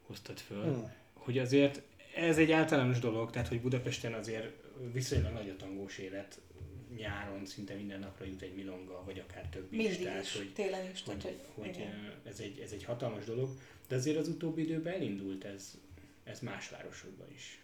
[0.02, 0.62] hoztad föl.
[0.62, 0.92] Hmm.
[1.12, 1.82] Hogy azért
[2.16, 4.52] ez egy általános dolog, tehát hogy Budapesten azért
[4.92, 6.40] viszonylag nagy a tangós élet,
[6.96, 9.78] nyáron szinte minden napra jut egy milonga, vagy akár több is.
[9.78, 11.02] Mindig tehát, is, hogy, télen is.
[11.02, 11.86] Hogy, tehát, hogy, hogy
[12.24, 13.48] ez, egy, ez egy hatalmas dolog,
[13.88, 15.78] de azért az utóbbi időben elindult ez,
[16.24, 17.60] ez más városokban is.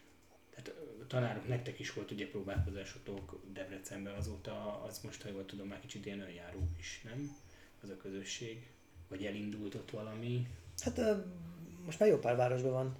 [0.54, 5.66] Tehát a tanárok, nektek is volt ugye próbálkozásotok Debrecenben, azóta az most, ha jól tudom,
[5.66, 7.36] már kicsit ilyen önjáró is, nem?
[7.84, 8.66] az a közösség?
[9.08, 10.46] Vagy elindult ott valami?
[10.78, 11.00] Hát
[11.84, 12.96] most már jó pár városban van,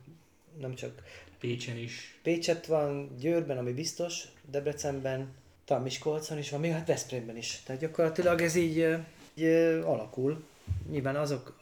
[0.59, 1.03] nem csak...
[1.39, 2.19] Pécsen is.
[2.23, 5.35] Pécset van, Győrben, ami biztos, Debrecenben,
[5.65, 7.63] talán Miskolcon is van, még hát Veszprémben is.
[7.65, 8.97] Tehát gyakorlatilag ez így,
[9.35, 9.45] így
[9.85, 10.45] alakul.
[10.91, 11.59] Nyilván azok,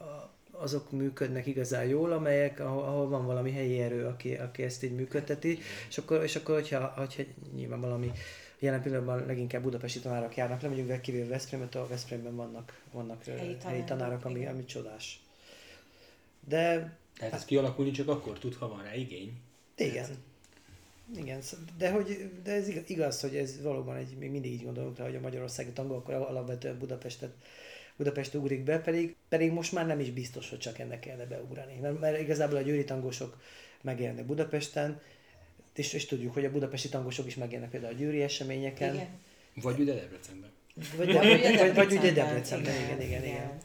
[0.62, 4.94] azok működnek igazán jól, amelyek, ahol, ahol van valami helyi erő, aki, aki ezt így
[4.94, 5.58] működteti,
[5.88, 7.22] és akkor, és akkor hogyha, hogyha
[7.54, 8.12] nyilván valami
[8.58, 13.36] Jelen pillanatban leginkább budapesti tanárok járnak le, mondjuk kivéve Veszprémet, a Veszprémben vannak, vannak helyi,
[13.36, 15.20] tanárok, helyi tanárok, ami, ami csodás.
[16.48, 16.96] De...
[17.18, 19.32] Tehát ez kialakulni csak akkor tud, ha van rá igény.
[19.76, 20.06] Igen.
[21.16, 21.40] Igen,
[21.78, 25.16] de, hogy, de ez igaz, hogy ez valóban egy, még mindig így gondolunk rá, hogy
[25.16, 27.32] a magyarországi tangó akkor alapvetően Budapestet,
[27.97, 31.78] Budapest ugrik be, pedig, pedig most már nem is biztos, hogy csak ennek kellene beugrani.
[31.80, 33.40] Mert, mert igazából a győri tangósok
[33.80, 35.01] megjelennek Budapesten,
[35.74, 38.95] és, és tudjuk, hogy a budapesti tangosok is megjelennek például a győri eseményeken.
[38.95, 39.09] Igen.
[39.55, 40.51] Vagy ugye Debrecenben.
[40.97, 43.24] Vagy, de, vagy, vagy, vagy ugye Debrecenben, igen, igen, igen.
[43.24, 43.59] igen.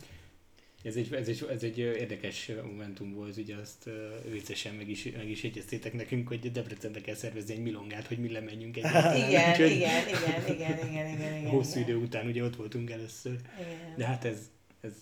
[0.84, 3.90] Ez egy, ez, egy, ez egy érdekes momentum volt, ugye azt
[4.32, 8.32] viccesen meg is, meg is jegyeztétek nekünk, hogy Debrecenbe kell szervezni egy milongát, hogy mi
[8.32, 8.84] lemenjünk egy
[9.28, 11.50] igen, igen, igen, igen, igen, igen, igen, igen.
[11.50, 13.40] Hosszú idő után ugye ott voltunk először.
[13.60, 13.98] Igen.
[13.98, 14.50] De hát ez,
[14.82, 14.94] ez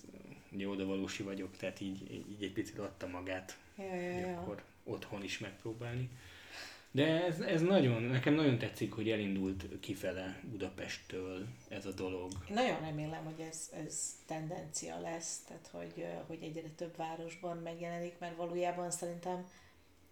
[0.52, 4.40] ugye odavalósi vagyok, tehát így, így egy picit adta magát, ja, ja, ja.
[4.40, 6.10] akkor otthon is megpróbálni.
[6.96, 12.32] De ez, ez nagyon, nekem nagyon tetszik, hogy elindult kifele Budapesttől ez a dolog.
[12.50, 18.20] Én nagyon remélem, hogy ez, ez tendencia lesz, tehát hogy, hogy egyre több városban megjelenik,
[18.20, 19.48] mert valójában szerintem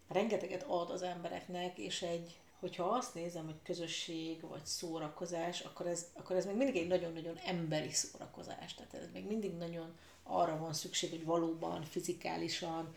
[0.07, 6.11] rengeteget ad az embereknek, és egy, hogyha azt nézem, hogy közösség vagy szórakozás, akkor ez,
[6.13, 8.73] akkor ez még mindig egy nagyon-nagyon emberi szórakozás.
[8.73, 12.95] Tehát ez még mindig nagyon arra van szükség, hogy valóban fizikálisan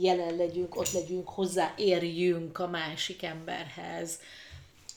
[0.00, 4.18] jelen legyünk, ott legyünk, hozzáérjünk a másik emberhez.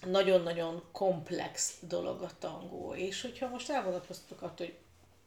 [0.06, 4.76] Nagyon-nagyon komplex dolog a tangó, és hogyha most elvonatkoztatok attól, hogy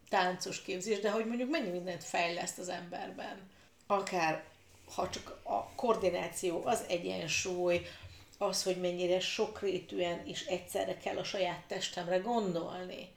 [0.08, 3.50] táncos képzés, de hogy mondjuk mennyi mindent fejleszt az emberben.
[3.86, 4.44] Akár
[4.94, 7.86] ha csak a koordináció, az egyensúly,
[8.38, 13.13] az, hogy mennyire sokrétűen és egyszerre kell a saját testemre gondolni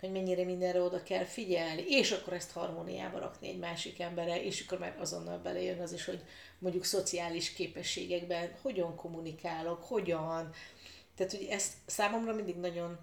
[0.00, 4.64] hogy mennyire mindenre oda kell figyelni, és akkor ezt harmóniába rakni egy másik emberre, és
[4.66, 6.24] akkor már azonnal belejön az is, hogy
[6.58, 10.52] mondjuk szociális képességekben hogyan kommunikálok, hogyan.
[11.14, 12.98] Tehát, hogy ezt számomra mindig nagyon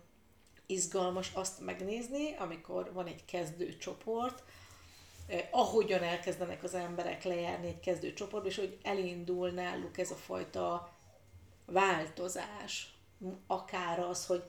[0.66, 4.44] izgalmas azt megnézni, amikor van egy kezdő csoport,
[5.28, 10.16] eh, ahogyan elkezdenek az emberek lejárni egy kezdő csoportba, és hogy elindul náluk ez a
[10.16, 10.96] fajta
[11.66, 12.96] változás,
[13.48, 14.44] akár az, hogy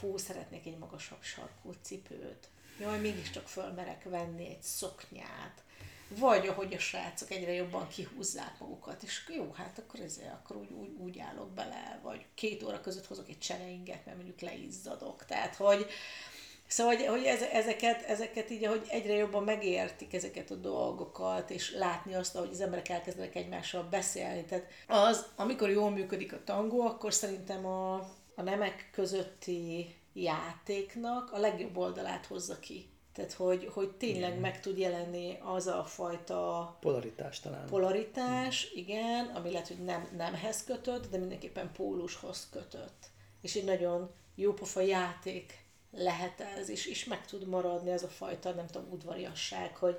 [0.00, 2.48] fú, szeretnék egy magasabb sarkú cipőt.
[2.80, 5.62] Jaj, mégiscsak fölmerek venni egy szoknyát.
[6.08, 10.70] Vagy ahogy a srácok egyre jobban kihúzzák magukat, és jó, hát akkor ezért akkor úgy,
[10.70, 15.24] úgy, úgy állok bele, vagy két óra között hozok egy csereinget, mert mondjuk leizzadok.
[15.24, 15.86] Tehát, hogy,
[16.66, 22.14] Szóval, hogy, hogy ezeket, ezeket így, hogy egyre jobban megértik ezeket a dolgokat, és látni
[22.14, 24.44] azt, hogy az emberek elkezdenek egymással beszélni.
[24.44, 28.10] Tehát az, amikor jól működik a tangó, akkor szerintem a,
[28.40, 32.88] a nemek közötti játéknak a legjobb oldalát hozza ki.
[33.12, 37.66] Tehát, hogy, hogy tényleg meg tud jelenni az a fajta Polaritás talán.
[37.66, 43.10] polaritás, igen, ami lehet, hogy nem nemhez kötött, de mindenképpen pólushoz kötött.
[43.40, 48.50] És egy nagyon jópofa játék lehet ez, és, és meg tud maradni ez a fajta,
[48.50, 49.98] nem tudom, udvariasság, hogy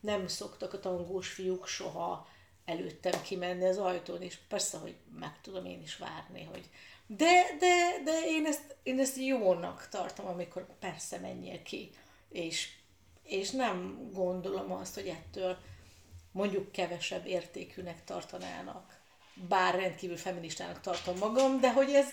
[0.00, 2.26] nem szoktak a tangós fiúk soha
[2.64, 6.70] előttem kimenni az ajtón, és persze, hogy meg tudom én is várni, hogy
[7.16, 11.90] de, de, de én ezt, én ezt jónak tartom, amikor persze menjél ki,
[12.28, 12.68] és,
[13.22, 15.56] és nem gondolom azt, hogy ettől
[16.32, 19.00] mondjuk kevesebb értékűnek tartanának.
[19.48, 22.06] Bár rendkívül feministának tartom magam, de hogy ez,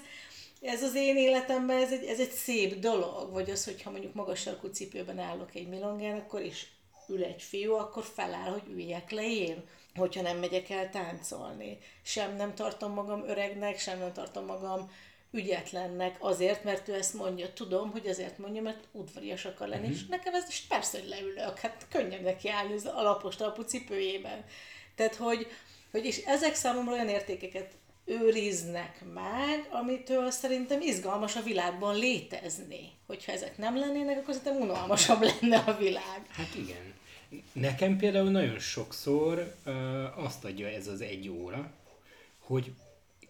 [0.62, 4.40] ez az én életemben ez egy, ez egy szép dolog, vagy az, hogyha mondjuk magas
[4.40, 6.72] sarkú cipőben állok egy milongán, akkor is
[7.08, 9.64] ül egy fiú, akkor feláll, hogy üljek le én,
[9.96, 11.78] hogyha nem megyek el táncolni.
[12.02, 14.92] Sem nem tartom magam öregnek, sem nem tartom magam
[15.32, 17.54] ügyetlennek azért, mert ő ezt mondja.
[17.54, 19.98] Tudom, hogy azért mondja, mert udvarias akar lenni, uh-huh.
[19.98, 24.46] és nekem ez is persze, hogy leülök, hát könnyebb neki állni az alapos talpú cipőjében.
[24.96, 25.48] Tehát, hogy,
[25.92, 27.72] hogy és ezek számomra olyan értékeket
[28.06, 32.92] őriznek meg, amitől szerintem izgalmas a világban létezni.
[33.08, 36.26] Hogyha ezek nem lennének, akkor szerintem unalmasabb lenne a világ.
[36.30, 36.94] Hát igen.
[37.52, 41.72] Nekem például nagyon sokszor uh, azt adja ez az egy óra,
[42.40, 42.72] hogy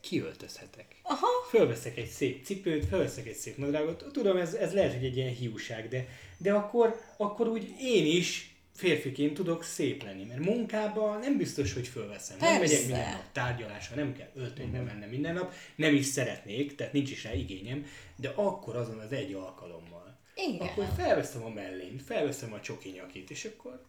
[0.02, 0.96] kiöltözhetek.
[1.04, 1.28] Aha.
[1.50, 4.06] Fölveszek egy szép cipőt, fölveszek egy szép nadrágot.
[4.12, 8.54] Tudom, ez, ez lehet, hogy egy ilyen hiúság, de, de akkor, akkor úgy én is
[8.80, 12.38] férfiként tudok szép lenni, mert munkában nem biztos, hogy fölveszem.
[12.38, 12.54] Persze.
[12.54, 16.94] Nem megyek minden nap tárgyalásra, nem kell öltönybe mennem minden nap, nem is szeretnék, tehát
[16.94, 17.86] nincs is rá igényem,
[18.16, 19.99] de akkor azon az egy alkalommal.
[20.48, 20.68] Igen.
[20.68, 23.86] Akkor felveszem a mellényt, felveszem a csokinyakit, és akkor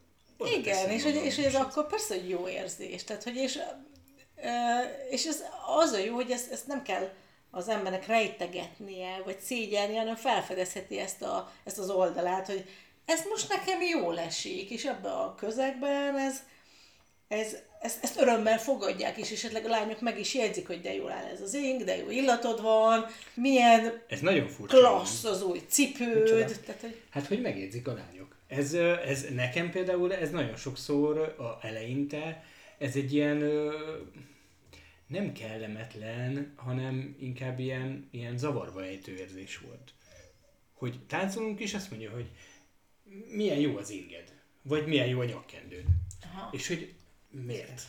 [0.57, 3.05] Igen, és hogy, és hogy ez akkor persze, hogy jó érzés.
[3.05, 3.59] Tehát, hogy és,
[5.11, 5.43] és ez
[5.83, 7.13] az a jó, hogy ezt, ezt nem kell
[7.51, 12.65] az embernek rejtegetnie, vagy szégyelni, hanem felfedezheti ezt, a, ezt az oldalát, hogy
[13.05, 16.43] ez most nekem jól esik, és ebben a közegben ez,
[17.29, 21.11] ez, ezt, ezt örömmel fogadják, és esetleg a lányok meg is jegyzik, hogy de jól
[21.11, 24.77] áll ez az ing, de jó illatod van, milyen Ez nagyon furcsa.
[24.79, 26.61] klassz az új cipőd.
[26.65, 28.37] Tehát, hogy Hát, hogy megjegyzik a lányok.
[28.47, 32.45] Ez, ez nekem például, ez nagyon sokszor a eleinte,
[32.79, 33.39] ez egy ilyen
[35.07, 39.93] nem kellemetlen, hanem inkább ilyen, ilyen zavarba ejtő érzés volt.
[40.75, 42.31] Hogy táncolunk, és azt mondja, hogy
[43.35, 45.85] milyen jó az inged, vagy milyen jó a nyakkendőd.
[46.23, 46.49] Aha.
[46.53, 46.95] És hogy
[47.31, 47.83] miért?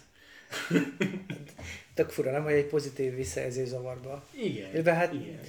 [1.93, 4.23] Tök fura, nem, hogy egy pozitív visszajelzés zavarba.
[4.31, 4.83] Igen.
[4.83, 5.39] De hát igen.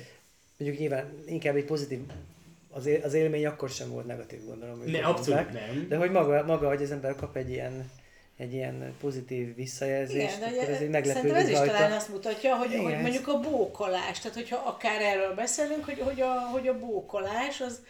[0.59, 2.01] mondjuk nyilván inkább egy pozitív,
[2.71, 4.79] az, él, az élmény akkor sem volt negatív, gondolom.
[4.79, 5.05] Ne, mondták.
[5.05, 5.87] abszolút nem.
[5.89, 7.91] De hogy maga, maga, hogy az ember kap egy ilyen,
[8.37, 11.73] egy ilyen pozitív visszajelzést, Igen, de akkor ez egy szerintem ez is rajta.
[11.73, 16.01] talán azt mutatja, hogy, Igen, hogy mondjuk a bókolás, tehát hogyha akár erről beszélünk, hogy,
[16.01, 17.83] hogy, a, hogy a bókolás az,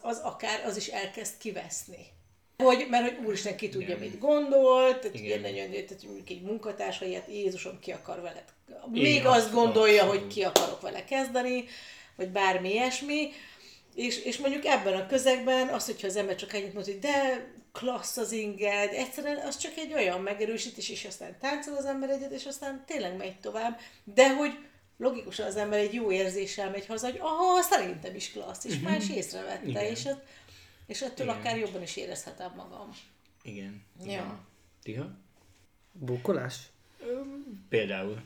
[0.00, 2.14] az akár az is elkezd kiveszni.
[2.56, 3.98] Hogy, mert hogy úristen ki tudja, Igen.
[3.98, 5.40] mit gondol, tehát Igen.
[5.40, 5.90] nagyon, tehát
[6.28, 8.44] egy munkatárs, hogy ilyet Jézusom ki akar veled.
[8.68, 10.22] Igen, Még azt abszolút, gondolja, abszolút.
[10.22, 11.64] hogy ki akarok vele kezdeni,
[12.16, 13.30] vagy bármi ilyesmi.
[13.94, 17.46] És, és mondjuk ebben a közegben az, hogyha az ember csak ennyit mond, hogy de
[17.72, 22.30] klassz az inged, egyszerűen az csak egy olyan megerősítés, és aztán táncol az ember egyet,
[22.32, 23.80] és aztán tényleg megy tovább.
[24.14, 24.58] De hogy
[24.98, 28.96] logikusan az ember egy jó érzéssel megy haza, hogy aha, szerintem is klassz, és már
[29.00, 29.68] is észrevette, Mhm.
[29.68, 29.84] Igen.
[29.84, 30.24] és, et,
[30.86, 31.38] és ettől Igen.
[31.38, 32.90] akár jobban is érezhetem magam.
[33.42, 33.82] Igen.
[33.98, 34.04] Ja.
[34.04, 34.38] igen.
[34.82, 35.10] Tiha?
[35.92, 36.58] Bókolás?
[37.68, 38.20] Például.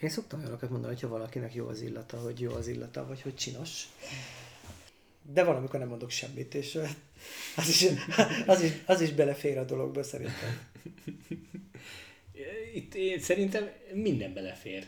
[0.00, 3.36] Én szoktam olyanokat mondani, hogyha valakinek jó az illata, hogy jó az illata, vagy hogy
[3.36, 3.88] csinos.
[5.22, 6.78] De van, amikor nem mondok semmit, és
[7.56, 7.86] az is,
[8.46, 10.58] az is, az is belefér a dologba szerintem.
[12.74, 14.86] Itt én szerintem minden belefér.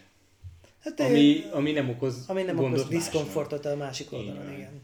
[0.81, 2.89] Hát, Ami, ami nem okoz ami nem okoz másnak.
[2.89, 4.53] diszkomfortot a másik oldalon, van.
[4.53, 4.83] igen.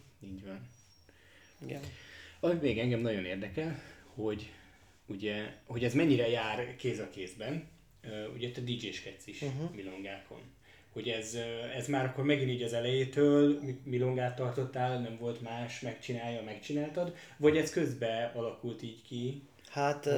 [1.64, 1.80] Igen.
[2.40, 3.82] Ami még engem nagyon érdekel,
[4.14, 4.50] hogy
[5.06, 7.68] ugye, hogy ez mennyire jár kéz a kézben.
[8.34, 9.74] Ugye te DJ-skedsz is uh-huh.
[9.74, 10.40] milongákon.
[10.92, 11.36] Hogy ez,
[11.76, 17.16] ez már akkor megint így az elejétől mi- milongát tartottál, nem volt más, megcsinálja, megcsináltad,
[17.36, 19.42] vagy ez közben alakult így ki?
[19.68, 20.12] Hát uh,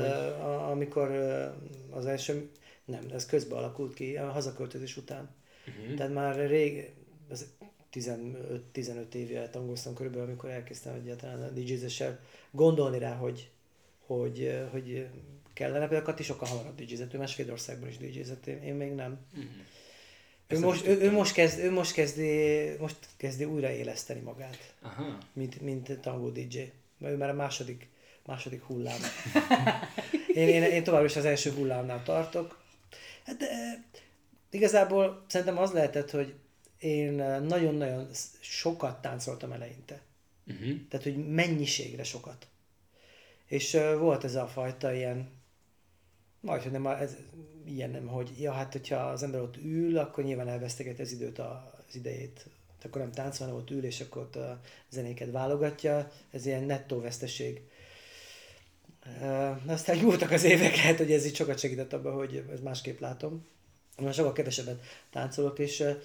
[0.45, 2.51] a- amikor uh, az első,
[2.85, 5.35] nem, ez közben alakult ki, a hazaköltözés után.
[5.67, 5.95] Uh-huh.
[5.95, 6.91] Tehát már rég,
[7.29, 7.55] az
[7.95, 12.21] 15-15 éve tangoztam körülbelül, amikor elkezdtem egyáltalán a DJ-zéssel
[12.51, 13.51] gondolni rá, hogy,
[14.07, 15.07] hogy, eh, hogy
[15.53, 19.19] kellene, például Kati sokkal hamarabb DJ-zett, ő már Svédországban is DJ-zett, én, én még nem.
[19.33, 19.51] Uh-huh.
[20.49, 25.19] Ő most, ő, ő, most, kezd, ő most, kezdi, most kezdi újraéleszteni magát, Aha.
[25.33, 26.59] mint, mint tango DJ.
[26.99, 27.89] Mert ő már a második,
[28.27, 28.99] második hullám.
[30.35, 32.63] Én, én, én továbbra is az első hullámnál tartok.
[33.27, 33.85] Hát de
[34.51, 36.35] igazából szerintem az lehetett, hogy
[36.85, 37.13] én
[37.43, 38.09] nagyon-nagyon
[38.41, 40.01] sokat táncoltam eleinte.
[40.47, 40.89] Uh-huh.
[40.89, 42.47] Tehát, hogy mennyiségre sokat.
[43.47, 45.29] És uh, volt ez a fajta ilyen,
[46.41, 47.17] majd, hogy nem, ez,
[47.67, 51.39] ilyen nem, hogy ja, hát hogyha az ember ott ül, akkor nyilván elveszteget az időt,
[51.39, 52.47] az idejét.
[52.85, 54.61] Akkor nem táncol, hanem ott ül, és akkor ott a
[54.91, 56.13] zenéket válogatja.
[56.31, 57.61] Ez ilyen nettó veszteség.
[59.21, 63.01] Uh, aztán múltak az évek, lehet, hogy ez így sokat segített abban, hogy ez másképp
[63.01, 63.47] látom.
[63.97, 65.97] Most sokkal kevesebbet táncolok, és uh,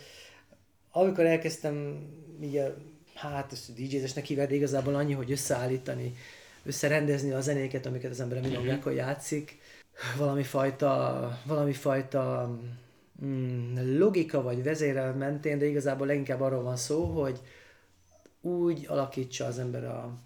[0.92, 2.08] amikor elkezdtem
[2.42, 2.76] így a,
[3.14, 6.16] hát ezt DJ-zesnek hívják, de igazából annyi, hogy összeállítani,
[6.64, 9.60] összerendezni a zenéket, amiket az ember mindig játszik,
[10.18, 12.50] valami fajta, valami fajta
[13.26, 17.40] mm, logika vagy vezérel mentén, de igazából leginkább arról van szó, hogy
[18.42, 20.18] úgy alakítsa az ember a,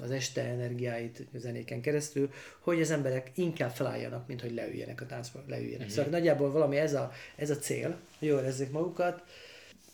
[0.00, 5.06] az este energiáit a zenéken keresztül, hogy az emberek inkább felálljanak, mint hogy leüljenek a
[5.06, 5.86] táncba, leüljenek.
[5.86, 5.94] Mm-hmm.
[5.94, 9.22] Szóval nagyjából valami ez a, ez a cél, hogy jól érezzék magukat,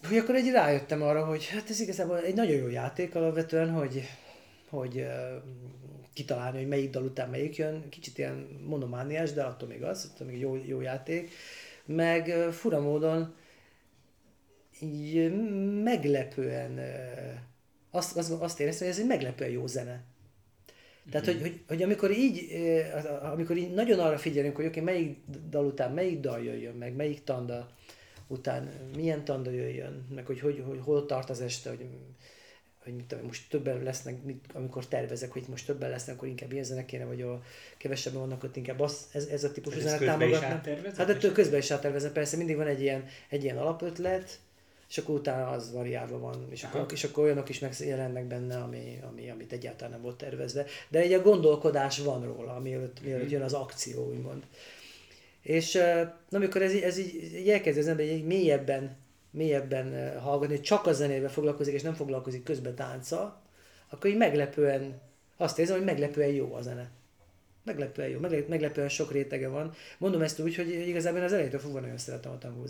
[0.08, 4.02] hogy akkor egy rájöttem arra, hogy hát ez igazából egy nagyon jó játék alapvetően, hogy,
[4.68, 5.42] hogy uh,
[6.12, 10.26] kitalálni, hogy melyik dal után melyik jön, kicsit ilyen monomániás, de attól még az, attól
[10.26, 11.30] még jó, jó játék.
[11.84, 13.34] Meg uh, fura módon
[14.80, 15.32] így
[15.82, 17.40] meglepően uh,
[17.90, 20.02] azt, azt, azt éreztem, hogy ez egy meglepően jó zene.
[21.10, 22.48] Tehát, hogy, hogy, hogy amikor, így,
[23.32, 26.94] amikor így nagyon arra figyelünk, hogy oké, okay, melyik dal után melyik dal jöjjön meg,
[26.94, 27.70] melyik tanda,
[28.32, 31.86] után milyen tanda jöjjön, meg hogy, hogy, hogy hol tart az este, hogy,
[32.84, 36.52] hogy mit tudom, most többen lesznek, mit, amikor tervezek, hogy most többen lesznek, akkor inkább
[36.52, 37.42] ilyen kéne, vagy a
[37.76, 40.66] kevesebben vannak ott inkább az, ez, ez a típusú zenet támogatnak.
[40.96, 44.38] Hát ettől közben is áttervezem, persze mindig van egy ilyen, egy ilyen alapötlet,
[44.88, 49.00] és akkor utána az variálva van, és akkor, és akkor olyanok is megjelennek benne, ami,
[49.10, 50.64] ami, amit egyáltalán nem volt tervezve.
[50.88, 54.42] De egy a gondolkodás van róla, mielőtt, mielőtt jön az akció, úgymond.
[55.42, 55.72] És
[56.28, 58.96] na, amikor ez, ez így, elkezd az ember egy mélyebben,
[59.30, 63.42] mélyebben hallgatni, hogy csak a zenével foglalkozik, és nem foglalkozik közben tánca,
[63.88, 65.00] akkor így meglepően,
[65.36, 66.90] azt érzem, hogy meglepően jó a zene.
[67.64, 68.18] Meglepően jó,
[68.48, 69.74] meglepően sok rétege van.
[69.98, 72.64] Mondom ezt úgy, hogy igazából az elejétől fogva nagyon szeretem a tangó.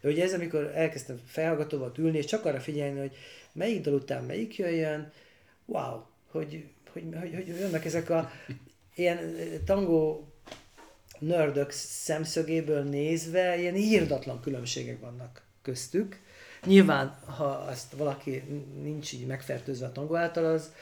[0.00, 3.16] De ugye ez, amikor elkezdtem felhallgatóval ülni, és csak arra figyelni, hogy
[3.52, 5.12] melyik dal után melyik jöjjön,
[5.64, 6.00] wow,
[6.30, 8.30] hogy, hogy, hogy, hogy jönnek ezek a
[8.94, 10.28] ilyen tangó
[11.18, 16.20] nördök szemszögéből nézve ilyen írdatlan különbségek vannak köztük.
[16.64, 18.42] Nyilván, ha azt valaki
[18.82, 20.72] nincs így megfertőzve a tangó által, az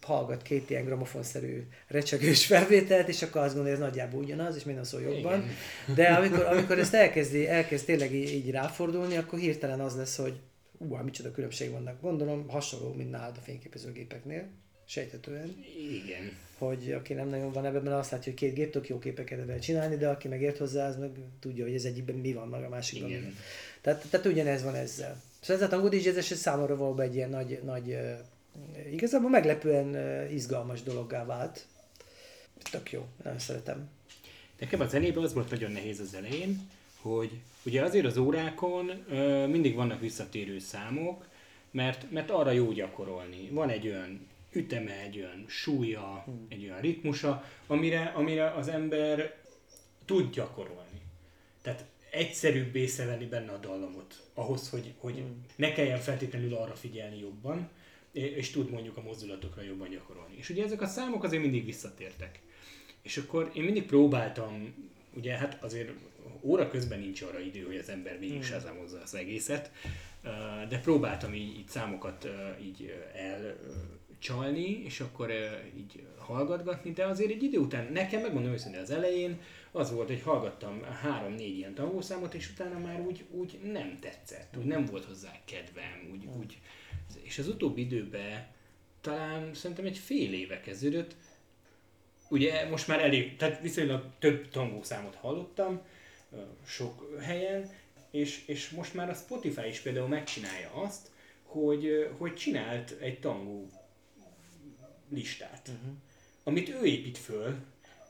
[0.00, 4.64] hallgat két ilyen gramofonszerű recsegős felvételt, és akkor azt gondolja, hogy ez nagyjából ugyanaz, és
[4.64, 5.42] minden szó jobban.
[5.42, 5.94] Igen.
[5.94, 10.40] De amikor, amikor ezt elkezdi, elkezd tényleg így, így ráfordulni, akkor hirtelen az lesz, hogy
[10.78, 12.00] ú, hát micsoda különbség vannak.
[12.00, 14.48] Gondolom hasonló, mint nálad a fényképezőgépeknél,
[14.86, 15.64] sejtetően.
[16.04, 19.46] Igen hogy aki nem nagyon van ebben, azt látja, hogy két gép tök jó képeket
[19.46, 22.64] lehet csinálni, de aki megért hozzá, az meg tudja, hogy ez egyikben mi van, meg
[22.64, 23.34] a másikban mi.
[23.80, 25.22] Tehát, tehát ugyanez van ezzel.
[25.40, 27.96] Szóval ez a Tango dj számomra valóban egy ilyen nagy, nagy
[28.90, 29.96] igazából meglepően
[30.32, 31.66] izgalmas dologgá vált.
[32.70, 33.88] Tök jó, nagyon szeretem.
[34.58, 36.68] Nekem a zenében az volt nagyon nehéz az elején,
[37.00, 37.30] hogy
[37.64, 41.26] ugye azért az órákon ö, mindig vannak visszatérő számok,
[41.70, 43.48] mert, mert arra jó gyakorolni.
[43.50, 46.46] Van egy olyan üteme, egy olyan súlya, hmm.
[46.48, 49.36] egy olyan ritmusa, amire, amire az ember
[50.04, 51.00] tud gyakorolni.
[51.62, 55.44] Tehát egyszerűbb észrevenni benne a dallamot, ahhoz, hogy, hogy hmm.
[55.56, 57.68] ne kelljen feltétlenül arra figyelni jobban,
[58.12, 60.36] és tud mondjuk a mozdulatokra jobban gyakorolni.
[60.36, 62.40] És ugye ezek a számok azért mindig visszatértek.
[63.02, 64.74] És akkor én mindig próbáltam,
[65.14, 65.90] ugye hát azért
[66.40, 68.80] óra közben nincs arra idő, hogy az ember végig hmm.
[69.02, 69.70] az egészet,
[70.68, 72.28] de próbáltam így, így számokat
[72.62, 73.56] így el
[74.20, 75.30] csalni, és akkor
[75.76, 79.40] így hallgatgatni, de azért egy idő után, nekem megmondom őszintén az elején,
[79.70, 84.64] az volt, hogy hallgattam három-négy ilyen tangószámot, és utána már úgy, úgy nem tetszett, úgy
[84.64, 86.58] nem volt hozzá kedvem, úgy, úgy,
[87.22, 88.46] és az utóbbi időben
[89.00, 91.16] talán szerintem egy fél éve kezdődött,
[92.28, 95.80] ugye most már elég, tehát viszonylag több tangószámot hallottam,
[96.66, 97.70] sok helyen,
[98.10, 101.10] és, és most már a Spotify is például megcsinálja azt,
[101.42, 103.68] hogy, hogy csinált egy tangó
[105.10, 105.92] listát, uh-huh.
[106.44, 107.56] amit ő épít föl,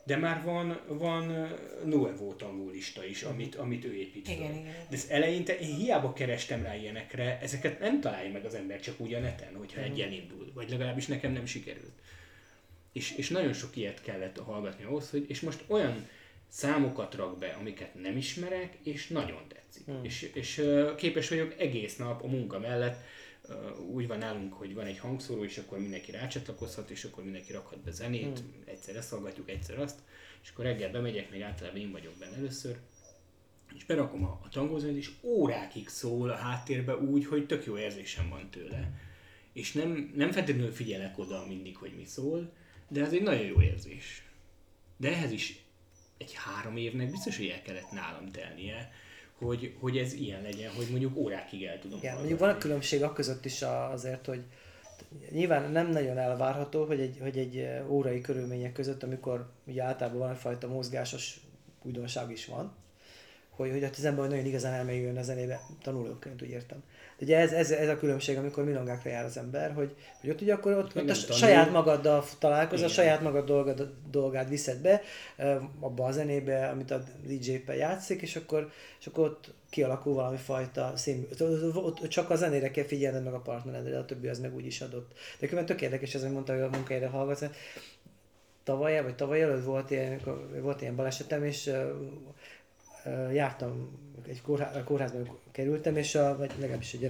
[0.03, 1.47] de már van, van
[1.85, 4.35] Nuevo tangó lista is, amit, amit ő épít föl.
[4.35, 4.63] Igen.
[4.63, 8.99] De ez eleinte én hiába kerestem rá ilyenekre, ezeket nem találja meg az ember csak
[8.99, 9.95] úgy a neten, hogyha uh-huh.
[9.95, 12.01] egy elindul, vagy legalábbis nekem nem sikerült.
[12.93, 16.07] És, és nagyon sok ilyet kellett hallgatni ahhoz, hogy, és most olyan
[16.47, 19.85] számokat rak be, amiket nem ismerek, és nagyon tetszik.
[19.85, 20.03] Hmm.
[20.03, 20.63] És, és
[20.97, 23.03] képes vagyok egész nap a munka mellett
[23.89, 27.79] úgy van nálunk, hogy van egy hangszóró, és akkor mindenki rácsatlakozhat, és akkor mindenki rakhat
[27.79, 28.63] be zenét, hmm.
[28.65, 29.99] egyszer ezt hallgatjuk, egyszer azt,
[30.43, 32.77] és akkor reggel bemegyek, még általában én vagyok benne először,
[33.75, 38.29] és berakom a, a tangózenét, és órákig szól a háttérbe úgy, hogy tök jó érzésem
[38.29, 38.91] van tőle.
[39.53, 42.51] és nem, nem feltétlenül figyelek oda mindig, hogy mi szól,
[42.87, 44.23] de ez egy nagyon jó érzés.
[44.97, 45.63] De ehhez is
[46.17, 48.91] egy három évnek biztos, hogy el kellett nálam telnie,
[49.41, 53.03] hogy, hogy ez ilyen legyen, hogy mondjuk órákig el tudom Igen, mondjuk van a különbség
[53.03, 53.61] a között is
[53.91, 54.41] azért, hogy
[55.29, 60.31] nyilván nem nagyon elvárható, hogy egy, hogy egy órai körülmények között, amikor ugye általában van
[60.31, 61.39] egyfajta mozgásos
[61.81, 62.75] újdonság is van,
[63.49, 66.83] hogy, hogy az ember nagyon igazán elmélyüljön a zenébe, tanulóként, úgy értem.
[67.21, 70.53] Ugye ez, ez, ez, a különbség, amikor milongákra jár az ember, hogy, hogy ott ugye
[70.53, 75.01] akkor ott, ott a saját magaddal találkozol, a saját magad dolgad, dolgát viszed be
[75.79, 80.93] abba a zenébe, amit a DJ-ben játszik, és akkor, és akkor ott kialakul valami fajta
[80.95, 81.27] szín,
[81.73, 84.81] ott csak a zenére kell figyelned meg a partneredre, a többi az meg úgy is
[84.81, 85.11] adott.
[85.39, 87.43] De különben tök érdekes ez, hogy mondta, hogy a munkájára hallgatsz.
[88.63, 90.21] Tavaly, vagy tavaly előtt volt ilyen,
[90.61, 91.71] volt ilyen balesetem, és
[93.33, 94.41] jártam, egy
[94.85, 97.01] kórházban kerültem, és a, vagy legalábbis egy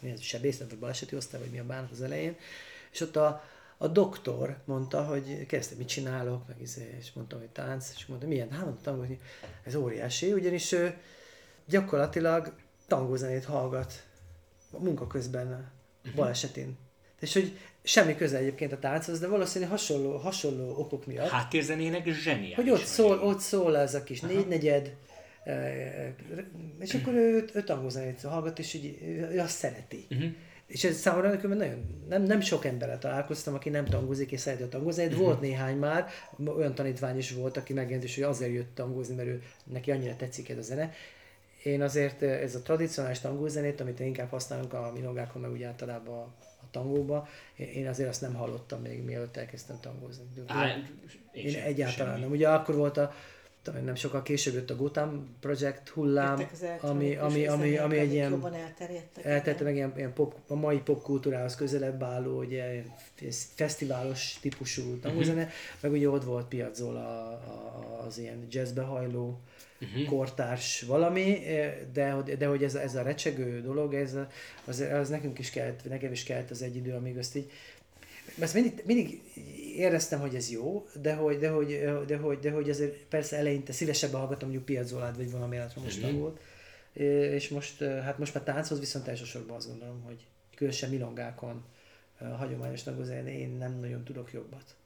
[0.00, 2.36] ilyen sebészet, vagy baleseti osztály, vagy mi a bánat az elején,
[2.92, 3.44] és ott a,
[3.76, 8.26] a doktor mondta, hogy kezdte, mit csinálok, meg izé, és mondtam, hogy tánc, és mondta,
[8.26, 8.50] milyen?
[8.50, 9.18] Hát mondtam, hogy
[9.62, 10.96] ez óriási, ugyanis ő
[11.66, 12.52] gyakorlatilag
[12.86, 14.02] tangózenét hallgat
[14.70, 15.60] a munka közben a
[16.08, 16.16] mhm.
[16.16, 16.76] balesetén.
[17.20, 21.28] És hogy semmi köze egyébként a tánchoz, de valószínűleg hasonló, hasonló okok miatt.
[21.28, 22.54] Háttérzenének zseniális.
[22.54, 24.32] Hogy ott szól, ott szól ez a kis Aha.
[24.32, 24.94] négynegyed,
[26.78, 30.06] és akkor ő, ő tangózenét hallgat, és így, ő azt szereti.
[30.10, 30.30] Uh-huh.
[30.66, 34.62] És ez számomra nekem nagyon, nem, nem sok emberrel találkoztam, aki nem tangózik és szereti
[34.62, 35.10] a tangózenét.
[35.10, 35.26] Uh-huh.
[35.26, 36.06] Volt néhány már,
[36.46, 40.16] olyan tanítvány is volt, aki megjelent, és hogy azért jött tangózni, mert ő, neki annyira
[40.16, 40.92] tetszik ez a zene.
[41.62, 46.70] Én azért ez a tradicionális tangózenét, amit inkább használunk a minogákon, meg úgy általában a
[46.70, 50.24] tangóba, én azért azt nem hallottam még, mielőtt elkezdtem tangózni.
[50.46, 50.66] Á,
[51.32, 52.24] én, én egyáltalán semmi.
[52.24, 52.30] nem.
[52.30, 53.14] Ugye akkor volt a
[53.84, 56.48] nem sokkal később jött a Gotham Project hullám,
[56.80, 58.46] ami, ami, ami, ami egy ilyen
[59.22, 62.82] elterjedte meg ilyen, ilyen pop, a mai popkultúrához közelebb álló, ugye
[63.54, 65.54] fesztiválos típusú tangózene, uh-huh.
[65.80, 67.40] meg ugye ott volt Piazzolla
[68.06, 69.40] az ilyen jazzbe hajló
[69.80, 70.04] uh-huh.
[70.04, 71.38] kortárs valami,
[71.92, 74.16] de, de hogy ez, ez a recsegő dolog, ez,
[74.64, 77.50] az, az nekünk is kellett, nekem is kellett az egy idő, amíg azt így
[78.38, 79.22] ezt mindig, mindig
[79.76, 81.66] éreztem, hogy ez jó, de hogy, de hogy,
[82.06, 86.18] de hogy, de hogy azért persze eleinte szívesebben hallgatom mondjuk Piazzolát, vagy valami elektromos mm
[86.18, 86.40] volt.
[86.92, 91.64] És most, hát most már tánchoz viszont elsősorban azt gondolom, hogy különösen milongákon,
[92.38, 94.76] hagyományos tagozán én nem nagyon tudok jobbat.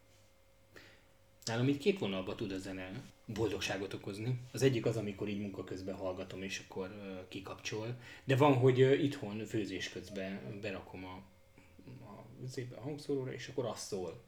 [1.44, 2.90] Nálam itt két vonalba tud a zene
[3.26, 4.40] boldogságot okozni.
[4.53, 6.90] Az egyik az, amikor így munka közben hallgatom, és akkor
[7.28, 7.96] kikapcsol.
[8.24, 11.22] De van, hogy itthon főzés közben berakom a,
[12.43, 14.22] a, a hangszóróra, és akkor azt szól.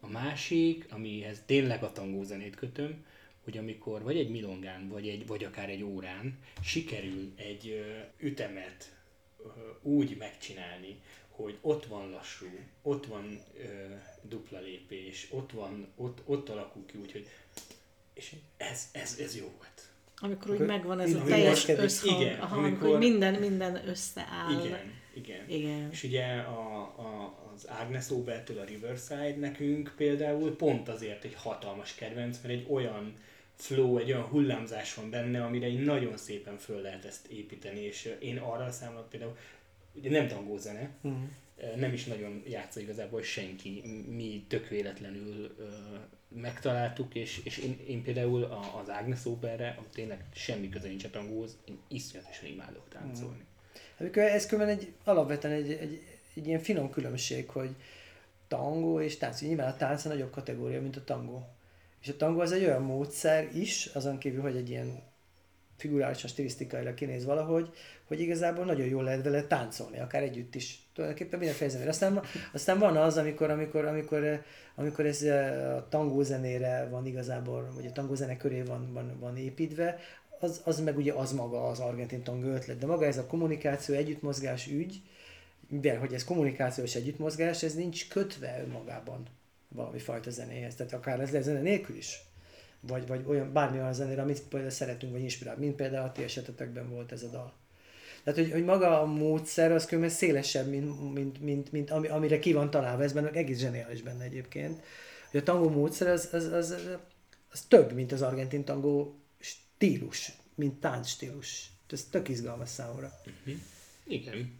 [0.00, 3.04] A másik, amihez tényleg a tangózenét kötöm,
[3.44, 8.96] hogy amikor vagy egy milongán, vagy, egy, vagy akár egy órán sikerül egy ö, ütemet
[9.38, 9.48] ö,
[9.82, 12.46] úgy megcsinálni, hogy ott van lassú,
[12.82, 17.28] ott van ö, dupla lépés, ott van, ott, ott alakul ki úgy, hogy
[18.12, 19.89] és ez, ez, ez jó volt.
[20.20, 24.64] Amikor úgy megvan ez a teljes összhang, igen, a hang, amikor, hogy minden, minden összeáll.
[24.64, 25.48] Igen, igen.
[25.48, 25.90] igen.
[25.90, 31.94] És ugye a, a, az Agnes Obertől a Riverside nekünk például pont azért egy hatalmas
[31.94, 33.14] kedvenc, mert egy olyan
[33.54, 38.14] flow, egy olyan hullámzás van benne, amire így nagyon szépen föl lehet ezt építeni, és
[38.18, 39.36] én arra számolok például,
[39.92, 41.76] ugye nem tangó zene, uh-huh.
[41.76, 45.56] nem is nagyon játsza igazából senki, mi tök véletlenül
[46.34, 48.44] megtaláltuk, és, és én, én például
[48.82, 53.44] az Agnes Oberre, tényleg semmi köze nincs a tangóhoz, én iszonyatosan imádok táncolni.
[53.98, 54.24] Uh-huh.
[54.24, 56.02] Ez különben egy, alapvetően egy, egy,
[56.34, 57.70] egy ilyen finom különbség, hogy
[58.48, 59.40] tangó és tánc.
[59.40, 61.48] Nyilván a tánc a nagyobb kategória, mint a tangó.
[62.02, 65.02] És a tangó az egy olyan módszer is, azon kívül, hogy egy ilyen
[65.80, 67.70] figurálisan, stilisztikailag kinéz valahogy,
[68.04, 70.78] hogy igazából nagyon jól lehet vele táncolni, akár együtt is.
[70.94, 71.88] Tulajdonképpen minden fejezem.
[71.88, 72.20] Aztán,
[72.52, 74.42] aztán van az, amikor, amikor, amikor,
[74.74, 79.98] amikor ez a tangózenére van igazából, vagy a tangózene köré van, van, van építve,
[80.40, 82.78] az, az meg ugye az maga az argentin tangó ötlet.
[82.78, 85.02] De maga ez a kommunikáció, együttmozgás ügy,
[85.68, 89.26] mivel hogy ez kommunikációs együttmozgás, ez nincs kötve önmagában
[89.68, 90.74] valami fajta zenéhez.
[90.74, 92.22] Tehát akár ez lesz zene nélkül is.
[92.80, 96.22] Vagy, vagy olyan, bármi olyan zenére, amit például szeretünk, vagy inspirál, mint például a ti
[96.22, 97.52] esetetekben volt ez a dal.
[98.24, 102.38] Tehát, hogy, hogy maga a módszer az különben szélesebb, mint, mint, mint, mint ami, amire
[102.38, 104.82] ki van találva, ez benne egész zseniális benne egyébként.
[105.30, 106.76] Hogy a tangó módszer az, az, az,
[107.52, 111.70] az, több, mint az argentin tangó stílus, mint stílus.
[111.90, 113.12] Ez tök izgalmas számomra.
[113.26, 113.60] Uh-huh.
[114.06, 114.58] Igen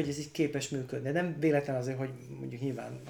[0.00, 1.10] hogy ez így képes működni.
[1.10, 3.00] Nem véletlen azért, hogy mondjuk nyilván,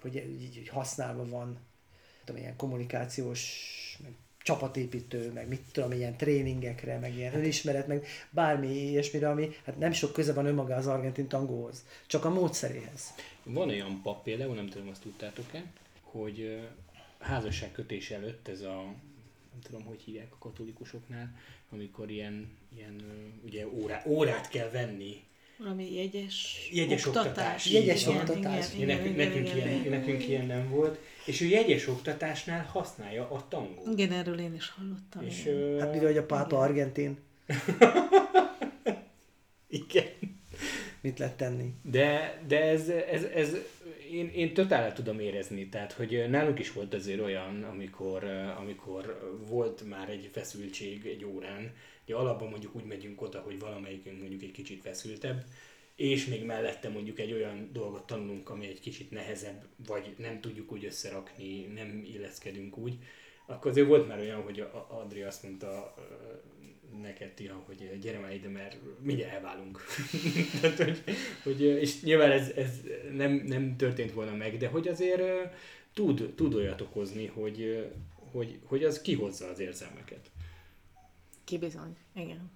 [0.00, 1.58] hogy így, így használva van
[2.26, 3.40] tudom, ilyen kommunikációs,
[4.46, 9.92] csapatépítő, meg mit tudom, ilyen tréningekre, meg ilyen önismeret, meg bármi ilyesmire, ami hát nem
[9.92, 13.14] sok köze van önmaga az argentin tangóhoz, csak a módszeréhez.
[13.42, 15.64] Van olyan pap például, nem tudom, azt tudtátok-e,
[16.02, 16.60] hogy
[17.18, 18.82] házasságkötés előtt ez a,
[19.52, 21.36] nem tudom, hogy hívják a katolikusoknál,
[21.70, 23.02] amikor ilyen, ilyen
[23.44, 25.24] ugye órá, órát kell venni
[25.58, 27.66] Valami jegyes, Jegyes oktatás.
[27.70, 28.74] Jegyes Igen, oktatás.
[28.74, 29.98] Igen, igen, nekünk, igen, nekünk, igen, ilyen, igen.
[29.98, 33.98] nekünk ilyen nem volt, és ő jegyes oktatásnál használja a tangót.
[33.98, 35.26] Igen, erről én is hallottam.
[35.26, 35.54] És, igen.
[35.54, 37.18] ö, Hát mivel hogy a pápa argentin,
[39.68, 40.06] igen.
[41.00, 41.74] mit lehet tenni?
[41.82, 43.56] De, de ez, ez, ez
[44.10, 48.24] én, én totál tudom érezni, tehát hogy nálunk is volt azért olyan, amikor,
[48.58, 51.72] amikor volt már egy feszültség egy órán,
[52.06, 55.44] ugye alapban mondjuk úgy megyünk oda, hogy valamelyikünk mondjuk egy kicsit feszültebb,
[55.96, 60.72] és még mellette mondjuk egy olyan dolgot tanulunk, ami egy kicsit nehezebb, vagy nem tudjuk
[60.72, 62.98] úgy összerakni, nem illeszkedünk úgy,
[63.46, 65.94] akkor azért volt már olyan, hogy Adri azt mondta
[67.02, 69.84] neked, Tia, hogy gyere már ide, mert mindjárt elválunk.
[70.60, 71.02] Tehát, hogy,
[71.42, 72.80] hogy, és nyilván ez, ez
[73.12, 75.22] nem, nem történt volna meg, de hogy azért
[75.94, 77.90] tud, tud olyat okozni, hogy,
[78.32, 80.30] hogy, hogy az kihozza az érzelmeket.
[81.46, 82.50] Ki bizony, igen.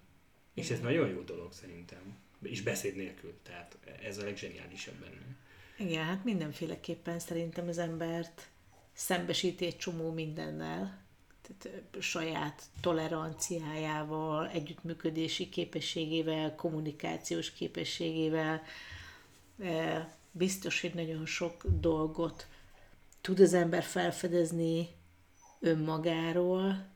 [0.54, 2.18] És ez nagyon jó dolog szerintem.
[2.42, 5.36] És beszéd nélkül, tehát ez a legzseniálisabb benne.
[5.78, 8.48] Igen, hát mindenféleképpen szerintem az embert
[8.92, 11.02] szembesíti egy csomó mindennel,
[11.42, 18.62] tehát saját toleranciájával, együttműködési képességével, kommunikációs képességével.
[20.30, 22.46] Biztos, hogy nagyon sok dolgot
[23.20, 24.88] tud az ember felfedezni
[25.60, 26.88] önmagáról,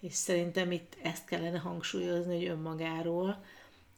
[0.00, 3.44] és szerintem itt ezt kellene hangsúlyozni, hogy önmagáról,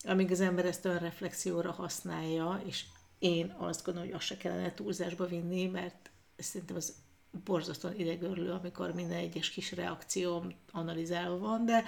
[0.05, 2.85] amíg az ember ezt önreflexióra használja, és
[3.19, 6.95] én azt gondolom, hogy azt se kellene túlzásba vinni, mert szerintem az
[7.45, 11.85] borzasztóan idegörlő, amikor minden egyes kis reakcióm analizálva van, de,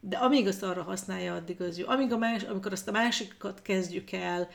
[0.00, 1.88] de amíg azt arra használja, addig az jó.
[1.88, 4.48] Amíg a más, amikor azt a másikat kezdjük el,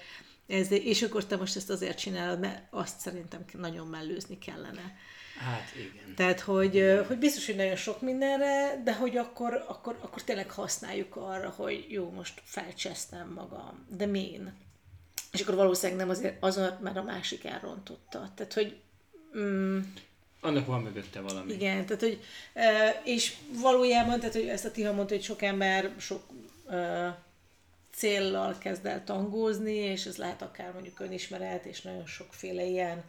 [0.47, 4.97] ez, és akkor te most ezt azért csinálod, mert azt szerintem nagyon mellőzni kellene.
[5.39, 6.15] Hát igen.
[6.15, 10.51] Tehát, hogy, ö, hogy biztos, hogy nagyon sok mindenre, de hogy akkor, akkor, akkor tényleg
[10.51, 14.53] használjuk arra, hogy jó, most felcsesztem magam, de min?
[15.31, 18.31] És akkor valószínűleg nem azért, azon, mert a másik elrontotta.
[18.35, 18.77] Tehát, hogy
[19.37, 19.79] mm,
[20.41, 21.53] Annak van mögötte valami.
[21.53, 22.19] igen, tehát, hogy
[23.03, 26.23] és valójában, tehát, hogy ezt a Tiha mondta, hogy sok ember sok
[27.91, 33.03] céllal kezd el tangózni, és ez lehet akár mondjuk önismeret, és nagyon sokféle ilyen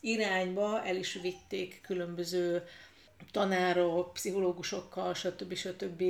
[0.00, 2.64] irányba el is vitték különböző
[3.30, 5.54] tanárok, pszichológusokkal, stb.
[5.54, 6.02] stb.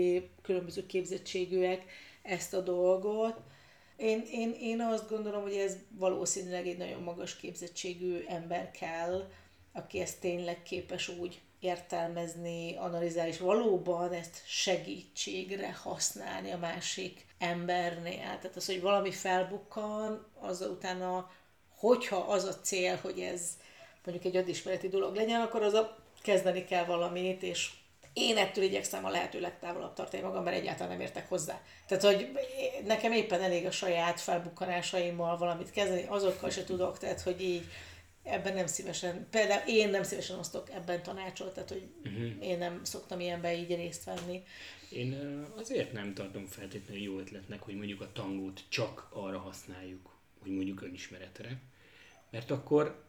[0.43, 1.85] különböző képzettségűek
[2.23, 3.41] ezt a dolgot.
[3.97, 9.31] Én, én, én azt gondolom, hogy ez valószínűleg egy nagyon magas képzettségű ember kell,
[9.73, 18.17] aki ezt tényleg képes úgy értelmezni, analizálni, és valóban ezt segítségre használni a másik embernél.
[18.17, 21.31] Tehát az, hogy valami felbukkan, az utána,
[21.77, 23.43] hogyha az a cél, hogy ez
[24.07, 27.71] mondjuk egy önismereti dolog legyen, akkor az a kezdeni kell valamit, és
[28.13, 31.63] én ettől igyekszem a lehető legtávolabb tartani magam, mert egyáltalán nem értek hozzá.
[31.87, 32.31] Tehát, hogy
[32.85, 37.65] nekem éppen elég a saját felbukkanásaimmal valamit kezdeni, azokkal se tudok, tehát, hogy így
[38.23, 42.47] ebben nem szívesen, például én nem szívesen osztok ebben tanácsot, tehát, hogy uh-huh.
[42.47, 44.43] én nem szoktam ilyenben így részt venni.
[44.89, 50.51] Én azért nem tartom feltétlenül jó ötletnek, hogy mondjuk a tangót csak arra használjuk, hogy
[50.51, 51.61] mondjuk önismeretre,
[52.31, 53.05] mert akkor,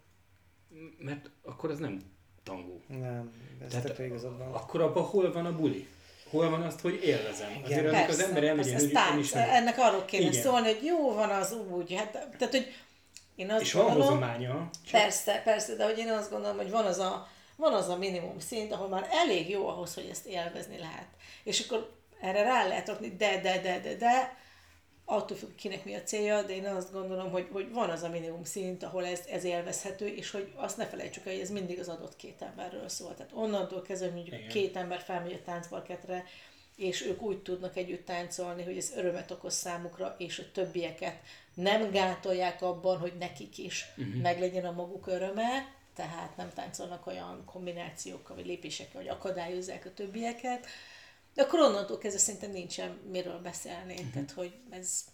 [0.97, 2.01] mert akkor az nem
[2.43, 2.81] tangó.
[2.87, 3.31] Nem,
[3.65, 4.53] ez Tehát igazad van.
[4.53, 5.87] Akkor abban hol van a buli?
[6.29, 7.61] Hol van azt, hogy élvezem?
[7.63, 9.13] Azért amikor Persze, az ember elmegy persze, tánc.
[9.13, 10.41] önismeret, Ennek arról kéne Igen.
[10.41, 12.73] szólni, hogy jó van az úgy, hát, tehát, hogy
[13.35, 16.69] én azt és van gondolom, hozománya, csak Persze, persze, de hogy én azt gondolom, hogy
[16.69, 20.25] van az a, van az a minimum szint, ahol már elég jó ahhoz, hogy ezt
[20.25, 21.07] élvezni lehet.
[21.43, 24.37] És akkor erre rá lehet rakni, de, de, de, de, de,
[25.09, 28.09] attól függ, kinek mi a célja, de én azt gondolom, hogy, hogy van az a
[28.09, 31.79] minimum szint, ahol ez, ez élvezhető, és hogy azt ne felejtsük el, hogy ez mindig
[31.79, 33.15] az adott két emberről szól.
[33.15, 34.49] Tehát onnantól kezdve, hogy mondjuk Igen.
[34.49, 36.25] két ember felmegy a táncparketre,
[36.75, 41.15] és ők úgy tudnak együtt táncolni, hogy ez örömet okoz számukra, és a többieket
[41.53, 44.21] nem gátolják abban, hogy nekik is uh-huh.
[44.21, 50.65] meglegyen a maguk öröme, tehát nem táncolnak olyan kombinációkkal, vagy lépésekkel, hogy akadályozzák a többieket,
[51.37, 53.93] de akkor onnantól kezdve szerintem nincsen miről beszélni.
[53.93, 54.11] Uh-huh.
[54.11, 55.05] Tehát, hogy ez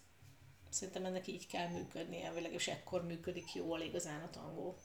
[0.70, 4.78] szerintem ennek így kell működnie, vagy legalábbis ekkor működik jól igazán a tangó.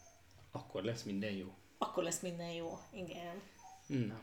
[0.50, 1.54] akkor lesz minden jó.
[1.78, 3.42] Akkor lesz minden jó, igen.
[3.86, 4.22] Na.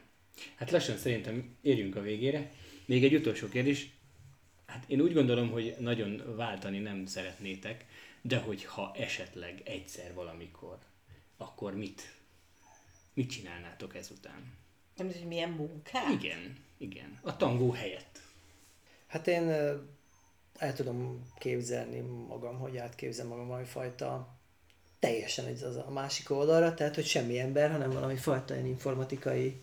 [0.55, 2.51] Hát lassan szerintem érjünk a végére.
[2.85, 3.89] Még egy utolsó kérdés.
[4.65, 7.85] Hát én úgy gondolom, hogy nagyon váltani nem szeretnétek,
[8.21, 10.77] de hogyha esetleg egyszer valamikor,
[11.37, 12.01] akkor mit?
[13.13, 14.64] Mit csinálnátok ezután?
[14.95, 16.09] Nem tudom, hogy milyen munkát?
[16.11, 17.19] Igen, igen.
[17.21, 18.19] A tangó helyett.
[19.07, 19.49] Hát én
[20.57, 24.37] el tudom képzelni magam, hogy átképzel magam valami fajta
[24.99, 29.61] teljesen egy az a másik oldalra, tehát hogy semmi ember, hanem valami fajta ilyen informatikai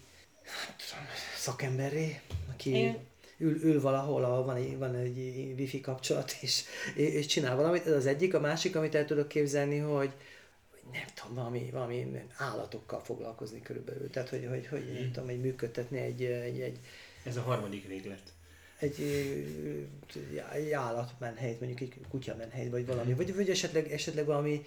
[0.77, 1.05] tudom,
[1.37, 2.21] szakemberré,
[2.53, 2.99] aki Én-
[3.39, 5.17] ül, ül valahol, ahol van egy, van egy
[5.59, 6.65] wifi kapcsolat, és,
[6.95, 7.87] és csinál valamit.
[7.87, 8.35] Ez az egyik.
[8.35, 10.13] A másik, amit el tudok képzelni, hogy
[10.93, 14.11] nem tudom, valami, valami állatokkal foglalkozni körülbelül.
[14.11, 16.79] Tehát, hogy, hogy, hogy nem tudom, hogy működtetni egy, egy, egy,
[17.25, 18.33] Ez a harmadik véglet.
[18.79, 19.01] egy,
[20.53, 24.65] egy állatmenhelyt, mondjuk egy kutyamenhelyt, vagy valami, vagy, vagy esetleg, esetleg valami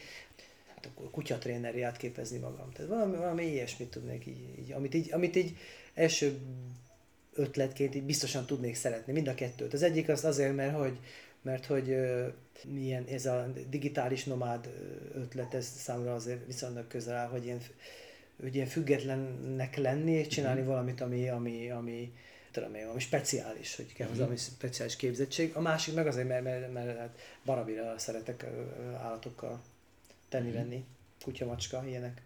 [0.94, 2.72] tudom, kutyatréneri átképezni magam.
[2.72, 5.58] Tehát valami, valami ilyesmit tudnék így, így, amit így, amit így
[5.94, 6.40] első
[7.34, 9.74] ötletként így biztosan tudnék szeretni, mind a kettőt.
[9.74, 11.00] Az egyik az azért, mert hogy,
[11.45, 11.97] mert hogy
[12.67, 14.69] milyen ez a digitális nomád
[15.13, 17.61] ötlet, ez számomra azért viszonylag közel áll, hogy ilyen,
[18.41, 22.13] hogy ilyen függetlennek lenni, és csinálni valamit, ami, ami, ami
[22.51, 25.55] tudom én, valami speciális, hogy kell hozzá valami speciális képzettség.
[25.55, 28.45] A másik meg azért, mert, mert, mert hát barabira szeretek
[28.97, 29.61] állatokkal
[30.30, 30.85] tenni-venni.
[31.23, 32.22] Kutya, macska, ilyenek.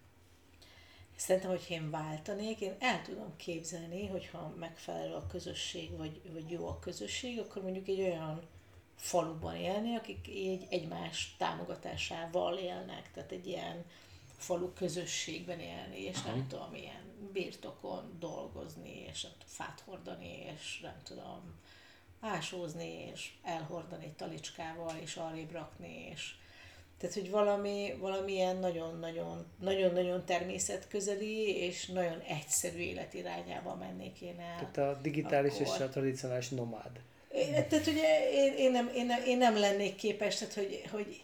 [1.15, 6.67] Szerintem, hogy én váltanék, én el tudom képzelni, hogyha megfelelő a közösség, vagy, vagy jó
[6.67, 8.41] a közösség, akkor mondjuk egy olyan
[8.99, 13.85] faluban élni, akik így egymás támogatásával élnek, tehát egy ilyen
[14.38, 20.80] falu közösségben élni, és nem tudom, ilyen birtokon dolgozni, és nem tudom, fát hordani, és
[20.81, 21.59] nem tudom,
[22.19, 26.34] ásózni, és elhordani talicskával, és arrébb rakni, és
[26.97, 34.71] tehát, hogy valami, valamilyen nagyon-nagyon, nagyon-nagyon természetközeli és nagyon egyszerű életirányába mennék én el.
[34.71, 35.65] Tehát a digitális Akkor.
[35.65, 36.99] és a tradicionális nomád.
[37.31, 41.22] Én- Tehát ugye én, én, nem, én, nem, én nem lennék képes, tehát hogy, hogy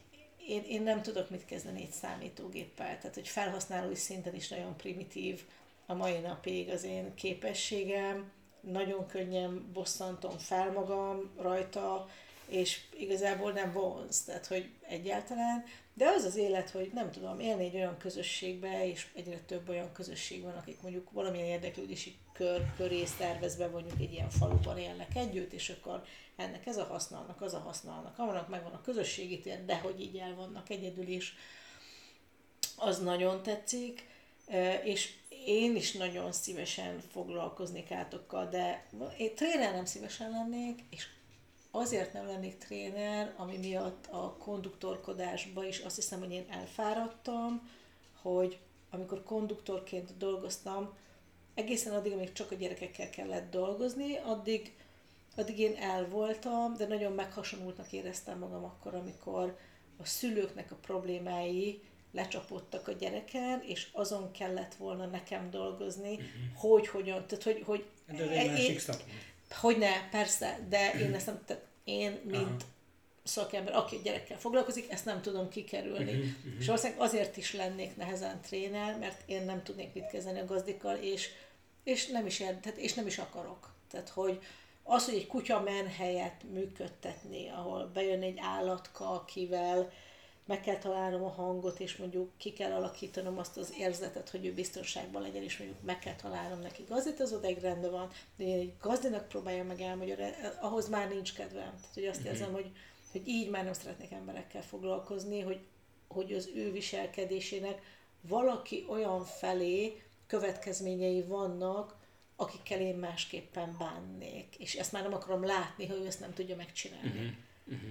[0.48, 2.98] én, én nem tudok mit kezdeni egy számítógéppel.
[2.98, 5.41] Tehát, hogy felhasználói szinten is nagyon primitív
[5.86, 8.32] a mai napig az én képességem.
[8.61, 12.10] Nagyon könnyen bosszantom fel magam rajta,
[12.47, 15.63] és igazából nem vonz, tehát hogy egyáltalán.
[15.93, 19.91] De az az élet, hogy nem tudom, élni egy olyan közösségbe, és egyre több olyan
[19.91, 25.53] közösség van, akik mondjuk valamilyen érdeklődési kör köré szervezve mondjuk egy ilyen faluban élnek együtt,
[25.53, 26.03] és akkor
[26.35, 30.01] ennek ez a haszna, annak az a haszna, annak megvan a közösségi tér, de hogy
[30.01, 31.35] így el vannak egyedül is,
[32.77, 34.07] az nagyon tetszik,
[34.84, 35.13] és
[35.45, 38.85] én is nagyon szívesen foglalkoznék átokkal, de
[39.17, 41.07] én tréner nem szívesen lennék, és
[41.76, 47.69] azért nem lennék tréner, ami miatt a konduktorkodásba is azt hiszem, hogy én elfáradtam,
[48.22, 50.93] hogy amikor konduktorként dolgoztam,
[51.53, 54.73] egészen addig, amíg csak a gyerekekkel kellett dolgozni, addig,
[55.35, 59.57] addig én el voltam, de nagyon meghasonultnak éreztem magam akkor, amikor
[59.97, 61.81] a szülőknek a problémái
[62.11, 66.27] lecsapódtak a gyereken, és azon kellett volna nekem dolgozni, uh-huh.
[66.56, 69.14] hogy hogyan, tehát hogy, hogy De ez egy másik szakma.
[69.51, 72.57] Hogy ne, persze, de én ezt nem, tehát én, mint Aha.
[73.23, 76.11] szakember, aki gyerekkel foglalkozik, ezt nem tudom kikerülni.
[76.11, 80.45] Uh-huh, És valószínűleg azért is lennék nehezen tréner, mert én nem tudnék mit kezdeni a
[80.45, 81.30] gazdikkal, és,
[81.84, 83.73] és nem is ér, tehát, és nem is akarok.
[83.91, 84.39] Tehát, hogy
[84.84, 89.91] az, hogy egy kutya menhelyet működtetni, ahol bejön egy állatka, akivel
[90.45, 94.53] meg kell találnom a hangot, és mondjuk ki kell alakítanom azt az érzetet, hogy ő
[94.53, 98.59] biztonságban legyen, és mondjuk meg kell találnom neki gazdit, az odáig rendben van, de én
[98.59, 101.72] egy gazdinak próbáljam meg elmagyarázni, ahhoz már nincs kedvem.
[101.80, 102.72] Tehát, hogy azt érzem, hogy,
[103.11, 105.59] hogy így már nem szeretnék emberekkel foglalkozni, hogy,
[106.07, 107.81] hogy az ő viselkedésének
[108.22, 111.95] valaki olyan felé következményei vannak,
[112.35, 114.55] akikkel én másképpen bánnék.
[114.57, 117.09] És ezt már nem akarom látni, hogy ő ezt nem tudja megcsinálni.
[117.09, 117.89] Mhm, Uh-huh.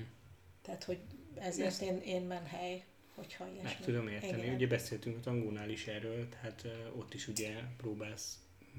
[0.62, 0.98] Tehát, hogy
[1.40, 2.84] ezért én, én menhely,
[3.14, 3.62] hogyha ilyesmi.
[3.62, 4.42] Meg tudom érteni.
[4.42, 4.54] Igen.
[4.54, 6.66] Ugye beszéltünk a tangónál is erről, tehát
[6.96, 8.38] ott is ugye próbálsz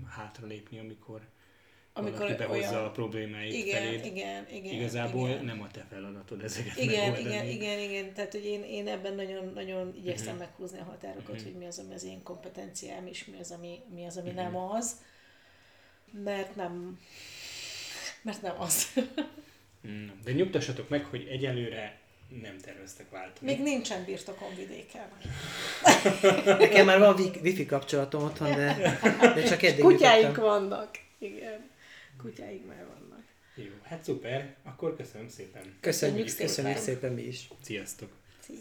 [0.09, 1.21] hátralépni, amikor,
[1.93, 4.05] Amikor valaki behozza olyan- a problémáit igen, feléd.
[4.05, 4.73] igen, igen.
[4.73, 5.45] Igazából igen.
[5.45, 7.35] nem a te feladatod ezeket Igen, megoldani.
[7.35, 8.13] igen, igen, igen.
[8.13, 10.37] Tehát, hogy én, én ebben nagyon, nagyon igyekszem Mhm.
[10.43, 11.43] meghúzni a határokat, Mhm.
[11.43, 14.37] hogy mi az, ami az én kompetenciám, és mi az, ami, mi az, ami Mhm.
[14.37, 15.01] nem az.
[16.23, 16.99] Mert nem,
[18.21, 18.87] mert nem az.
[19.87, 21.99] Mm, De nyugtassatok meg, hogy egyelőre
[22.41, 23.51] nem terveztek váltani.
[23.51, 25.07] Még nincsen birtokom vidéken.
[26.59, 28.99] Nekem már van wi- wifi kapcsolatom otthon, de,
[29.35, 30.43] de csak eddig Kutyáink jutottam.
[30.43, 30.89] vannak.
[31.17, 31.69] Igen.
[32.21, 33.23] Kutyáink már vannak.
[33.55, 35.61] Jó, hát szuper, akkor köszönöm szépen.
[35.79, 36.95] Köszönjük, Köszönjük köszönjük szépen.
[37.01, 37.47] szépen mi is.
[37.61, 38.09] Sziasztok!
[38.39, 38.55] Szia.